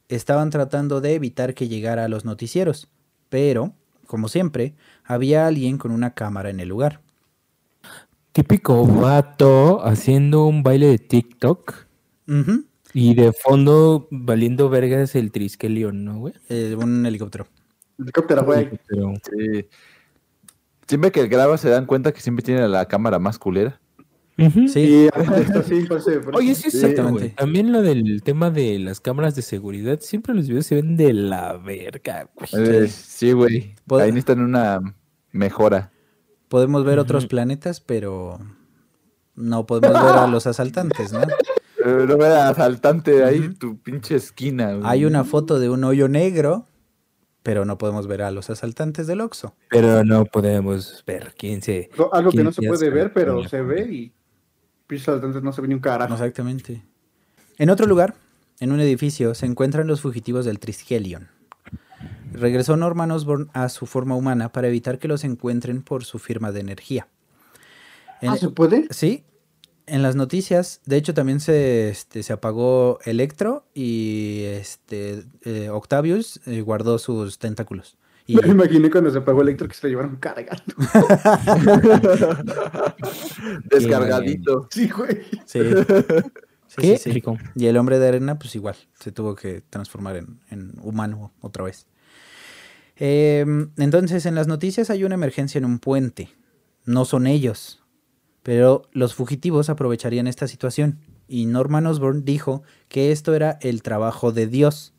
estaban 0.08 0.50
tratando 0.50 1.00
de 1.00 1.14
evitar 1.14 1.54
que 1.54 1.66
llegara 1.66 2.04
a 2.04 2.08
los 2.08 2.24
noticieros, 2.24 2.88
pero, 3.28 3.74
como 4.06 4.28
siempre, 4.28 4.74
había 5.02 5.46
alguien 5.48 5.78
con 5.78 5.90
una 5.90 6.14
cámara 6.14 6.50
en 6.50 6.60
el 6.60 6.68
lugar. 6.68 7.00
Típico 8.36 8.84
vato 8.86 9.82
haciendo 9.82 10.44
un 10.44 10.62
baile 10.62 10.88
de 10.88 10.98
TikTok 10.98 11.86
y 12.92 13.14
de 13.14 13.32
fondo 13.32 14.08
valiendo 14.10 14.68
vergas 14.68 15.14
el 15.14 15.32
Triskelion, 15.32 16.04
¿no, 16.04 16.18
güey? 16.18 16.34
eh, 16.50 16.76
un 16.78 17.06
helicóptero. 17.06 17.46
Helicóptero, 17.98 18.44
güey. 18.44 18.68
Pero- 18.88 19.14
sí. 19.22 19.64
Siempre 20.86 21.10
que 21.12 21.26
graba 21.28 21.56
se 21.56 21.70
dan 21.70 21.86
cuenta 21.86 22.12
que 22.12 22.20
siempre 22.20 22.44
tiene 22.44 22.68
la 22.68 22.84
cámara 22.86 23.18
más 23.18 23.38
culera. 23.38 23.80
Sí, 24.68 24.80
Y 24.80 25.06
esto 25.06 25.62
sí, 25.62 25.86
parece. 25.88 26.20
Oye, 26.34 26.54
sí 26.54 26.70
Sí, 26.70 26.78
cierto, 26.78 27.04
güey. 27.04 27.14
exactamente. 27.14 27.34
También 27.36 27.72
lo 27.72 27.80
del 27.80 28.22
tema 28.22 28.50
de 28.50 28.78
las 28.78 29.00
cámaras 29.00 29.34
de 29.34 29.40
seguridad, 29.40 30.00
siempre 30.02 30.34
los 30.34 30.46
videos 30.46 30.66
se 30.66 30.74
ven 30.74 30.98
de 30.98 31.14
la 31.14 31.56
verga, 31.56 32.28
güey. 32.34 32.86
Sí, 32.88 33.32
güey. 33.32 33.74
Pod- 33.88 34.02
Ahí 34.02 34.10
necesitan 34.12 34.40
una 34.42 34.78
mejora. 35.32 35.90
Podemos 36.48 36.84
ver 36.84 36.98
otros 36.98 37.26
planetas, 37.26 37.80
pero 37.80 38.38
no 39.34 39.66
podemos 39.66 39.92
ver 40.02 40.12
a 40.14 40.26
los 40.26 40.46
asaltantes, 40.46 41.12
¿no? 41.12 41.20
Eh, 41.84 42.04
no 42.08 42.16
me 42.16 42.24
da 42.24 42.48
asaltante 42.48 43.22
ahí, 43.22 43.38
Ujú. 43.38 43.54
tu 43.54 43.78
pinche 43.78 44.16
esquina. 44.16 44.72
güey. 44.72 44.82
Hay 44.86 45.04
una 45.04 45.22
foto 45.22 45.60
de 45.60 45.68
un 45.70 45.84
hoyo 45.84 46.08
negro, 46.08 46.66
pero 47.44 47.64
no 47.64 47.78
podemos 47.78 48.08
ver 48.08 48.22
a 48.22 48.32
los 48.32 48.50
asaltantes 48.50 49.06
del 49.06 49.20
Oxxo. 49.20 49.54
Pero 49.70 50.02
no 50.02 50.24
podemos 50.24 51.04
ver 51.06 51.34
quién 51.38 51.62
se... 51.62 51.90
No, 51.96 52.08
Algo 52.12 52.30
que 52.30 52.38
¿Quién 52.38 52.46
no 52.46 52.52
se 52.52 52.66
puede 52.66 52.90
ver, 52.90 53.12
pero 53.12 53.46
se 53.48 53.62
ve 53.62 53.82
y. 53.92 54.12
Entonces 54.90 55.44
no 55.44 55.52
se 55.52 55.60
ve 55.60 55.68
ni 55.68 55.74
un 55.74 55.80
carajo. 55.80 56.12
Exactamente. 56.14 56.82
En 57.56 57.70
otro 57.70 57.86
lugar, 57.86 58.14
en 58.58 58.72
un 58.72 58.80
edificio, 58.80 59.36
se 59.36 59.46
encuentran 59.46 59.86
los 59.86 60.00
fugitivos 60.00 60.44
del 60.44 60.58
Triskelion. 60.58 61.28
Regresó 62.32 62.76
Norman 62.76 63.10
Osborn 63.10 63.48
a 63.54 63.68
su 63.68 63.86
forma 63.86 64.14
humana 64.16 64.52
para 64.52 64.68
evitar 64.68 64.98
que 64.98 65.08
los 65.08 65.24
encuentren 65.24 65.82
por 65.82 66.04
su 66.04 66.18
firma 66.18 66.52
de 66.52 66.60
energía. 66.60 67.08
En- 68.20 68.30
Ah, 68.30 68.36
¿se 68.36 68.48
puede? 68.50 68.86
Sí, 68.90 69.24
en 69.86 70.02
las 70.02 70.16
noticias, 70.16 70.80
de 70.84 70.96
hecho 70.96 71.14
también 71.14 71.40
se, 71.40 71.88
este, 71.88 72.22
se 72.22 72.32
apagó 72.32 72.98
Electro 73.04 73.66
y 73.74 74.42
este 74.44 75.24
eh, 75.44 75.68
Octavius 75.70 76.40
eh, 76.46 76.60
guardó 76.62 76.98
sus 76.98 77.38
tentáculos. 77.38 77.96
Y, 78.26 78.36
Me 78.36 78.48
imaginé 78.48 78.90
cuando 78.90 79.10
se 79.10 79.18
apagó 79.18 79.42
Electro 79.42 79.68
que 79.68 79.74
se 79.74 79.86
lo 79.86 79.90
llevaron 79.90 80.16
cargando. 80.16 80.64
Descargadito. 83.64 84.68
Sí, 84.70 84.88
güey. 84.88 85.22
sí, 85.44 85.60
sí, 86.76 86.82
¿Qué? 86.82 86.96
sí, 86.98 87.02
sí. 87.04 87.12
Rico. 87.12 87.36
Y 87.54 87.66
el 87.66 87.76
hombre 87.76 87.98
de 87.98 88.08
arena, 88.08 88.38
pues 88.38 88.54
igual, 88.54 88.76
se 89.00 89.12
tuvo 89.12 89.34
que 89.34 89.60
transformar 89.62 90.16
en, 90.16 90.40
en 90.50 90.72
humano 90.82 91.32
otra 91.40 91.64
vez. 91.64 91.86
Em, 92.96 93.70
entonces, 93.76 94.26
en 94.26 94.34
las 94.34 94.46
noticias 94.46 94.90
hay 94.90 95.04
una 95.04 95.14
emergencia 95.14 95.58
en 95.58 95.64
un 95.64 95.78
puente. 95.78 96.30
No 96.84 97.04
son 97.04 97.26
ellos, 97.26 97.82
pero 98.42 98.82
los 98.92 99.14
fugitivos 99.14 99.68
aprovecharían 99.68 100.26
esta 100.26 100.48
situación. 100.48 100.98
Y 101.28 101.46
Norman 101.46 101.86
Osborn 101.86 102.24
dijo 102.24 102.62
que 102.88 103.10
esto 103.12 103.34
era 103.34 103.58
el 103.60 103.82
trabajo 103.82 104.32
de 104.32 104.46
Dios. 104.46 104.94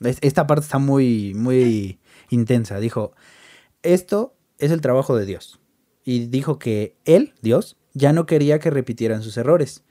Es- 0.00 0.18
Esta 0.20 0.46
parte 0.46 0.64
está 0.64 0.78
muy, 0.78 1.32
muy 1.34 2.00
intensa. 2.30 2.80
Dijo, 2.80 3.12
esto 3.82 4.34
es 4.58 4.70
el 4.72 4.80
trabajo 4.80 5.16
de 5.16 5.24
Dios. 5.26 5.60
Y 6.04 6.26
dijo 6.26 6.58
que 6.58 6.96
él, 7.04 7.34
Dios, 7.42 7.76
ya 7.94 8.12
no 8.12 8.26
quería 8.26 8.58
que 8.58 8.70
repitieran 8.70 9.22
sus 9.22 9.36
errores. 9.36 9.84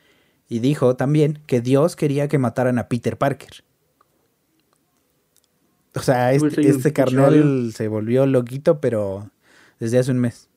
Y 0.49 0.59
dijo 0.59 0.95
también 0.95 1.39
que 1.45 1.59
Dios 1.61 1.95
quería 1.95 2.27
que 2.27 2.37
mataran 2.37 2.79
a 2.79 2.87
Peter 2.87 3.17
Parker. 3.17 3.63
O 5.95 5.99
sea, 6.01 6.31
este, 6.33 6.67
este 6.69 6.93
carnal 6.93 7.71
se 7.75 7.87
volvió 7.87 8.25
loquito, 8.25 8.79
pero 8.79 9.29
desde 9.79 9.97
hace 9.99 10.11
un 10.11 10.19
mes. 10.19 10.47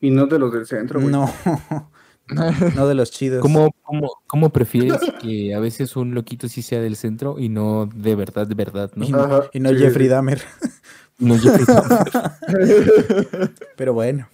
Y 0.00 0.10
no 0.10 0.26
de 0.26 0.38
los 0.38 0.52
del 0.52 0.64
centro, 0.66 1.00
güey. 1.00 1.12
No, 1.12 1.28
no 2.76 2.86
de 2.88 2.94
los 2.94 3.10
chidos. 3.10 3.42
¿Cómo, 3.42 3.74
cómo, 3.82 4.12
cómo 4.26 4.50
prefieres 4.50 5.00
que 5.20 5.54
a 5.54 5.58
veces 5.60 5.96
un 5.96 6.14
loquito 6.14 6.48
sí 6.48 6.62
sea 6.62 6.80
del 6.80 6.96
centro 6.96 7.38
y 7.38 7.48
no 7.48 7.86
de 7.92 8.14
verdad, 8.14 8.46
de 8.46 8.54
verdad, 8.54 8.90
no? 8.94 9.04
Y 9.04 9.10
no, 9.10 9.20
Ajá, 9.20 9.50
y 9.52 9.60
no 9.60 9.70
sí, 9.70 9.76
Jeffrey 9.78 10.06
sí. 10.06 10.10
Dahmer. 10.10 10.40
No, 11.18 11.36
yo 11.36 11.52
creo- 11.52 11.84
Pero 13.76 13.92
bueno. 13.92 14.26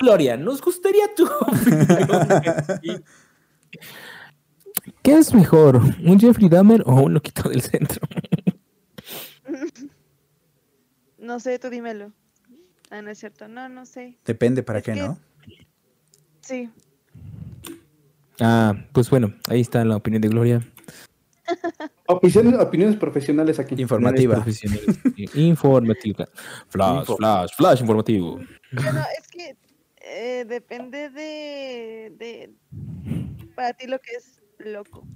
Gloria, 0.00 0.36
nos 0.36 0.60
gustaría 0.60 1.04
tu 1.14 1.24
opinión. 1.26 3.04
¿Qué 5.08 5.14
es 5.16 5.32
mejor, 5.32 5.76
un 6.04 6.20
Jeffrey 6.20 6.50
Dahmer 6.50 6.82
o 6.84 6.94
un 7.00 7.14
loquito 7.14 7.48
del 7.48 7.62
centro? 7.62 8.06
No 11.18 11.40
sé, 11.40 11.58
tú 11.58 11.70
dímelo. 11.70 12.12
Ah, 12.90 13.00
no 13.00 13.08
es 13.10 13.18
cierto. 13.18 13.48
No, 13.48 13.68
no 13.70 13.86
sé. 13.86 14.18
Depende 14.26 14.62
para 14.62 14.80
Es 14.80 14.84
qué, 14.84 14.92
que- 14.92 15.00
¿no? 15.00 15.18
Sí. 16.42 16.70
Ah, 18.40 18.74
pues 18.92 19.08
bueno, 19.08 19.34
ahí 19.48 19.60
está 19.62 19.82
la 19.86 19.96
opinión 19.96 20.20
de 20.20 20.28
Gloria. 20.28 20.68
Opiniones, 22.06 22.54
opiniones 22.60 22.96
profesionales 22.96 23.58
aquí. 23.58 23.74
Informativa. 23.80 24.34
Profesionales. 24.36 24.98
Informativa. 25.34 26.28
Flash, 26.68 26.98
Info. 27.00 27.16
flash, 27.16 27.50
flash 27.56 27.80
informativo. 27.80 28.40
Bueno, 28.72 29.02
es 29.18 29.28
que 29.28 29.56
eh, 30.02 30.44
depende 30.46 31.08
de, 31.10 32.12
de. 32.18 32.54
Para 33.54 33.72
ti 33.72 33.86
lo 33.86 33.98
que 33.98 34.12
es 34.12 34.37
loco. 34.58 35.06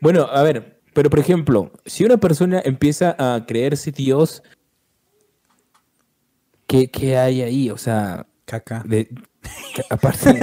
Bueno, 0.00 0.22
a 0.24 0.42
ver, 0.42 0.80
pero 0.94 1.10
por 1.10 1.18
ejemplo, 1.18 1.72
si 1.84 2.04
una 2.04 2.16
persona 2.16 2.62
empieza 2.64 3.14
a 3.18 3.44
creerse 3.46 3.92
Dios, 3.92 4.42
¿qué, 6.66 6.90
qué 6.90 7.16
hay 7.16 7.42
ahí? 7.42 7.70
O 7.70 7.76
sea, 7.78 8.26
Caca. 8.44 8.82
de, 8.86 9.06
que 9.74 9.82
aparte, 9.90 10.38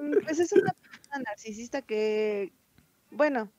Mm, 0.00 0.12
Pues 0.24 0.38
es 0.40 0.52
una 0.52 0.72
persona 0.72 1.22
narcisista 1.26 1.82
que, 1.82 2.52
bueno, 3.10 3.50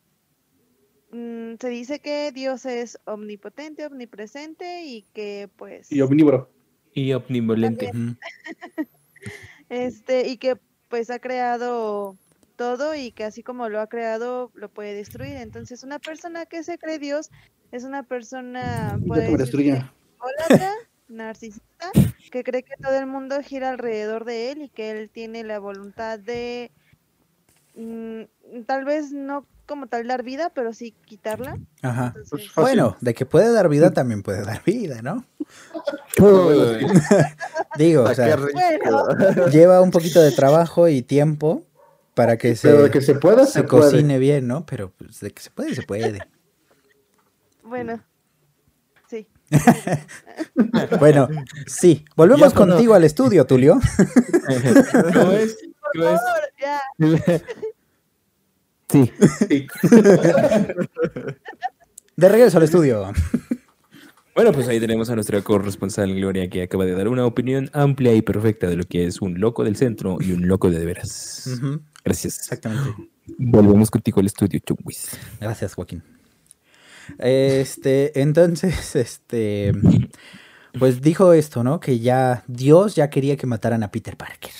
mm, 1.11 1.55
se 1.59 1.69
dice 1.69 1.99
que 1.99 2.31
Dios 2.31 2.65
es 2.65 2.99
omnipotente, 3.05 3.85
omnipresente 3.85 4.83
y 4.85 5.03
que 5.13 5.49
pues 5.55 5.91
Y 5.91 6.01
omnívoro. 6.01 6.51
y 6.93 7.13
omnivolente. 7.13 7.91
Este, 9.67 10.27
y 10.27 10.37
que 10.37 10.57
pues 10.89 11.09
ha 11.09 11.19
creado 11.19 12.17
todo 12.55 12.95
y 12.95 13.11
que 13.11 13.23
así 13.23 13.43
como 13.43 13.69
lo 13.69 13.79
ha 13.81 13.87
creado, 13.87 14.51
lo 14.53 14.69
puede 14.69 14.93
destruir. 14.93 15.35
Entonces, 15.37 15.83
una 15.83 15.99
persona 15.99 16.45
que 16.45 16.63
se 16.63 16.77
cree 16.77 16.99
Dios 16.99 17.29
es 17.71 17.83
una 17.83 18.03
persona, 18.03 18.97
destruya. 19.37 19.93
idólatra, 20.17 20.71
narcisista, 21.07 21.91
que 22.31 22.43
cree 22.43 22.63
que 22.63 22.75
todo 22.81 22.97
el 22.97 23.07
mundo 23.07 23.41
gira 23.41 23.69
alrededor 23.69 24.25
de 24.25 24.51
él 24.51 24.61
y 24.63 24.69
que 24.69 24.91
él 24.91 25.09
tiene 25.09 25.43
la 25.43 25.59
voluntad 25.59 26.19
de 26.19 26.71
mm, 27.75 28.23
tal 28.65 28.85
vez 28.85 29.11
no 29.11 29.45
como 29.65 29.87
tal 29.87 30.07
dar 30.07 30.23
vida, 30.23 30.51
pero 30.53 30.73
sí 30.73 30.91
quitarla. 31.05 31.57
Ajá. 31.81 32.13
Entonces, 32.15 32.51
Fácil. 32.51 32.61
Bueno, 32.61 32.97
de 33.01 33.13
que 33.13 33.25
puede 33.25 33.51
dar 33.51 33.69
vida 33.69 33.91
también 33.91 34.21
puede 34.23 34.43
dar 34.43 34.63
vida, 34.63 35.01
¿no? 35.01 35.25
Uy, 36.19 36.85
Digo, 37.77 38.03
o 38.03 38.07
qué 38.09 38.15
sea. 38.15 38.37
Bueno. 38.37 39.47
lleva 39.51 39.81
un 39.81 39.91
poquito 39.91 40.21
de 40.21 40.31
trabajo 40.31 40.87
y 40.87 41.01
tiempo 41.01 41.63
para 42.13 42.37
que 42.37 42.55
se, 42.55 42.69
Pero 42.69 42.83
de 42.83 42.91
que 42.91 43.01
se 43.01 43.15
pueda, 43.15 43.45
se, 43.45 43.51
se 43.53 43.63
puede. 43.63 43.91
cocine 43.91 44.19
bien, 44.19 44.47
¿no? 44.47 44.65
Pero 44.65 44.91
pues, 44.91 45.19
de 45.19 45.31
que 45.31 45.41
se 45.41 45.49
puede, 45.51 45.75
se 45.75 45.81
puede. 45.83 46.19
bueno, 47.63 48.01
sí. 49.09 49.27
Bueno, 50.99 51.27
sí. 51.67 52.05
Volvemos 52.15 52.53
Ya 52.53 52.57
contigo 52.57 52.93
al 52.93 53.03
estudio, 53.03 53.45
Tulio. 53.45 53.79
¿Cómo 55.13 55.31
es? 55.33 55.57
¿Cómo 55.93 56.07
es? 56.07 56.21
Por- 56.21 56.53
ya. 56.61 56.81
Sí. 58.89 59.11
Sí. 59.49 59.67
De 62.15 62.29
regreso 62.29 62.57
al 62.57 62.63
estudio. 62.63 63.11
Bueno, 64.35 64.51
pues 64.51 64.67
ahí 64.67 64.79
tenemos 64.81 65.09
a 65.09 65.15
nuestra 65.15 65.41
corresponsal 65.41 66.13
Gloria 66.13 66.49
que 66.49 66.61
acaba 66.63 66.85
de 66.85 66.93
dar 66.93 67.07
una 67.07 67.25
opinión 67.25 67.69
amplia 67.71 68.13
y 68.13 68.21
perfecta 68.21 68.67
de 68.67 68.75
lo 68.75 68.83
que 68.83 69.05
es 69.05 69.21
un 69.21 69.39
loco 69.39 69.63
del 69.63 69.77
centro 69.77 70.17
y 70.19 70.33
un 70.33 70.47
loco 70.47 70.69
de 70.69 70.79
de 70.79 70.85
veras. 70.85 71.61
Gracias. 72.03 72.39
Exactamente. 72.39 73.09
Volvemos 73.37 73.89
contigo 73.89 74.19
al 74.19 74.25
estudio, 74.25 74.59
Chunguis. 74.59 75.17
Gracias, 75.39 75.73
Joaquín. 75.73 76.03
Este, 77.17 78.19
entonces, 78.19 78.95
este, 78.95 79.71
pues 80.77 81.01
dijo 81.01 81.31
esto, 81.33 81.63
¿no? 81.63 81.79
Que 81.79 81.99
ya 81.99 82.43
Dios 82.47 82.95
ya 82.95 83.09
quería 83.09 83.37
que 83.37 83.47
mataran 83.47 83.83
a 83.83 83.91
Peter 83.91 84.17
Parker. 84.17 84.51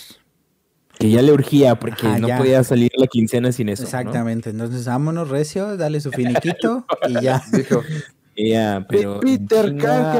Que 0.99 1.09
ya 1.09 1.21
le 1.21 1.31
urgía 1.33 1.75
porque 1.75 2.07
Ajá, 2.07 2.19
no 2.19 2.27
ya. 2.27 2.37
podía 2.37 2.63
salir 2.63 2.91
la 2.97 3.07
quincena 3.07 3.51
sin 3.51 3.69
eso. 3.69 3.83
¿no? 3.83 3.87
Exactamente. 3.87 4.49
Entonces, 4.49 4.85
vámonos, 4.85 5.29
Recio, 5.29 5.77
dale 5.77 5.99
su 5.99 6.11
finiquito 6.11 6.85
y 7.07 7.21
ya. 7.21 7.43
Dijo, 7.51 7.81
Ya, 8.37 8.85
pero. 8.87 9.19
Peter 9.19 9.75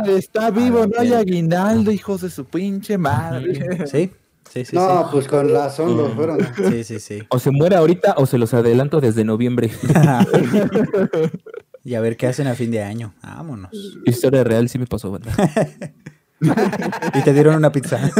está 0.09 0.51
vivo, 0.51 0.85
no 0.85 0.99
hay 0.99 1.13
aguinaldo, 1.13 1.91
hijos 1.91 2.21
de 2.21 2.29
su 2.29 2.45
pinche 2.45 2.97
madre. 2.97 3.87
Sí, 3.87 4.11
sí, 4.51 4.65
sí. 4.65 4.75
No, 4.75 5.09
pues 5.11 5.27
con 5.27 5.49
razón 5.49 5.97
lo 5.97 6.09
fueron. 6.09 6.39
sí. 6.55 6.63
Sí, 6.71 6.83
sí, 6.83 6.99
sí. 6.99 7.23
O 7.29 7.39
se 7.39 7.51
muere 7.51 7.75
ahorita 7.75 8.15
o 8.17 8.25
se 8.25 8.37
los 8.37 8.53
adelanto 8.53 8.99
desde 9.01 9.23
noviembre. 9.23 9.71
y 11.83 11.93
a 11.93 12.01
ver 12.01 12.17
qué 12.17 12.27
hacen 12.27 12.47
a 12.47 12.55
fin 12.55 12.71
de 12.71 12.83
año. 12.83 13.13
Vámonos. 13.21 13.71
Historia 14.05 14.43
real 14.43 14.69
sí 14.69 14.79
me 14.79 14.87
pasó, 14.87 15.11
banda. 15.11 15.31
Y 16.41 17.21
te 17.23 17.33
dieron 17.33 17.55
una 17.55 17.71
pizza. 17.71 17.97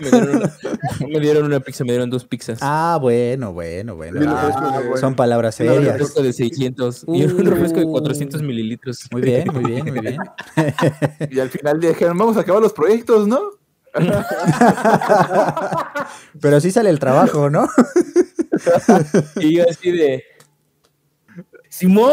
Me 0.00 0.10
dieron, 0.10 0.36
una, 0.36 0.52
me 1.08 1.20
dieron 1.20 1.44
una 1.46 1.60
pizza, 1.60 1.82
me 1.82 1.92
dieron 1.92 2.10
dos 2.10 2.26
pizzas. 2.26 2.58
Ah, 2.60 2.98
bueno, 3.00 3.54
bueno, 3.54 3.96
bueno. 3.96 4.20
Ah, 4.28 4.82
son 5.00 5.16
palabras 5.16 5.58
Una 5.58 5.70
un 5.70 5.76
serias. 5.78 5.92
refresco 5.94 6.22
de 6.22 6.32
600 6.34 7.04
y 7.08 7.24
un 7.24 7.46
refresco 7.46 7.78
de 7.80 7.86
Uh. 7.86 7.92
400 7.92 8.42
mililitros. 8.42 9.08
Muy 9.10 9.22
bien, 9.22 9.48
muy 9.54 9.64
bien, 9.64 9.86
muy 9.86 10.00
bien. 10.00 10.18
Y 11.30 11.40
al 11.40 11.48
final 11.48 11.80
dijeron, 11.80 12.18
vamos 12.18 12.36
a 12.36 12.40
acabar 12.40 12.60
los 12.60 12.74
proyectos, 12.74 13.26
¿no? 13.26 13.40
Pero 16.42 16.60
sí 16.60 16.70
sale 16.70 16.90
el 16.90 16.98
trabajo, 16.98 17.48
¿no? 17.48 17.66
Y 19.40 19.56
yo 19.56 19.64
así 19.68 19.92
de. 19.92 20.24
¡Simón! 21.70 22.12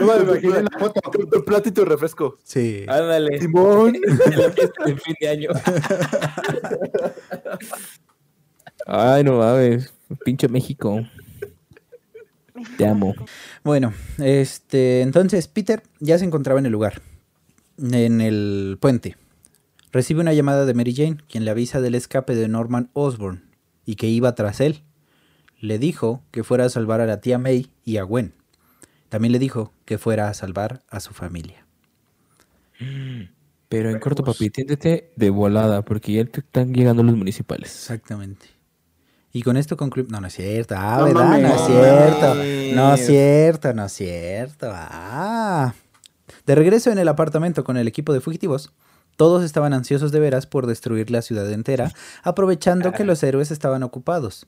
No 0.00 0.06
me 0.16 0.22
imaginé 0.22 0.58
en 0.58 0.64
la 0.64 0.78
foto. 0.78 1.00
Con 1.00 1.74
tu 1.74 1.84
refresco. 1.84 2.38
Sí. 2.42 2.84
Ándale. 2.88 3.40
Simón. 3.40 3.96
En 3.96 4.38
la 4.38 4.50
fiesta 4.50 4.84
de 4.84 4.96
fin 4.96 5.14
de 5.20 5.28
año. 5.28 5.50
Ay, 8.86 9.24
no 9.24 9.38
mames. 9.38 9.92
Pinche 10.24 10.48
México. 10.48 11.00
Te 12.76 12.86
amo. 12.86 13.14
Bueno, 13.64 13.92
este, 14.18 15.02
entonces 15.02 15.48
Peter 15.48 15.82
ya 15.98 16.18
se 16.18 16.24
encontraba 16.24 16.60
en 16.60 16.66
el 16.66 16.72
lugar, 16.72 17.00
en 17.78 18.20
el 18.20 18.76
puente. 18.80 19.16
Recibe 19.92 20.20
una 20.20 20.34
llamada 20.34 20.66
de 20.66 20.74
Mary 20.74 20.94
Jane, 20.94 21.18
quien 21.28 21.44
le 21.44 21.50
avisa 21.50 21.80
del 21.80 21.94
escape 21.94 22.34
de 22.34 22.48
Norman 22.48 22.90
Osborn 22.92 23.44
y 23.84 23.96
que 23.96 24.08
iba 24.08 24.34
tras 24.34 24.60
él. 24.60 24.82
Le 25.58 25.78
dijo 25.78 26.22
que 26.30 26.44
fuera 26.44 26.66
a 26.66 26.70
salvar 26.70 27.00
a 27.00 27.06
la 27.06 27.20
tía 27.20 27.38
May 27.38 27.70
y 27.84 27.96
a 27.96 28.02
Gwen. 28.02 28.34
También 29.10 29.32
le 29.32 29.38
dijo 29.38 29.72
que 29.84 29.98
fuera 29.98 30.28
a 30.28 30.34
salvar 30.34 30.82
a 30.88 31.00
su 31.00 31.12
familia. 31.12 31.66
Pero 33.68 33.90
en 33.90 33.98
corto, 34.00 34.24
papi, 34.24 34.50
tiéndete 34.50 35.12
de 35.16 35.30
volada, 35.30 35.82
porque 35.82 36.12
ya 36.14 36.24
te 36.24 36.40
están 36.40 36.72
llegando 36.72 37.02
los 37.02 37.14
municipales. 37.16 37.70
Exactamente. 37.74 38.46
Y 39.32 39.42
con 39.42 39.56
esto 39.56 39.76
concluimos. 39.76 40.10
No, 40.12 40.20
no 40.20 40.26
es 40.28 40.34
cierto. 40.34 40.74
Ah, 40.78 40.96
No 40.98 41.04
¿verdad? 41.04 41.38
no 41.40 41.54
es 41.54 41.66
cierto. 41.66 42.34
No 42.74 42.94
es 42.94 43.06
cierto, 43.06 43.74
no 43.74 43.84
es 43.84 43.92
cierto. 43.92 44.70
Ah. 44.72 45.74
De 46.46 46.54
regreso 46.54 46.90
en 46.90 46.98
el 46.98 47.08
apartamento 47.08 47.64
con 47.64 47.76
el 47.76 47.86
equipo 47.86 48.12
de 48.12 48.20
fugitivos, 48.20 48.72
todos 49.16 49.44
estaban 49.44 49.72
ansiosos 49.72 50.12
de 50.12 50.20
veras 50.20 50.46
por 50.46 50.66
destruir 50.66 51.10
la 51.10 51.22
ciudad 51.22 51.50
entera, 51.52 51.92
aprovechando 52.22 52.92
que 52.92 53.04
los 53.04 53.22
héroes 53.22 53.50
estaban 53.50 53.82
ocupados. 53.82 54.46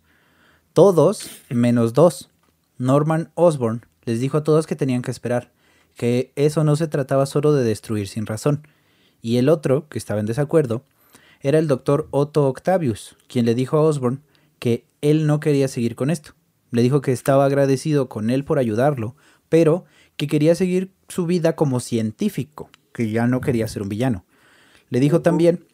Todos, 0.73 1.31
menos 1.51 1.93
dos. 1.93 2.31
Norman 2.79 3.31
Osborn 3.35 3.87
les 4.05 4.21
dijo 4.21 4.39
a 4.39 4.45
todos 4.45 4.67
que 4.67 4.77
tenían 4.77 5.03
que 5.03 5.11
esperar, 5.11 5.53
que 5.97 6.33
eso 6.37 6.65
no 6.65 6.77
se 6.77 6.89
trataba 6.89 7.27
solo 7.27 7.53
de 7.53 7.65
destruir 7.65 8.09
sin 8.09 8.27
razón. 8.27 8.67
Y 9.21 9.37
el 9.37 9.49
otro, 9.49 9.89
que 9.89 9.99
estaba 9.99 10.21
en 10.21 10.27
desacuerdo, 10.27 10.85
era 11.41 11.59
el 11.59 11.69
doctor 11.69 12.09
Otto 12.11 12.49
Octavius, 12.49 13.17
quien 13.29 13.45
le 13.45 13.55
dijo 13.55 13.77
a 13.77 13.83
Osborn 13.83 14.23
que 14.59 14.87
él 15.01 15.27
no 15.27 15.41
quería 15.41 15.69
seguir 15.69 15.95
con 15.95 16.11
esto. 16.11 16.33
Le 16.71 16.83
dijo 16.83 17.01
que 17.01 17.13
estaba 17.13 17.45
agradecido 17.45 18.09
con 18.09 18.31
él 18.31 18.45
por 18.45 18.59
ayudarlo, 18.59 19.17
pero 19.49 19.85
que 20.17 20.27
quería 20.27 20.55
seguir 20.55 20.93
su 21.09 21.27
vida 21.27 21.57
como 21.57 21.81
científico, 21.81 22.71
que 22.93 23.11
ya 23.11 23.27
no 23.27 23.41
quería 23.41 23.69
ser 23.69 23.83
un 23.83 23.89
villano. 23.89 24.25
Le 24.89 25.01
dijo 25.01 25.21
también 25.21 25.65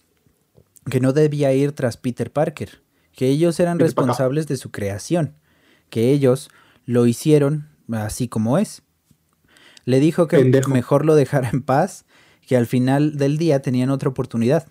que 0.90 1.00
no 1.00 1.12
debía 1.12 1.52
ir 1.52 1.72
tras 1.72 1.96
Peter 1.96 2.32
Parker, 2.32 2.82
que 3.12 3.28
ellos 3.28 3.60
eran 3.60 3.78
responsables 3.78 4.46
de 4.46 4.56
su 4.56 4.70
creación, 4.70 5.34
que 5.90 6.10
ellos 6.10 6.50
lo 6.86 7.06
hicieron 7.06 7.68
así 7.92 8.28
como 8.28 8.58
es. 8.58 8.82
Le 9.84 10.00
dijo 10.00 10.26
que 10.28 10.38
Pendejo. 10.38 10.70
mejor 10.70 11.04
lo 11.06 11.14
dejara 11.14 11.48
en 11.50 11.62
paz, 11.62 12.04
que 12.46 12.56
al 12.56 12.66
final 12.66 13.16
del 13.16 13.38
día 13.38 13.62
tenían 13.62 13.90
otra 13.90 14.08
oportunidad, 14.10 14.66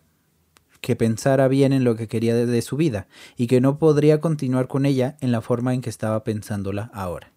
que 0.81 0.95
pensara 0.95 1.47
bien 1.47 1.73
en 1.73 1.83
lo 1.83 1.95
que 1.95 2.07
quería 2.07 2.35
de, 2.35 2.45
de 2.45 2.61
su 2.61 2.77
vida 2.77 3.07
y 3.35 3.47
que 3.47 3.61
no 3.61 3.79
podría 3.79 4.19
continuar 4.21 4.67
con 4.67 4.85
ella 4.85 5.17
en 5.21 5.31
la 5.31 5.41
forma 5.41 5.73
en 5.73 5.81
que 5.81 5.89
estaba 5.89 6.23
pensándola 6.23 6.91
ahora. 6.93 7.31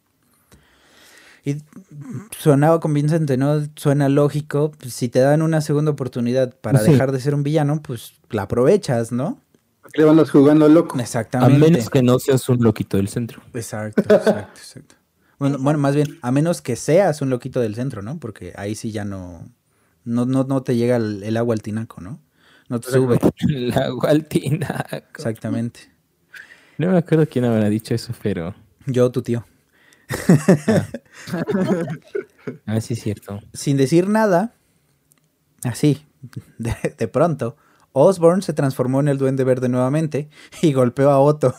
Y 1.42 1.56
sonaba 2.38 2.80
convincente, 2.80 3.38
¿no? 3.38 3.62
Suena 3.76 4.10
lógico. 4.10 4.72
Si 4.86 5.08
te 5.08 5.20
dan 5.20 5.40
una 5.40 5.62
segunda 5.62 5.90
oportunidad 5.90 6.54
para 6.60 6.80
Sí. 6.80 6.92
dejar 6.92 7.12
de 7.12 7.20
ser 7.20 7.34
un 7.34 7.42
villano, 7.42 7.80
pues 7.82 8.12
la 8.28 8.42
aprovechas, 8.42 9.10
¿no? 9.10 9.38
Le 9.94 10.04
van 10.04 10.16
los 10.16 10.30
jugando 10.30 10.68
loco. 10.68 10.98
A 10.98 11.00
Exactamente. 11.02 11.58
menos 11.58 11.88
que 11.88 12.02
no 12.02 12.18
seas 12.18 12.46
un 12.50 12.62
loquito 12.62 12.98
del 12.98 13.08
centro. 13.08 13.40
Exacto, 13.54 14.02
exacto, 14.02 14.50
exacto. 14.60 14.94
Bueno, 15.40 15.56
bueno, 15.58 15.78
más 15.78 15.96
bien, 15.96 16.18
a 16.20 16.30
menos 16.30 16.60
que 16.60 16.76
seas 16.76 17.22
un 17.22 17.30
loquito 17.30 17.60
del 17.60 17.74
centro, 17.74 18.02
¿no? 18.02 18.20
Porque 18.20 18.52
ahí 18.56 18.74
sí 18.74 18.92
ya 18.92 19.06
no, 19.06 19.50
no, 20.04 20.26
no, 20.26 20.44
no 20.44 20.62
te 20.62 20.76
llega 20.76 20.96
el, 20.96 21.22
el 21.22 21.36
agua 21.38 21.54
al 21.54 21.62
tinaco, 21.62 22.02
¿no? 22.02 22.20
No 22.68 22.78
te 22.78 22.90
sube. 22.90 23.18
La 23.48 23.88
gualtina. 23.88 24.86
Exactamente. 24.92 25.80
No 26.76 26.90
me 26.90 26.98
acuerdo 26.98 27.26
quién 27.26 27.46
habrá 27.46 27.70
dicho 27.70 27.94
eso, 27.94 28.12
pero. 28.22 28.54
Yo, 28.86 29.10
tu 29.10 29.22
tío. 29.22 29.44
Ah, 32.66 32.80
sí, 32.80 32.94
es 32.94 33.00
cierto. 33.02 33.40
Sin 33.54 33.78
decir 33.78 34.08
nada, 34.08 34.54
así, 35.64 36.06
de, 36.58 36.74
de 36.98 37.08
pronto, 37.08 37.56
Osborn 37.92 38.42
se 38.42 38.52
transformó 38.52 39.00
en 39.00 39.08
el 39.08 39.18
duende 39.18 39.44
verde 39.44 39.68
nuevamente 39.68 40.28
y 40.62 40.72
golpeó 40.72 41.10
a 41.10 41.18
Otto. 41.18 41.54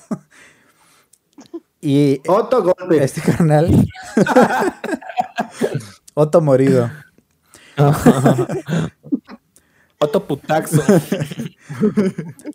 Y 1.82 2.22
Otro 2.28 2.64
golpe. 2.64 3.04
este 3.04 3.22
carnal, 3.22 3.68
Otto 6.14 6.42
morido. 6.42 6.90
Otto 10.00 10.26
putaxo. 10.26 10.82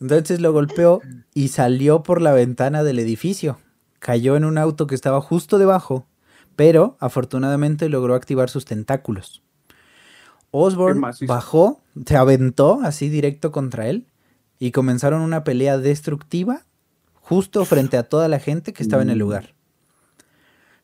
Entonces 0.00 0.40
lo 0.40 0.52
golpeó 0.52 1.00
y 1.32 1.48
salió 1.48 2.02
por 2.02 2.20
la 2.20 2.32
ventana 2.32 2.82
del 2.82 2.98
edificio. 2.98 3.58
Cayó 3.98 4.36
en 4.36 4.44
un 4.44 4.58
auto 4.58 4.86
que 4.86 4.94
estaba 4.94 5.20
justo 5.20 5.58
debajo, 5.58 6.06
pero 6.56 6.96
afortunadamente 7.00 7.88
logró 7.88 8.14
activar 8.14 8.50
sus 8.50 8.64
tentáculos. 8.64 9.42
Osborn 10.50 10.94
Qué 10.96 11.00
macizo. 11.00 11.32
bajó, 11.32 11.82
se 12.04 12.16
aventó 12.16 12.80
así 12.82 13.08
directo 13.08 13.52
contra 13.52 13.88
él 13.88 14.06
y 14.58 14.70
comenzaron 14.72 15.20
una 15.22 15.44
pelea 15.44 15.78
destructiva 15.78 16.62
justo 17.28 17.64
frente 17.64 17.96
a 17.96 18.04
toda 18.04 18.28
la 18.28 18.38
gente 18.38 18.72
que 18.72 18.84
estaba 18.84 19.02
en 19.02 19.10
el 19.10 19.18
lugar. 19.18 19.52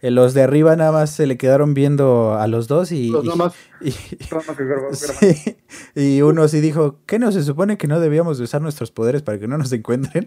Eh, 0.01 0.11
Los 0.11 0.35
de 0.35 0.43
arriba 0.43 0.75
nada 0.75 0.91
más 0.91 1.11
se 1.11 1.29
le 1.29 1.37
quedaron 1.39 1.73
viendo 1.75 2.35
a 2.35 2.49
los 2.49 2.67
dos 2.67 2.91
y, 2.91 3.11
Los 3.11 3.25
y- 3.25 3.29
nomás. 3.29 3.55
y- 3.81 3.93
sí, 5.95 6.23
uno 6.23 6.49
sí 6.49 6.61
dijo, 6.61 6.99
¿qué 7.07 7.21
no 7.21 7.31
se 7.31 7.45
supone 7.45 7.79
que 7.79 7.87
no 7.87 8.01
debíamos 8.01 8.39
de 8.39 8.45
usar 8.45 8.61
nuestros 8.63 8.91
poderes 8.91 9.23
para 9.23 9.39
que 9.39 9.47
no 9.47 9.57
nos 9.59 9.73
encuentren? 9.73 10.27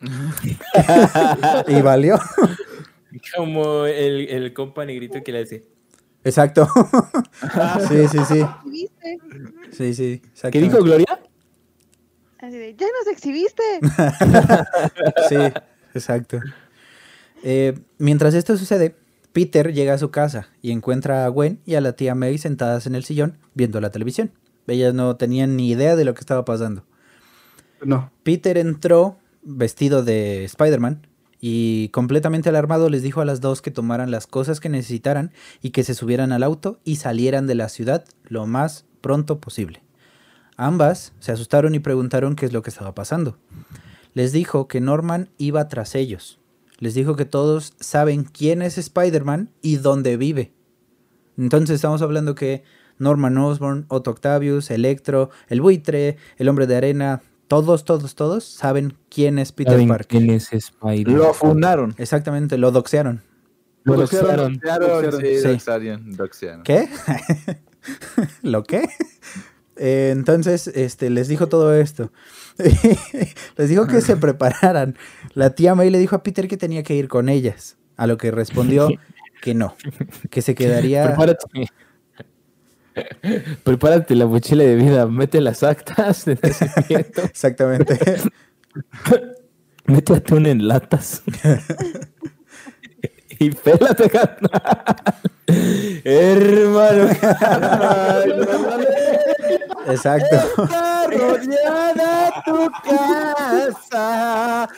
y 1.68 1.80
valió. 1.82 2.18
Como 3.36 3.86
el, 3.86 4.28
el 4.28 4.52
compa 4.52 4.84
negrito 4.84 5.22
que 5.24 5.32
le 5.32 5.42
hace. 5.42 5.64
Exacto. 6.24 6.68
sí, 7.88 8.08
sí, 8.08 8.18
sí. 8.28 8.46
Sí, 9.70 9.94
sí. 9.94 10.22
¿Qué 10.50 10.60
dijo. 10.60 10.78
Gloria? 10.82 11.06
Así 12.46 12.58
de, 12.58 12.76
ya 12.76 12.86
nos 12.86 13.12
exhibiste. 13.12 13.62
Sí, 15.28 15.34
exacto. 15.94 16.38
Eh, 17.42 17.76
mientras 17.98 18.34
esto 18.34 18.56
sucede, 18.56 18.94
Peter 19.32 19.72
llega 19.72 19.94
a 19.94 19.98
su 19.98 20.12
casa 20.12 20.48
y 20.62 20.70
encuentra 20.70 21.24
a 21.24 21.28
Gwen 21.28 21.60
y 21.66 21.74
a 21.74 21.80
la 21.80 21.94
tía 21.94 22.14
May 22.14 22.38
sentadas 22.38 22.86
en 22.86 22.94
el 22.94 23.02
sillón 23.02 23.38
viendo 23.54 23.80
la 23.80 23.90
televisión. 23.90 24.30
Ellas 24.68 24.94
no 24.94 25.16
tenían 25.16 25.56
ni 25.56 25.70
idea 25.70 25.96
de 25.96 26.04
lo 26.04 26.14
que 26.14 26.20
estaba 26.20 26.44
pasando. 26.44 26.84
No. 27.84 28.12
Peter 28.22 28.58
entró 28.58 29.18
vestido 29.42 30.04
de 30.04 30.44
Spider-Man 30.44 31.04
y 31.40 31.88
completamente 31.88 32.48
alarmado 32.48 32.90
les 32.90 33.02
dijo 33.02 33.20
a 33.20 33.24
las 33.24 33.40
dos 33.40 33.60
que 33.60 33.72
tomaran 33.72 34.12
las 34.12 34.28
cosas 34.28 34.60
que 34.60 34.68
necesitaran 34.68 35.32
y 35.62 35.70
que 35.70 35.82
se 35.82 35.94
subieran 35.94 36.30
al 36.30 36.44
auto 36.44 36.78
y 36.84 36.96
salieran 36.96 37.48
de 37.48 37.56
la 37.56 37.68
ciudad 37.68 38.04
lo 38.28 38.46
más 38.46 38.84
pronto 39.00 39.40
posible. 39.40 39.82
Ambas 40.56 41.12
se 41.20 41.32
asustaron 41.32 41.74
y 41.74 41.78
preguntaron 41.80 42.34
qué 42.36 42.46
es 42.46 42.52
lo 42.52 42.62
que 42.62 42.70
estaba 42.70 42.94
pasando. 42.94 43.38
Les 44.14 44.32
dijo 44.32 44.68
que 44.68 44.80
Norman 44.80 45.28
iba 45.36 45.68
tras 45.68 45.94
ellos. 45.94 46.38
Les 46.78 46.94
dijo 46.94 47.16
que 47.16 47.24
todos 47.24 47.74
saben 47.80 48.24
quién 48.24 48.62
es 48.62 48.78
Spider-Man 48.78 49.50
y 49.62 49.76
dónde 49.76 50.16
vive. 50.16 50.52
Entonces 51.38 51.76
estamos 51.76 52.00
hablando 52.02 52.34
que 52.34 52.62
Norman 52.98 53.36
Osborn, 53.36 53.84
Otto 53.88 54.10
Octavius, 54.10 54.70
Electro, 54.70 55.30
el 55.48 55.60
buitre, 55.60 56.16
el 56.38 56.48
hombre 56.48 56.66
de 56.66 56.76
arena, 56.76 57.22
todos, 57.48 57.84
todos, 57.84 58.14
todos 58.14 58.44
saben 58.44 58.96
quién 59.10 59.38
es 59.38 59.52
Peter 59.52 59.74
¿Saben 59.74 59.88
Parker. 59.88 60.06
quién 60.18 60.30
es 60.30 60.52
Spider? 60.52 61.08
Lo 61.14 61.34
fundaron. 61.34 61.94
Exactamente, 61.98 62.56
lo 62.56 62.70
doxearon. 62.70 63.22
Lo 63.84 63.94
Lo 63.94 64.00
doxearon. 64.00 64.54
Doxearon, 64.54 65.20
sí, 65.20 65.36
Sí. 65.40 65.48
doxearon, 65.48 66.12
doxearon. 66.16 66.62
¿Qué? 66.64 66.88
¿Lo 68.42 68.64
qué? 68.64 68.88
Eh, 69.76 70.10
entonces, 70.12 70.68
este, 70.68 71.10
les 71.10 71.28
dijo 71.28 71.48
todo 71.48 71.74
esto. 71.74 72.12
les 73.56 73.68
dijo 73.68 73.86
que 73.86 74.00
se 74.00 74.16
prepararan. 74.16 74.96
La 75.34 75.50
tía 75.50 75.74
May 75.74 75.90
le 75.90 75.98
dijo 75.98 76.16
a 76.16 76.22
Peter 76.22 76.48
que 76.48 76.56
tenía 76.56 76.82
que 76.82 76.94
ir 76.94 77.08
con 77.08 77.28
ellas. 77.28 77.76
A 77.96 78.06
lo 78.06 78.16
que 78.18 78.30
respondió 78.30 78.88
que 79.42 79.54
no, 79.54 79.74
que 80.30 80.42
se 80.42 80.54
quedaría. 80.54 81.06
Prepárate. 81.06 81.68
Prepárate 83.62 84.14
la 84.14 84.26
mochila 84.26 84.64
de 84.64 84.74
vida, 84.76 85.06
mete 85.06 85.40
las 85.42 85.62
actas 85.62 86.24
de 86.24 86.38
nacimiento, 86.42 87.22
Exactamente. 87.24 87.98
mete 89.84 90.14
atún 90.14 90.46
en 90.46 90.66
latas. 90.66 91.22
y 93.38 93.50
pélate, 93.50 94.08
carnal. 94.08 94.50
Hermano. 96.04 97.08
Exacto. 99.86 100.62
Está 100.62 101.06
rodeada 101.06 102.42
tu 102.44 102.70
casa. 102.84 104.68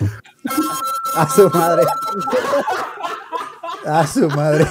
A 1.16 1.28
su 1.34 1.50
madre. 1.50 1.82
A 3.86 4.06
su 4.06 4.28
madre. 4.28 4.66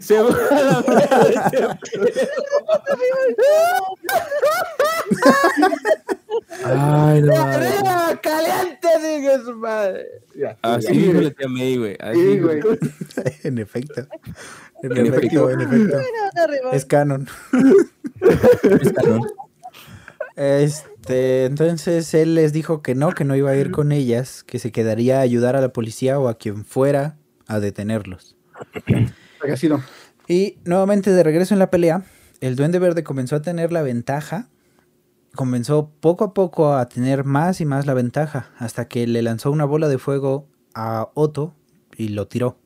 Se 0.00 0.20
va 0.20 0.28
a 0.50 0.62
la 0.62 0.84
madre. 0.86 1.08
Ay, 6.64 7.22
no. 7.22 7.34
¡Arriba, 7.34 8.20
caliente, 8.22 8.88
diga 9.02 9.38
su 9.44 9.54
madre! 9.54 10.06
Ya. 10.34 10.56
Así 10.62 10.92
dijo 10.92 11.20
la 11.20 11.30
tía 11.30 11.48
May, 11.48 11.76
güey. 11.76 11.96
Así 12.00 12.20
Sí, 12.20 12.26
dijo. 12.26 12.46
güey. 12.48 12.60
En 13.44 13.58
efecto. 13.58 14.06
En, 14.82 14.96
En 14.96 15.06
efecto, 15.06 15.50
efecto. 15.50 15.50
en 15.50 15.60
efecto. 15.60 15.98
Es 16.72 16.84
canon. 16.84 17.26
Este, 20.36 21.44
entonces 21.46 22.12
él 22.14 22.34
les 22.34 22.52
dijo 22.52 22.82
que 22.82 22.94
no, 22.94 23.12
que 23.12 23.24
no 23.24 23.34
iba 23.36 23.50
a 23.50 23.56
ir 23.56 23.70
con 23.70 23.90
ellas, 23.92 24.42
que 24.44 24.58
se 24.58 24.70
quedaría 24.72 25.18
a 25.18 25.22
ayudar 25.22 25.56
a 25.56 25.60
la 25.60 25.72
policía 25.72 26.18
o 26.18 26.28
a 26.28 26.36
quien 26.36 26.64
fuera 26.64 27.16
a 27.46 27.58
detenerlos. 27.60 28.36
Y 30.28 30.58
nuevamente 30.64 31.12
de 31.12 31.22
regreso 31.22 31.54
en 31.54 31.60
la 31.60 31.70
pelea, 31.70 32.02
el 32.40 32.56
Duende 32.56 32.78
Verde 32.78 33.04
comenzó 33.04 33.36
a 33.36 33.42
tener 33.42 33.72
la 33.72 33.82
ventaja, 33.82 34.48
comenzó 35.34 35.90
poco 36.00 36.24
a 36.24 36.34
poco 36.34 36.74
a 36.74 36.88
tener 36.88 37.24
más 37.24 37.60
y 37.60 37.64
más 37.64 37.86
la 37.86 37.94
ventaja, 37.94 38.50
hasta 38.58 38.88
que 38.88 39.06
le 39.06 39.22
lanzó 39.22 39.50
una 39.50 39.64
bola 39.64 39.88
de 39.88 39.98
fuego 39.98 40.48
a 40.74 41.08
Otto 41.14 41.54
y 41.96 42.08
lo 42.08 42.26
tiró. 42.26 42.58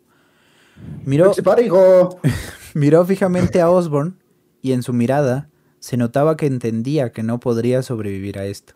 Miró, 1.05 1.33
miró 2.75 3.05
fijamente 3.05 3.61
a 3.61 3.71
Osborn 3.71 4.19
y 4.63 4.73
en 4.73 4.83
su 4.83 4.93
mirada 4.93 5.51
se 5.79 5.97
notaba 5.97 6.37
que 6.37 6.47
entendía 6.47 7.13
que 7.13 7.23
no 7.23 7.41
podría 7.41 7.83
sobrevivir 7.83 8.39
a 8.39 8.47
esto. 8.47 8.75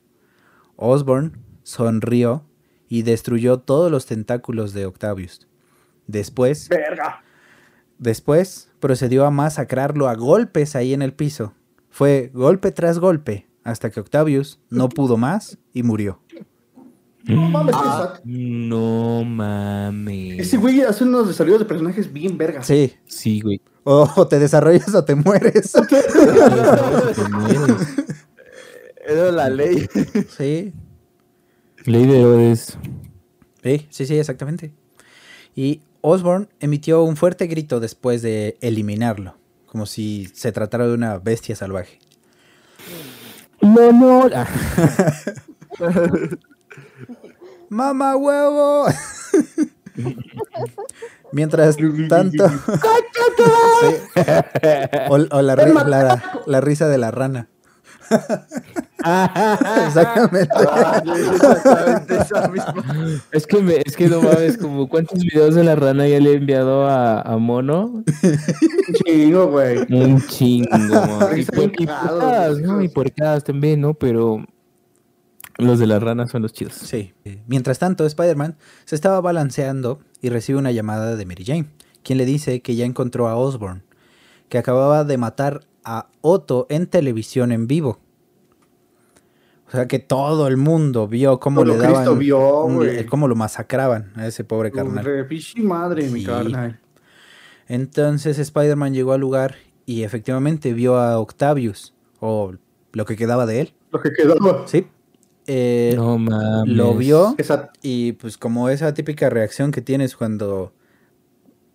Osborn 0.77 1.39
sonrió 1.63 2.45
y 2.89 3.03
destruyó 3.03 3.59
todos 3.59 3.91
los 3.91 4.07
tentáculos 4.07 4.73
de 4.73 4.87
Octavius. 4.87 5.47
Después, 6.07 6.69
Verga. 6.69 7.23
Después 7.99 8.71
procedió 8.81 9.25
a 9.27 9.31
masacrarlo 9.31 10.09
a 10.09 10.15
golpes 10.15 10.77
ahí 10.77 10.93
en 10.95 11.03
el 11.03 11.13
piso. 11.13 11.55
Fue 11.91 12.31
golpe 12.35 12.73
tras 12.73 12.99
golpe 12.99 13.49
hasta 13.63 13.91
que 13.91 14.01
Octavius 14.01 14.61
no 14.71 14.89
pudo 14.89 15.17
más 15.17 15.59
y 15.73 15.83
murió. 15.83 16.21
No 17.25 17.49
mames, 17.49 17.75
Ah. 17.79 18.21
No 18.25 19.25
mames. 19.25 20.39
Ese 20.41 20.57
güey 20.59 20.83
hace 20.83 21.05
unos 21.05 21.27
desarrollos 21.29 21.61
de 21.61 21.65
personajes 21.65 22.13
bien 22.13 22.37
vergas. 22.37 22.67
Sí, 22.67 22.93
Sí, 23.07 23.41
güey. 23.41 23.61
o 23.85 24.27
te 24.29 24.39
desarrollas 24.39 24.95
o 24.95 25.05
te 25.05 25.15
mueres. 25.15 25.73
Te 27.15 27.29
mueres. 27.31 27.77
Era 29.07 29.31
la 29.33 29.49
ley. 29.51 29.87
Sí, 30.37 30.73
Ley 31.85 32.07
de 32.07 32.21
Herodes. 32.21 32.79
Sí, 33.63 33.87
sí, 33.91 34.07
sí, 34.07 34.19
exactamente. 34.19 34.73
Y 35.55 35.81
Osborn 36.07 36.51
emitió 36.61 37.03
un 37.03 37.17
fuerte 37.17 37.47
grito 37.47 37.81
después 37.81 38.21
de 38.21 38.59
eliminarlo, 38.61 39.39
como 39.65 39.87
si 39.87 40.27
se 40.35 40.53
tratara 40.53 40.87
de 40.87 40.93
una 40.93 41.17
bestia 41.17 41.57
salvaje. 41.57 41.99
No. 43.63 44.29
Ah, 44.35 44.47
¡Mamá 47.71 48.17
huevo! 48.17 48.85
Mientras 51.33 51.77
tanto... 52.09 52.45
O, 55.09 55.15
o 55.15 55.43
la- 55.43 55.55
la 56.47 56.61
risa 56.61 56.89
de 56.89 56.99
la 56.99 57.11
rana. 57.11 57.49
Exactamente. 59.87 60.49
Ah, 60.55 61.03
sí, 61.05 61.11
exactamente 61.35 62.17
esa 62.17 62.49
misma. 62.49 63.21
Es 63.33 63.47
que, 63.47 63.61
me, 63.63 63.75
es 63.85 63.97
que 63.97 64.09
no 64.09 64.23
mames, 64.23 64.57
como 64.57 64.89
cuántos 64.89 65.19
videos 65.21 65.55
de 65.55 65.65
la 65.65 65.77
rana 65.77 66.07
ya 66.09 66.21
le 66.21 66.33
he 66.33 66.37
enviado 66.37 66.87
a, 66.89 67.21
a 67.21 67.37
Mono. 67.37 67.87
Un 67.87 68.05
chingo, 69.05 69.47
güey. 69.49 69.79
Un 69.93 70.21
chingo, 70.27 70.71
man. 70.79 71.39
Y, 71.39 71.45
puer- 71.45 71.73
y 71.79 71.87
puercadas, 71.87 72.59
¿no? 72.61 72.83
Y 72.83 72.89
puercadas 72.89 73.45
también, 73.45 73.81
¿no? 73.83 73.95
Pero 73.95 74.45
los 75.59 75.79
de 75.79 75.87
las 75.87 76.03
ranas 76.03 76.31
son 76.31 76.43
los 76.43 76.53
chidos. 76.53 76.75
Sí. 76.75 77.13
Mientras 77.47 77.79
tanto, 77.79 78.07
Spider-Man 78.07 78.57
se 78.85 78.95
estaba 78.95 79.21
balanceando 79.21 80.01
y 80.23 80.31
recibe 80.31 80.59
una 80.59 80.73
llamada 80.73 81.15
de 81.17 81.27
Mary 81.27 81.45
Jane, 81.45 81.67
quien 82.03 82.19
le 82.19 82.25
dice 82.25 82.63
que 82.63 82.75
ya 82.75 82.87
encontró 82.87 83.29
a 83.29 83.37
Osborn, 83.37 83.85
que 84.49 84.59
acababa 84.59 85.05
de 85.05 85.19
matar 85.19 85.61
a 85.85 86.09
Otto 86.21 86.67
en 86.71 86.87
televisión 86.87 87.53
en 87.53 87.67
vivo. 87.67 87.99
O 89.67 89.71
sea 89.71 89.89
que 89.89 89.99
todo 89.99 90.47
el 90.47 90.57
mundo 90.57 91.09
vio 91.09 91.41
cómo 91.41 91.65
Todo 91.65 91.73
le 91.73 91.79
Cristo 91.79 92.01
daban, 92.05 92.19
vio, 92.19 92.63
un- 92.63 92.89
cómo 93.09 93.29
lo 93.29 93.35
masacraban 93.35 94.13
a 94.15 94.27
ese 94.27 94.45
pobre 94.45 94.71
carnal. 94.71 95.05
Madre, 95.57 96.11
mi 96.11 96.23
carnal. 96.25 96.79
Entonces 97.67 98.39
Spider-Man 98.39 98.93
llegó 98.95 99.13
al 99.15 99.21
lugar 99.21 99.57
y 99.87 100.03
efectivamente 100.03 100.73
vio 100.75 100.97
a 100.99 101.19
Octavius, 101.19 101.95
o 102.21 102.55
lo 102.93 103.05
que 103.05 103.17
quedaba 103.17 103.47
de 103.47 103.61
él, 103.63 103.75
Lo 103.91 104.01
que 104.01 104.13
quedó. 104.13 104.67
¿sí? 104.67 104.87
Eh, 105.47 105.95
No 105.97 106.19
mames. 106.19 106.75
lo 106.75 106.95
vio 106.97 107.35
Esa, 107.39 107.71
y 107.83 108.13
pues 108.13 108.39
como 108.39 108.69
esa 108.69 108.95
típica 108.95 109.29
reacción 109.31 109.73
que 109.73 109.81
tienes 109.83 110.17
cuando 110.17 110.73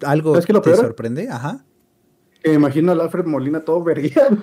algo 0.03 0.31
¿Sabes 0.33 0.45
qué 0.45 0.51
es 0.51 0.55
lo 0.55 0.61
te 0.61 0.71
peor? 0.71 0.85
sorprende, 0.85 1.27
ajá. 1.29 1.65
Me 2.45 2.53
imagino 2.53 2.91
al 2.91 3.01
Alfred 3.01 3.25
Molina 3.25 3.59
todo 3.61 3.83
vergueado. 3.83 4.37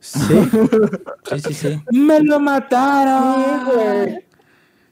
Sí, 0.00 0.18
sí, 1.30 1.40
sí, 1.40 1.54
sí. 1.54 1.82
¡Me 1.92 2.20
lo 2.20 2.40
mataron! 2.40 3.44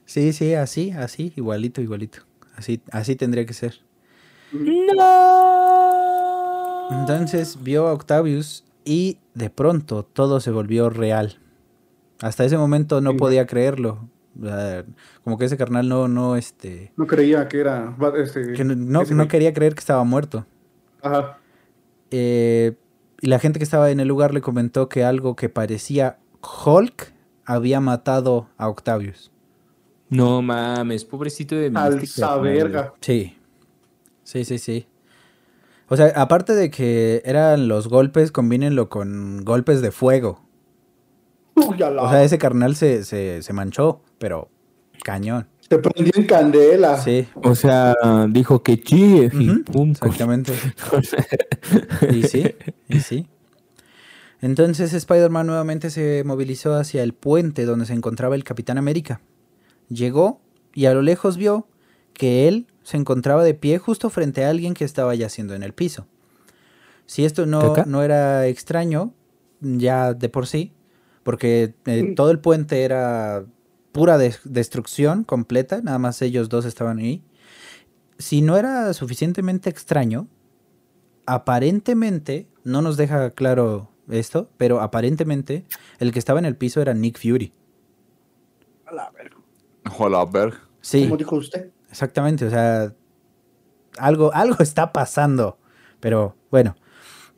Sí, 0.05 0.31
sí, 0.33 0.53
así, 0.53 0.91
así, 0.91 1.33
igualito, 1.35 1.81
igualito. 1.81 2.19
Así, 2.55 2.81
así 2.91 3.15
tendría 3.15 3.45
que 3.45 3.53
ser. 3.53 3.81
¡No! 5.71 6.87
Entonces 6.91 7.57
vio 7.61 7.87
a 7.87 7.93
Octavius 7.93 8.65
y 8.83 9.17
de 9.33 9.49
pronto 9.49 10.03
todo 10.03 10.39
se 10.39 10.51
volvió 10.51 10.89
real. 10.89 11.39
Hasta 12.21 12.43
ese 12.45 12.57
momento 12.57 13.01
no 13.01 13.11
Sí. 13.11 13.17
podía 13.17 13.45
creerlo. 13.47 14.09
O 14.41 14.45
sea, 14.45 14.85
Como 15.23 15.37
que 15.37 15.45
ese 15.45 15.57
carnal 15.57 15.87
no, 15.89 16.07
no, 16.07 16.35
este, 16.37 16.93
No 16.95 17.05
creía 17.07 17.47
que 17.47 17.59
era. 17.59 17.95
Este, 18.15 18.53
que 18.53 18.63
no, 18.63 19.03
no- 19.03 19.27
quería 19.27 19.53
creer 19.53 19.73
que 19.75 19.79
estaba 19.79 20.03
muerto. 20.03 20.45
Ajá. 21.01 21.37
Eh, 22.11 22.73
y 23.21 23.27
la 23.27 23.39
gente 23.39 23.59
que 23.59 23.63
estaba 23.63 23.91
en 23.91 23.99
el 23.99 24.07
lugar 24.07 24.33
le 24.33 24.41
comentó 24.41 24.89
que 24.89 25.03
algo 25.03 25.35
que 25.35 25.49
parecía 25.49 26.19
Hulk 26.65 27.13
había 27.45 27.79
matado 27.79 28.49
a 28.57 28.67
Octavius. 28.69 29.31
No 30.09 30.41
mames, 30.41 31.05
pobrecito 31.05 31.55
de 31.55 31.69
mi 31.69 31.77
Alza 31.77 32.35
verga. 32.37 32.93
Sí, 32.99 33.37
sí, 34.23 34.43
sí, 34.43 34.57
sí. 34.57 34.87
O 35.87 35.95
sea, 35.97 36.07
aparte 36.15 36.53
de 36.53 36.69
que 36.69 37.21
eran 37.25 37.67
los 37.67 37.87
golpes, 37.87 38.31
combínenlo 38.31 38.89
con 38.89 39.43
golpes 39.43 39.81
de 39.81 39.91
fuego. 39.91 40.41
Uy, 41.55 41.81
O 41.81 42.09
sea, 42.09 42.23
ese 42.23 42.37
carnal 42.37 42.75
se, 42.75 43.03
se, 43.03 43.41
se 43.41 43.53
manchó, 43.53 44.01
pero 44.17 44.49
cañón. 45.03 45.47
Te 45.71 45.79
prendió 45.79 46.11
en 46.17 46.25
candela. 46.25 46.97
Sí, 46.97 47.25
O 47.35 47.55
sea, 47.55 47.95
dijo 48.27 48.61
que 48.61 48.77
chille, 48.81 49.29
pum. 49.63 49.91
exactamente. 49.91 50.51
Y 52.11 52.23
sí, 52.23 52.43
y 52.89 52.99
sí. 52.99 53.25
Entonces 54.41 54.91
Spider-Man 54.91 55.47
nuevamente 55.47 55.89
se 55.89 56.23
movilizó 56.25 56.75
hacia 56.75 57.03
el 57.03 57.13
puente 57.13 57.63
donde 57.63 57.85
se 57.85 57.93
encontraba 57.93 58.35
el 58.35 58.43
Capitán 58.43 58.77
América. 58.77 59.21
Llegó 59.87 60.41
y 60.73 60.87
a 60.87 60.93
lo 60.93 61.01
lejos 61.01 61.37
vio 61.37 61.67
que 62.11 62.49
él 62.49 62.67
se 62.83 62.97
encontraba 62.97 63.45
de 63.45 63.53
pie 63.53 63.77
justo 63.77 64.09
frente 64.09 64.43
a 64.43 64.49
alguien 64.49 64.73
que 64.73 64.83
estaba 64.83 65.15
yaciendo 65.15 65.55
en 65.55 65.63
el 65.63 65.71
piso. 65.71 66.05
Si 67.05 67.23
esto 67.23 67.45
no, 67.45 67.75
no 67.85 68.03
era 68.03 68.45
extraño, 68.47 69.13
ya 69.61 70.13
de 70.13 70.27
por 70.27 70.47
sí, 70.47 70.73
porque 71.23 71.75
eh, 71.85 72.11
todo 72.13 72.29
el 72.29 72.39
puente 72.39 72.83
era 72.83 73.45
pura 73.91 74.17
des- 74.17 74.41
destrucción 74.43 75.23
completa, 75.23 75.81
nada 75.81 75.99
más 75.99 76.21
ellos 76.21 76.49
dos 76.49 76.65
estaban 76.65 76.99
ahí. 76.99 77.23
Si 78.17 78.41
no 78.41 78.57
era 78.57 78.93
suficientemente 78.93 79.69
extraño, 79.69 80.27
aparentemente, 81.25 82.47
no 82.63 82.81
nos 82.81 82.97
deja 82.97 83.31
claro 83.31 83.89
esto, 84.09 84.49
pero 84.57 84.81
aparentemente 84.81 85.65
el 85.99 86.11
que 86.11 86.19
estaba 86.19 86.39
en 86.39 86.45
el 86.45 86.55
piso 86.55 86.81
era 86.81 86.93
Nick 86.93 87.17
Fury. 87.19 87.53
Sí, 90.81 91.03
Como 91.03 91.17
dijo 91.17 91.35
usted. 91.35 91.71
exactamente, 91.89 92.45
o 92.45 92.49
sea, 92.49 92.93
algo, 93.97 94.33
algo 94.33 94.57
está 94.59 94.91
pasando, 94.93 95.57
pero 95.99 96.35
bueno, 96.49 96.75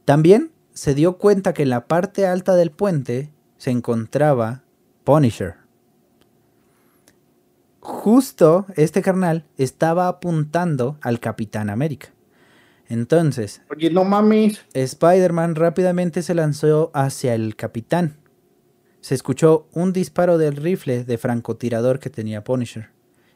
también 0.06 0.52
se 0.74 0.96
dio 0.96 1.18
cuenta 1.18 1.54
que 1.54 1.64
en 1.64 1.70
la 1.70 1.88
parte 1.88 2.26
alta 2.26 2.56
del 2.56 2.72
puente 2.72 3.32
se 3.58 3.72
encontraba 3.72 4.64
Punisher. 5.04 5.56
Justo 7.84 8.66
este 8.78 9.02
carnal 9.02 9.46
estaba 9.58 10.08
apuntando 10.08 10.98
al 11.02 11.20
Capitán 11.20 11.70
América. 11.70 12.14
Entonces, 12.88 13.62
Oye, 13.70 13.92
no 13.92 14.06
mames. 14.06 14.62
Spider-Man 14.74 15.56
rápidamente 15.56 16.22
se 16.22 16.34
lanzó 16.34 16.92
hacia 16.94 17.36
el 17.36 17.58
capitán. 17.58 18.16
Se 19.02 19.16
escuchó 19.16 19.68
un 19.74 19.92
disparo 19.92 20.38
del 20.38 20.56
rifle 20.56 21.04
de 21.04 21.18
francotirador 21.18 22.00
que 22.00 22.10
tenía 22.10 22.46
Punisher. 22.46 22.90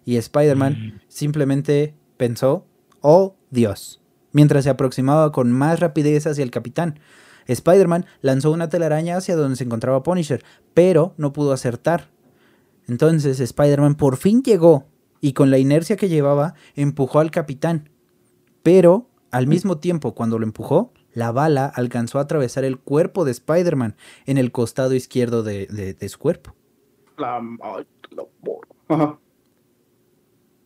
Y 0.05 0.15
Spider-Man 0.15 1.01
simplemente 1.09 1.93
pensó, 2.15 2.65
oh 3.01 3.35
Dios, 3.49 4.01
mientras 4.31 4.63
se 4.63 4.69
aproximaba 4.69 5.33
con 5.33 5.51
más 5.51 5.81
rapidez 5.81 6.25
hacia 6.25 6.45
el 6.45 6.51
capitán. 6.51 7.01
Spider-Man 7.47 8.05
lanzó 8.21 8.51
una 8.51 8.69
telaraña 8.69 9.17
hacia 9.17 9.35
donde 9.35 9.57
se 9.57 9.65
encontraba 9.65 10.03
Punisher, 10.03 10.41
pero 10.73 11.13
no 11.17 11.33
pudo 11.33 11.51
acertar. 11.51 12.15
Entonces 12.87 13.39
Spider-Man 13.39 13.95
por 13.95 14.17
fin 14.17 14.43
llegó 14.43 14.87
y 15.19 15.33
con 15.33 15.51
la 15.51 15.57
inercia 15.57 15.95
que 15.97 16.09
llevaba 16.09 16.53
empujó 16.75 17.19
al 17.19 17.31
capitán. 17.31 17.89
Pero 18.63 19.09
al 19.31 19.47
mismo 19.47 19.77
tiempo, 19.77 20.13
cuando 20.15 20.39
lo 20.39 20.45
empujó, 20.45 20.93
la 21.13 21.31
bala 21.31 21.65
alcanzó 21.65 22.19
a 22.19 22.23
atravesar 22.23 22.63
el 22.63 22.77
cuerpo 22.79 23.25
de 23.25 23.31
Spider-Man 23.31 23.95
en 24.25 24.37
el 24.37 24.51
costado 24.51 24.93
izquierdo 24.93 25.43
de, 25.43 25.65
de- 25.67 25.93
de 25.93 26.09
su 26.09 26.19
cuerpo. 26.19 26.53
La, 27.17 27.41
la 28.11 28.23
Ajá. 28.89 29.17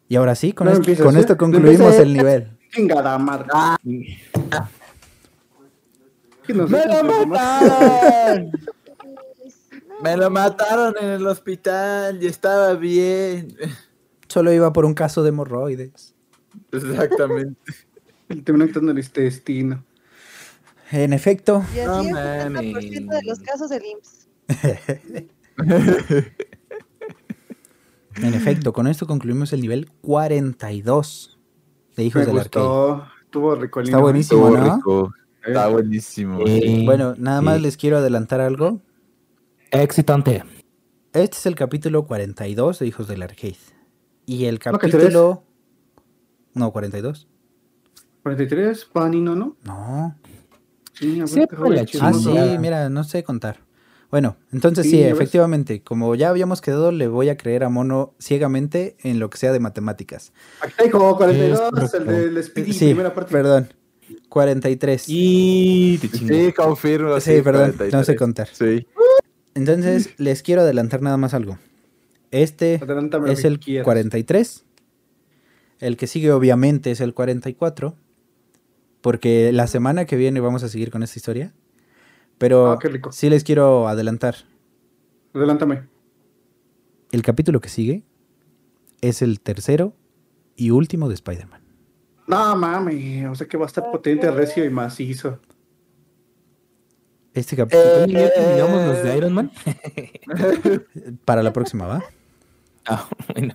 Y 0.09 0.15
ahora 0.17 0.35
sí, 0.35 0.51
con, 0.51 0.65
No 0.65 0.71
esto, 0.71 0.81
empieces, 0.81 1.05
con 1.05 1.15
esto 1.17 1.33
No 1.33 1.37
concluimos 1.37 1.95
el 1.95 2.13
nivel. 2.13 2.57
Chingada 2.73 3.17
madre. 3.17 3.47
Nos- 6.49 6.69
¡Me 6.69 6.85
lo 6.85 7.27
mataron! 7.27 8.51
Me 10.03 10.17
lo 10.17 10.29
mataron 10.29 10.93
en 10.99 11.09
el 11.09 11.25
hospital 11.27 12.21
y 12.21 12.27
estaba 12.27 12.73
bien. 12.73 13.55
Solo 14.27 14.51
iba 14.53 14.71
por 14.73 14.85
un 14.85 14.93
caso 14.93 15.23
de 15.23 15.29
hemorroides. 15.29 16.13
Exactamente. 16.71 17.59
El 18.29 18.43
terminó 18.45 18.65
quitando 18.65 18.91
el 18.93 18.99
intestino. 18.99 19.83
En 20.89 21.11
efecto, 21.11 21.65
Y 21.75 21.79
No 21.85 21.95
así 21.99 22.07
es 22.07 22.15
el 22.15 22.55
70% 22.55 23.09
de 23.09 23.21
los 23.23 23.39
casos 23.39 23.69
del 23.69 23.83
IMSS. 23.85 24.27
en 28.23 28.33
efecto, 28.33 28.71
con 28.73 28.87
esto 28.87 29.05
concluimos 29.07 29.51
el 29.53 29.61
nivel 29.61 29.89
42 30.01 31.37
de 31.97 32.03
Hijos 32.05 32.21
Me 32.21 32.25
del 32.27 32.39
Arcade. 32.39 32.65
gustó. 32.65 33.05
Estuvo 33.25 33.55
rico 33.55 33.79
Está 33.81 33.91
hino. 33.91 34.01
buenísimo. 34.01 34.47
Estuvo 34.47 34.57
¿no? 34.65 34.75
rico. 34.75 35.13
Está 35.45 35.67
Eh, 35.67 35.71
buenísimo. 35.73 36.39
Eh, 36.45 36.83
Bueno, 36.85 37.15
nada 37.17 37.41
más 37.41 37.57
sí. 37.57 37.63
les 37.63 37.75
quiero 37.77 37.97
adelantar 37.97 38.39
algo. 38.41 38.79
Excitante. 39.71 40.43
Este 41.13 41.37
es 41.37 41.45
el 41.45 41.55
capítulo 41.55 42.05
42 42.05 42.79
de 42.79 42.87
Hijos 42.87 43.07
del 43.07 43.21
Arcade. 43.23 43.55
Y 44.25 44.45
el 44.45 44.55
No, 44.55 44.59
capítulo... 44.77 45.43
No, 46.53 46.71
42. 46.71 47.27
43, 48.23 48.85
Panino, 48.91 49.35
¿no? 49.35 49.55
No. 49.63 50.15
Sí, 50.93 51.19
a 51.21 51.25
ver, 51.25 51.71
la 51.71 51.85
chismoso. 51.85 52.33
Ah, 52.37 52.47
sí, 52.51 52.57
mira, 52.59 52.89
no 52.89 53.03
sé 53.03 53.23
contar. 53.23 53.59
Bueno, 54.11 54.35
entonces 54.51 54.83
Sí, 54.85 54.91
sí, 54.91 54.97
ves. 54.97 55.13
efectivamente, 55.13 55.81
como 55.81 56.13
ya 56.15 56.29
habíamos 56.29 56.59
quedado, 56.59 56.91
le 56.91 57.07
voy 57.07 57.29
a 57.29 57.37
creer 57.37 57.63
a 57.63 57.69
Mono 57.69 58.13
ciegamente 58.19 58.97
en 58.99 59.19
lo 59.19 59.29
que 59.29 59.37
sea 59.37 59.53
de 59.53 59.61
matemáticas. 59.61 60.33
Aquí 60.59 60.71
está, 60.71 60.85
hijo, 60.85 61.15
42, 61.17 61.61
Es 61.83 61.93
el 61.93 62.05
del 62.05 62.43
Speedy, 62.43 62.73
sí, 62.73 62.85
primera 62.87 63.13
parte. 63.13 63.31
perdón. 63.31 63.69
43. 64.27 65.05
Y 65.07 65.97
te. 65.99 66.09
Sí, 66.09 66.51
confirmo. 66.53 67.17
Sí, 67.21 67.41
perdón, 67.41 67.69
no 67.71 67.77
43. 67.77 68.05
sé 68.05 68.15
contar. 68.17 68.49
Sí. 68.51 68.85
Entonces, 69.55 70.09
les 70.17 70.43
quiero 70.43 70.61
adelantar 70.61 71.01
nada 71.01 71.17
más 71.17 71.33
algo. 71.33 71.57
Este 72.31 72.79
Adelántame 72.81 73.31
es 73.31 73.43
el 73.43 73.59
quieras. 73.59 73.83
43. 73.85 74.65
El 75.79 75.97
que 75.97 76.07
sigue 76.07 76.31
obviamente 76.31 76.91
es 76.91 77.01
el 77.01 77.13
44. 77.13 77.95
Porque 79.01 79.51
la 79.51 79.67
semana 79.67 80.05
que 80.05 80.15
viene 80.15 80.39
vamos 80.39 80.63
a 80.63 80.69
seguir 80.69 80.91
con 80.91 81.03
esta 81.03 81.17
historia. 81.17 81.53
Pero 82.37 82.71
Ah, 82.73 82.79
sí 83.11 83.29
les 83.29 83.43
quiero 83.43 83.87
adelantar. 83.87 84.35
Adelántame. 85.33 85.83
El 87.11 87.21
capítulo 87.23 87.59
que 87.59 87.69
sigue 87.69 88.03
es 89.01 89.21
el 89.21 89.41
tercero 89.41 89.93
y 90.55 90.69
último 90.69 91.07
de 91.09 91.15
Spider-Man. 91.15 91.61
No 92.27 92.55
mames, 92.55 93.25
o 93.27 93.35
sea 93.35 93.47
que 93.47 93.57
va 93.57 93.65
a 93.65 93.67
estar 93.67 93.91
potente, 93.91 94.29
recio 94.31 94.63
y 94.63 94.69
macizo. 94.69 95.39
Este 97.33 97.55
capítulo 97.55 98.03
Oye, 98.03 98.13
¿Ya 98.13 98.33
terminamos 98.33 98.85
los 98.87 99.03
de 99.03 99.17
Iron 99.17 99.33
Man? 99.33 99.51
para 101.25 101.43
la 101.43 101.53
próxima, 101.53 101.87
¿va? 101.87 102.03
Ah, 102.85 103.07
bueno. 103.33 103.53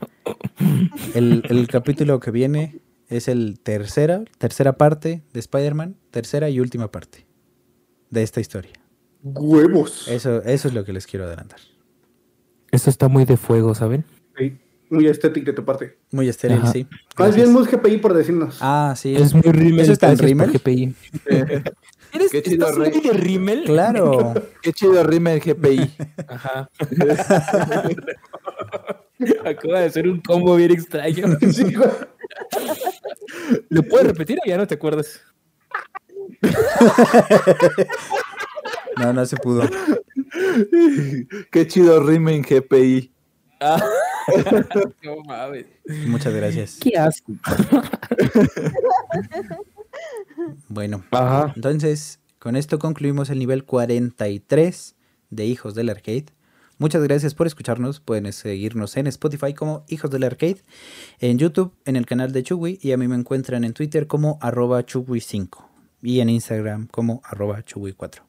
El, 1.14 1.42
el 1.48 1.66
capítulo 1.68 2.18
que 2.20 2.30
viene 2.30 2.78
es 3.08 3.28
el 3.28 3.60
tercera, 3.60 4.24
tercera 4.38 4.78
parte 4.78 5.22
de 5.32 5.40
Spider-Man, 5.40 5.96
tercera 6.10 6.48
y 6.48 6.60
última 6.60 6.90
parte 6.90 7.26
de 8.10 8.22
esta 8.22 8.40
historia. 8.40 8.72
Huevos. 9.22 10.08
Eso, 10.08 10.42
eso 10.42 10.68
es 10.68 10.74
lo 10.74 10.84
que 10.84 10.92
les 10.92 11.06
quiero 11.06 11.26
adelantar. 11.26 11.60
Esto 12.70 12.88
está 12.90 13.08
muy 13.08 13.24
de 13.24 13.36
fuego, 13.36 13.74
¿saben? 13.74 14.04
Sí, 14.38 14.56
Muy 14.90 15.06
estético 15.08 15.46
de 15.46 15.52
tu 15.52 15.64
parte. 15.64 15.98
Muy 16.12 16.28
estéril, 16.28 16.58
Ajá. 16.58 16.72
sí. 16.72 16.84
Más 16.84 17.00
Gracias. 17.16 17.36
bien 17.36 17.52
Mus 17.52 17.68
GPI 17.70 17.98
por 17.98 18.14
decirnos. 18.14 18.58
Ah, 18.60 18.94
sí. 18.96 19.16
Es 19.16 19.34
muy 19.34 19.42
rímel. 19.52 19.80
¿Eso 19.80 19.92
está 19.92 20.12
en 20.12 20.16
GPI. 20.18 20.94
¿Eres, 22.16 22.32
Qué 22.32 22.42
chido, 22.42 22.68
¿Estás 22.68 23.02
de 23.02 23.12
rímel? 23.12 23.64
Claro. 23.64 24.32
Qué 24.62 24.72
chido 24.72 25.04
rima 25.04 25.32
el 25.32 25.40
GPI. 25.40 25.90
Ajá. 26.28 26.70
Acaba 29.44 29.80
de 29.80 29.86
hacer 29.86 30.08
un 30.08 30.20
combo 30.20 30.56
bien 30.56 30.70
extraño. 30.70 31.26
¿Lo 33.68 33.82
puedes 33.82 34.06
repetir 34.08 34.38
o 34.44 34.48
ya 34.48 34.56
no 34.56 34.66
te 34.66 34.74
acuerdas? 34.74 35.20
No, 38.96 39.12
no 39.12 39.26
se 39.26 39.36
pudo. 39.36 39.68
Qué 41.50 41.66
chido 41.66 42.02
rime 42.02 42.34
en 42.34 42.42
GPI. 42.42 43.12
Ah. 43.60 43.82
no 45.02 45.16
mames. 45.26 45.66
Muchas 46.06 46.32
gracias. 46.32 46.78
Qué 46.80 46.96
asco. 46.96 47.32
Bueno, 50.68 51.04
Ajá. 51.10 51.52
entonces 51.54 52.20
con 52.38 52.56
esto 52.56 52.78
concluimos 52.78 53.30
el 53.30 53.38
nivel 53.38 53.64
43 53.64 54.94
de 55.30 55.46
Hijos 55.46 55.74
del 55.74 55.88
Arcade. 55.88 56.26
Muchas 56.78 57.02
gracias 57.02 57.34
por 57.34 57.46
escucharnos. 57.46 58.00
Pueden 58.00 58.30
seguirnos 58.32 58.96
en 58.96 59.06
Spotify 59.06 59.54
como 59.54 59.84
Hijos 59.88 60.10
del 60.10 60.24
Arcade, 60.24 60.62
en 61.20 61.38
YouTube, 61.38 61.72
en 61.86 61.96
el 61.96 62.04
canal 62.04 62.32
de 62.32 62.42
Chugui 62.42 62.78
y 62.82 62.92
a 62.92 62.98
mí 62.98 63.08
me 63.08 63.16
encuentran 63.16 63.64
en 63.64 63.72
Twitter 63.72 64.06
como 64.06 64.38
arroba 64.42 64.84
Chugui5 64.84 65.64
y 66.02 66.20
en 66.20 66.28
Instagram 66.28 66.86
como 66.88 67.22
arroba 67.24 67.64
Chugui4. 67.64 68.20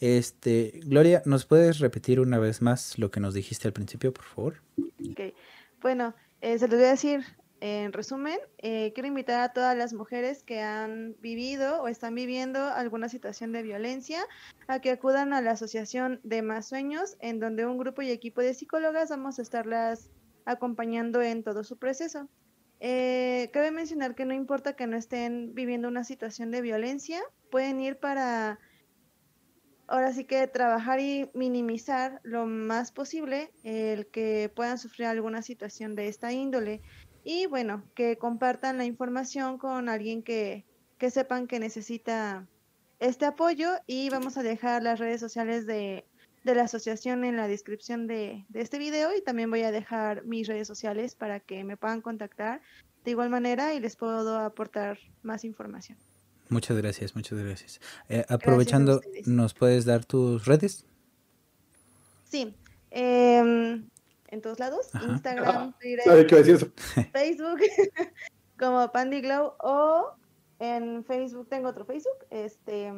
Este, 0.00 0.80
Gloria, 0.84 1.22
¿nos 1.26 1.44
puedes 1.46 1.78
repetir 1.78 2.20
una 2.20 2.38
vez 2.38 2.62
más 2.62 2.98
lo 2.98 3.10
que 3.10 3.20
nos 3.20 3.34
dijiste 3.34 3.68
al 3.68 3.72
principio, 3.72 4.12
por 4.12 4.24
favor? 4.24 4.62
Ok. 5.10 5.34
Bueno, 5.80 6.14
eh, 6.40 6.58
se 6.58 6.68
los 6.68 6.76
voy 6.78 6.86
a 6.86 6.90
decir 6.90 7.24
en 7.60 7.92
resumen. 7.92 8.38
eh, 8.58 8.92
quiero 8.94 9.08
invitar 9.08 9.40
a 9.40 9.52
todas 9.52 9.76
las 9.76 9.92
mujeres 9.92 10.42
que 10.42 10.60
han 10.60 11.16
vivido 11.20 11.82
o 11.82 11.88
están 11.88 12.14
viviendo 12.14 12.60
alguna 12.60 13.08
situación 13.08 13.52
de 13.52 13.62
violencia 13.62 14.20
a 14.68 14.80
que 14.80 14.90
acudan 14.90 15.32
a 15.32 15.40
la 15.40 15.52
Asociación 15.52 16.20
de 16.22 16.42
Más 16.42 16.68
Sueños, 16.68 17.16
en 17.20 17.40
donde 17.40 17.66
un 17.66 17.78
grupo 17.78 18.02
y 18.02 18.10
equipo 18.10 18.40
de 18.40 18.54
psicólogas 18.54 19.10
vamos 19.10 19.38
a 19.38 19.42
estarlas 19.42 20.10
acompañando 20.44 21.22
en 21.22 21.42
todo 21.42 21.64
su 21.64 21.78
proceso. 21.78 22.28
Eh, 22.80 23.48
cabe 23.52 23.70
mencionar 23.70 24.14
que 24.14 24.26
no 24.26 24.34
importa 24.34 24.76
que 24.76 24.86
no 24.86 24.96
estén 24.96 25.54
viviendo 25.54 25.88
una 25.88 26.04
situación 26.04 26.50
de 26.50 26.60
violencia, 26.60 27.22
pueden 27.50 27.80
ir 27.80 27.98
para 27.98 28.58
ahora 29.88 30.12
sí 30.12 30.24
que 30.24 30.46
trabajar 30.46 31.00
y 31.00 31.30
minimizar 31.32 32.20
lo 32.24 32.46
más 32.46 32.92
posible 32.92 33.52
el 33.62 34.08
que 34.08 34.50
puedan 34.54 34.78
sufrir 34.78 35.06
alguna 35.06 35.42
situación 35.42 35.94
de 35.94 36.08
esta 36.08 36.32
índole 36.32 36.82
y 37.28 37.46
bueno, 37.46 37.82
que 37.96 38.16
compartan 38.18 38.78
la 38.78 38.84
información 38.84 39.58
con 39.58 39.88
alguien 39.88 40.22
que, 40.22 40.64
que 40.96 41.10
sepan 41.10 41.48
que 41.48 41.58
necesita 41.58 42.46
este 43.00 43.24
apoyo 43.24 43.70
y 43.88 44.10
vamos 44.10 44.36
a 44.36 44.44
dejar 44.44 44.84
las 44.84 45.00
redes 45.00 45.20
sociales 45.22 45.66
de, 45.66 46.04
de 46.44 46.54
la 46.54 46.62
asociación 46.62 47.24
en 47.24 47.36
la 47.36 47.48
descripción 47.48 48.06
de, 48.06 48.44
de 48.48 48.60
este 48.60 48.78
video 48.78 49.10
y 49.12 49.22
también 49.22 49.50
voy 49.50 49.62
a 49.62 49.72
dejar 49.72 50.24
mis 50.24 50.46
redes 50.46 50.68
sociales 50.68 51.16
para 51.16 51.40
que 51.40 51.64
me 51.64 51.76
puedan 51.76 52.00
contactar 52.00 52.60
de 53.04 53.10
igual 53.10 53.28
manera 53.28 53.74
y 53.74 53.80
les 53.80 53.96
puedo 53.96 54.38
aportar 54.38 54.96
más 55.24 55.44
información. 55.44 55.98
Muchas 56.48 56.76
gracias, 56.76 57.16
muchas 57.16 57.40
gracias. 57.40 57.80
Eh, 58.08 58.24
aprovechando. 58.28 59.00
¿nos 59.26 59.52
puedes 59.52 59.84
dar 59.84 60.04
tus 60.04 60.44
redes? 60.44 60.84
Sí, 62.22 62.54
em, 62.92 63.88
en 64.28 64.40
todos 64.40 64.58
lados, 64.58 64.94
Ajá. 64.94 65.06
Instagram. 65.06 65.74
Facebook 67.12 67.60
como 68.58 68.90
Pandy 68.92 69.20
Glow 69.20 69.54
o 69.60 70.14
en 70.58 71.04
Facebook 71.04 71.48
tengo 71.48 71.68
otro 71.68 71.84
Facebook, 71.84 72.26
este 72.30 72.92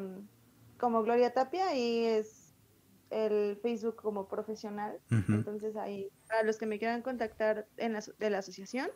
como 0.79 1.03
Gloria 1.03 1.33
Tapia 1.33 1.75
y 1.75 2.05
es 2.05 2.55
el 3.11 3.59
Facebook 3.63 3.97
como 3.97 4.29
profesional. 4.29 5.01
Entonces 5.11 5.77
ahí 5.77 6.09
para 6.29 6.45
los 6.45 6.57
que 6.57 6.67
me 6.67 6.79
quieran 6.79 7.03
contactar 7.03 7.67
en 7.77 7.95
la, 7.95 8.05
de 8.19 8.31
la 8.31 8.39
asociación, 8.39 8.89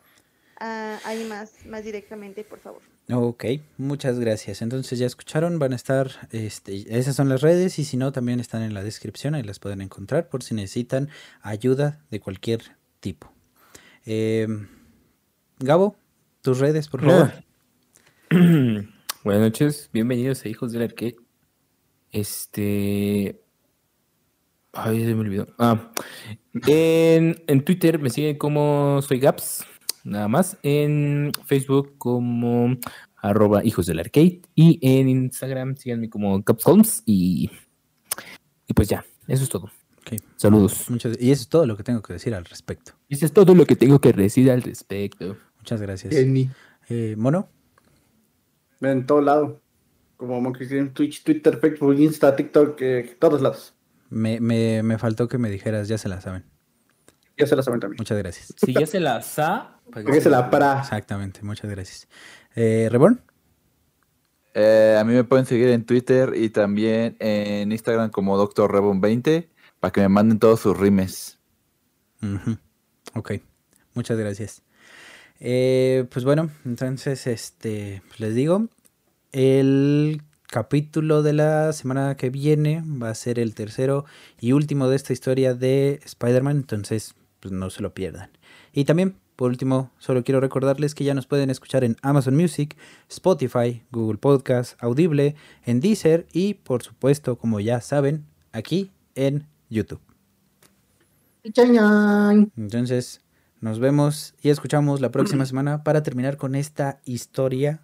ah, 0.59 0.99
ahí 1.03 1.25
más 1.25 1.65
más 1.65 1.83
directamente, 1.83 2.43
por 2.43 2.59
favor. 2.59 2.81
Ok, 3.11 3.45
muchas 3.77 4.17
gracias. 4.17 4.61
Entonces 4.61 4.97
ya 4.97 5.05
escucharon, 5.05 5.59
van 5.59 5.73
a 5.73 5.75
estar, 5.75 6.29
este, 6.31 6.97
esas 6.97 7.15
son 7.15 7.27
las 7.27 7.41
redes 7.41 7.77
y 7.77 7.83
si 7.83 7.97
no, 7.97 8.13
también 8.13 8.39
están 8.39 8.61
en 8.61 8.73
la 8.73 8.81
descripción, 8.81 9.35
ahí 9.35 9.43
las 9.43 9.59
pueden 9.59 9.81
encontrar 9.81 10.29
por 10.29 10.41
si 10.41 10.55
necesitan 10.55 11.09
ayuda 11.41 12.01
de 12.11 12.21
cualquier 12.21 12.61
tipo. 13.01 13.33
Em, 14.05 14.69
Gabo, 15.59 15.97
tus 16.41 16.59
redes, 16.59 16.87
por 16.87 17.01
favor. 17.01 17.31
Buenas 19.23 19.41
noches, 19.41 19.89
bienvenidos 19.91 20.45
a 20.45 20.49
Hijos 20.49 20.71
del 20.71 20.83
Arcade. 20.83 21.17
Este. 22.11 23.41
Ay, 24.71 25.05
se 25.05 25.13
me 25.13 25.21
olvidó. 25.21 25.47
Ah, 25.59 25.91
en, 26.53 27.43
en 27.47 27.65
Twitter 27.65 27.99
me 27.99 28.09
siguen 28.09 28.37
como 28.37 29.01
soy 29.01 29.19
Gaps, 29.19 29.65
nada 30.03 30.27
más. 30.27 30.57
En 30.63 31.31
Facebook 31.45 31.93
como 31.97 32.77
arroba 33.17 33.63
Hijos 33.65 33.85
del 33.85 33.99
Arcade. 33.99 34.41
Y 34.55 34.79
en 34.81 35.07
Instagram 35.09 35.75
síganme 35.77 36.09
como 36.09 36.41
Gaps 36.41 36.67
Holmes. 36.67 37.03
Y, 37.05 37.49
y 38.67 38.73
pues 38.73 38.89
ya, 38.89 39.05
eso 39.27 39.43
es 39.43 39.49
todo. 39.49 39.69
Saludos. 40.35 40.89
muchas- 40.89 41.17
y 41.19 41.31
eso 41.31 41.43
es 41.43 41.49
todo 41.49 41.65
lo 41.65 41.77
que 41.77 41.83
tengo 41.83 42.01
que 42.01 42.13
decir 42.13 42.35
al 42.35 42.43
respecto. 42.45 42.91
Eso 43.09 43.25
es 43.25 43.31
todo 43.31 43.55
lo 43.55 43.65
que 43.65 43.75
tengo 43.75 43.99
que 43.99 44.11
decir 44.13 44.51
al 44.51 44.61
respecto. 44.61 45.37
Muchas 45.57 45.81
gracias. 45.81 46.13
Jenny. 46.13 46.49
Eh, 46.89 47.15
Mono, 47.17 47.47
En 48.81 49.05
todo 49.05 49.21
lado. 49.21 49.61
Como 50.17 50.39
Monkey 50.41 50.67
Twitch, 50.89 51.23
Twitter, 51.23 51.57
Facebook, 51.59 51.95
Insta, 51.99 52.35
TikTok, 52.35 52.81
eh, 52.81 53.15
todos 53.19 53.41
lados. 53.41 53.73
me, 54.09 54.39
me, 54.39 54.83
me 54.83 54.97
faltó 54.97 55.27
que 55.27 55.37
me 55.37 55.49
dijeras, 55.49 55.87
ya 55.87 55.97
se 55.97 56.07
la 56.09 56.21
saben. 56.21 56.43
Ya 57.37 57.47
se 57.47 57.55
la 57.55 57.63
saben 57.63 57.79
también. 57.79 57.97
Muchas 57.99 58.17
gracias. 58.17 58.53
Si 58.57 58.73
ya 58.73 58.85
se 58.85 58.99
la 58.99 59.21
sa, 59.21 59.79
Porque 59.91 60.21
se 60.21 60.29
la 60.29 60.49
para. 60.49 60.79
Exactamente, 60.79 61.41
muchas 61.43 61.69
gracias. 61.69 62.07
Eh, 62.55 62.87
Reborn, 62.91 63.21
Eh, 64.55 64.95
a 64.99 65.03
mí 65.03 65.13
me 65.13 65.23
pueden 65.23 65.47
seguir 65.47 65.69
en 65.69 65.83
Twitter 65.83 66.33
y 66.35 66.49
también 66.49 67.15
en 67.19 67.71
Instagram 67.71 68.11
como 68.11 68.37
Dr. 68.37 68.71
Rebon20 68.71 69.47
para 69.79 69.91
que 69.91 70.01
me 70.01 70.09
manden 70.09 70.37
todos 70.37 70.59
sus 70.59 70.77
rimes. 70.77 71.39
Ujú. 72.21 72.57
Ok, 73.15 73.33
muchas 73.95 74.17
gracias. 74.17 74.61
Eh, 75.39 76.05
pues 76.11 76.23
bueno, 76.23 76.51
entonces, 76.65 77.25
este, 77.27 78.01
pues 78.07 78.19
les 78.19 78.35
digo, 78.35 78.67
el 79.31 80.21
capítulo 80.47 81.23
de 81.23 81.33
la 81.33 81.73
semana 81.73 82.15
que 82.15 82.29
viene 82.29 82.83
va 82.85 83.09
a 83.09 83.15
ser 83.15 83.39
el 83.39 83.55
tercero 83.55 84.05
y 84.39 84.51
último 84.51 84.87
de 84.87 84.95
esta 84.95 85.11
historia 85.13 85.55
de 85.55 85.99
Spider-Man, 86.05 86.57
entonces, 86.57 87.15
pues 87.43 87.51
no 87.51 87.69
se 87.69 87.81
lo 87.81 87.93
pierdan. 87.93 88.29
Y 88.71 88.85
también, 88.85 89.17
por 89.35 89.49
último, 89.49 89.91
solo 89.99 90.23
quiero 90.23 90.39
recordarles 90.39 90.95
que 90.95 91.03
ya 91.03 91.13
nos 91.13 91.27
pueden 91.27 91.49
escuchar 91.49 91.83
en 91.83 91.97
Amazon 92.01 92.37
Music, 92.37 92.77
Spotify, 93.09 93.83
Google 93.91 94.17
Podcast, 94.17 94.81
Audible, 94.81 95.35
en 95.65 95.81
Deezer 95.81 96.25
y, 96.31 96.53
por 96.53 96.83
supuesto, 96.83 97.37
como 97.37 97.59
ya 97.59 97.81
saben, 97.81 98.25
aquí 98.53 98.93
en 99.15 99.45
YouTube. 99.69 99.99
Entonces, 101.43 103.19
nos 103.59 103.79
vemos 103.79 104.35
y 104.41 104.49
escuchamos 104.49 105.01
la 105.01 105.11
próxima 105.11 105.45
semana 105.45 105.83
para 105.83 106.01
terminar 106.01 106.37
con 106.37 106.55
esta 106.55 107.01
historia. 107.03 107.81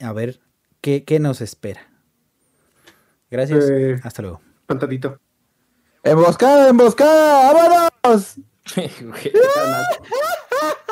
A 0.00 0.12
ver 0.12 0.40
qué, 0.82 1.04
qué 1.04 1.18
nos 1.18 1.40
espera. 1.40 1.80
Gracias. 3.30 3.70
Eh. 3.70 3.98
Hasta 4.02 4.20
luego. 4.20 4.42
Pantadito. 4.66 5.18
¡Emboscada, 6.02 6.68
emboscada! 6.68 7.54
¡Vámonos! 7.54 8.36
Güey. 8.74 9.32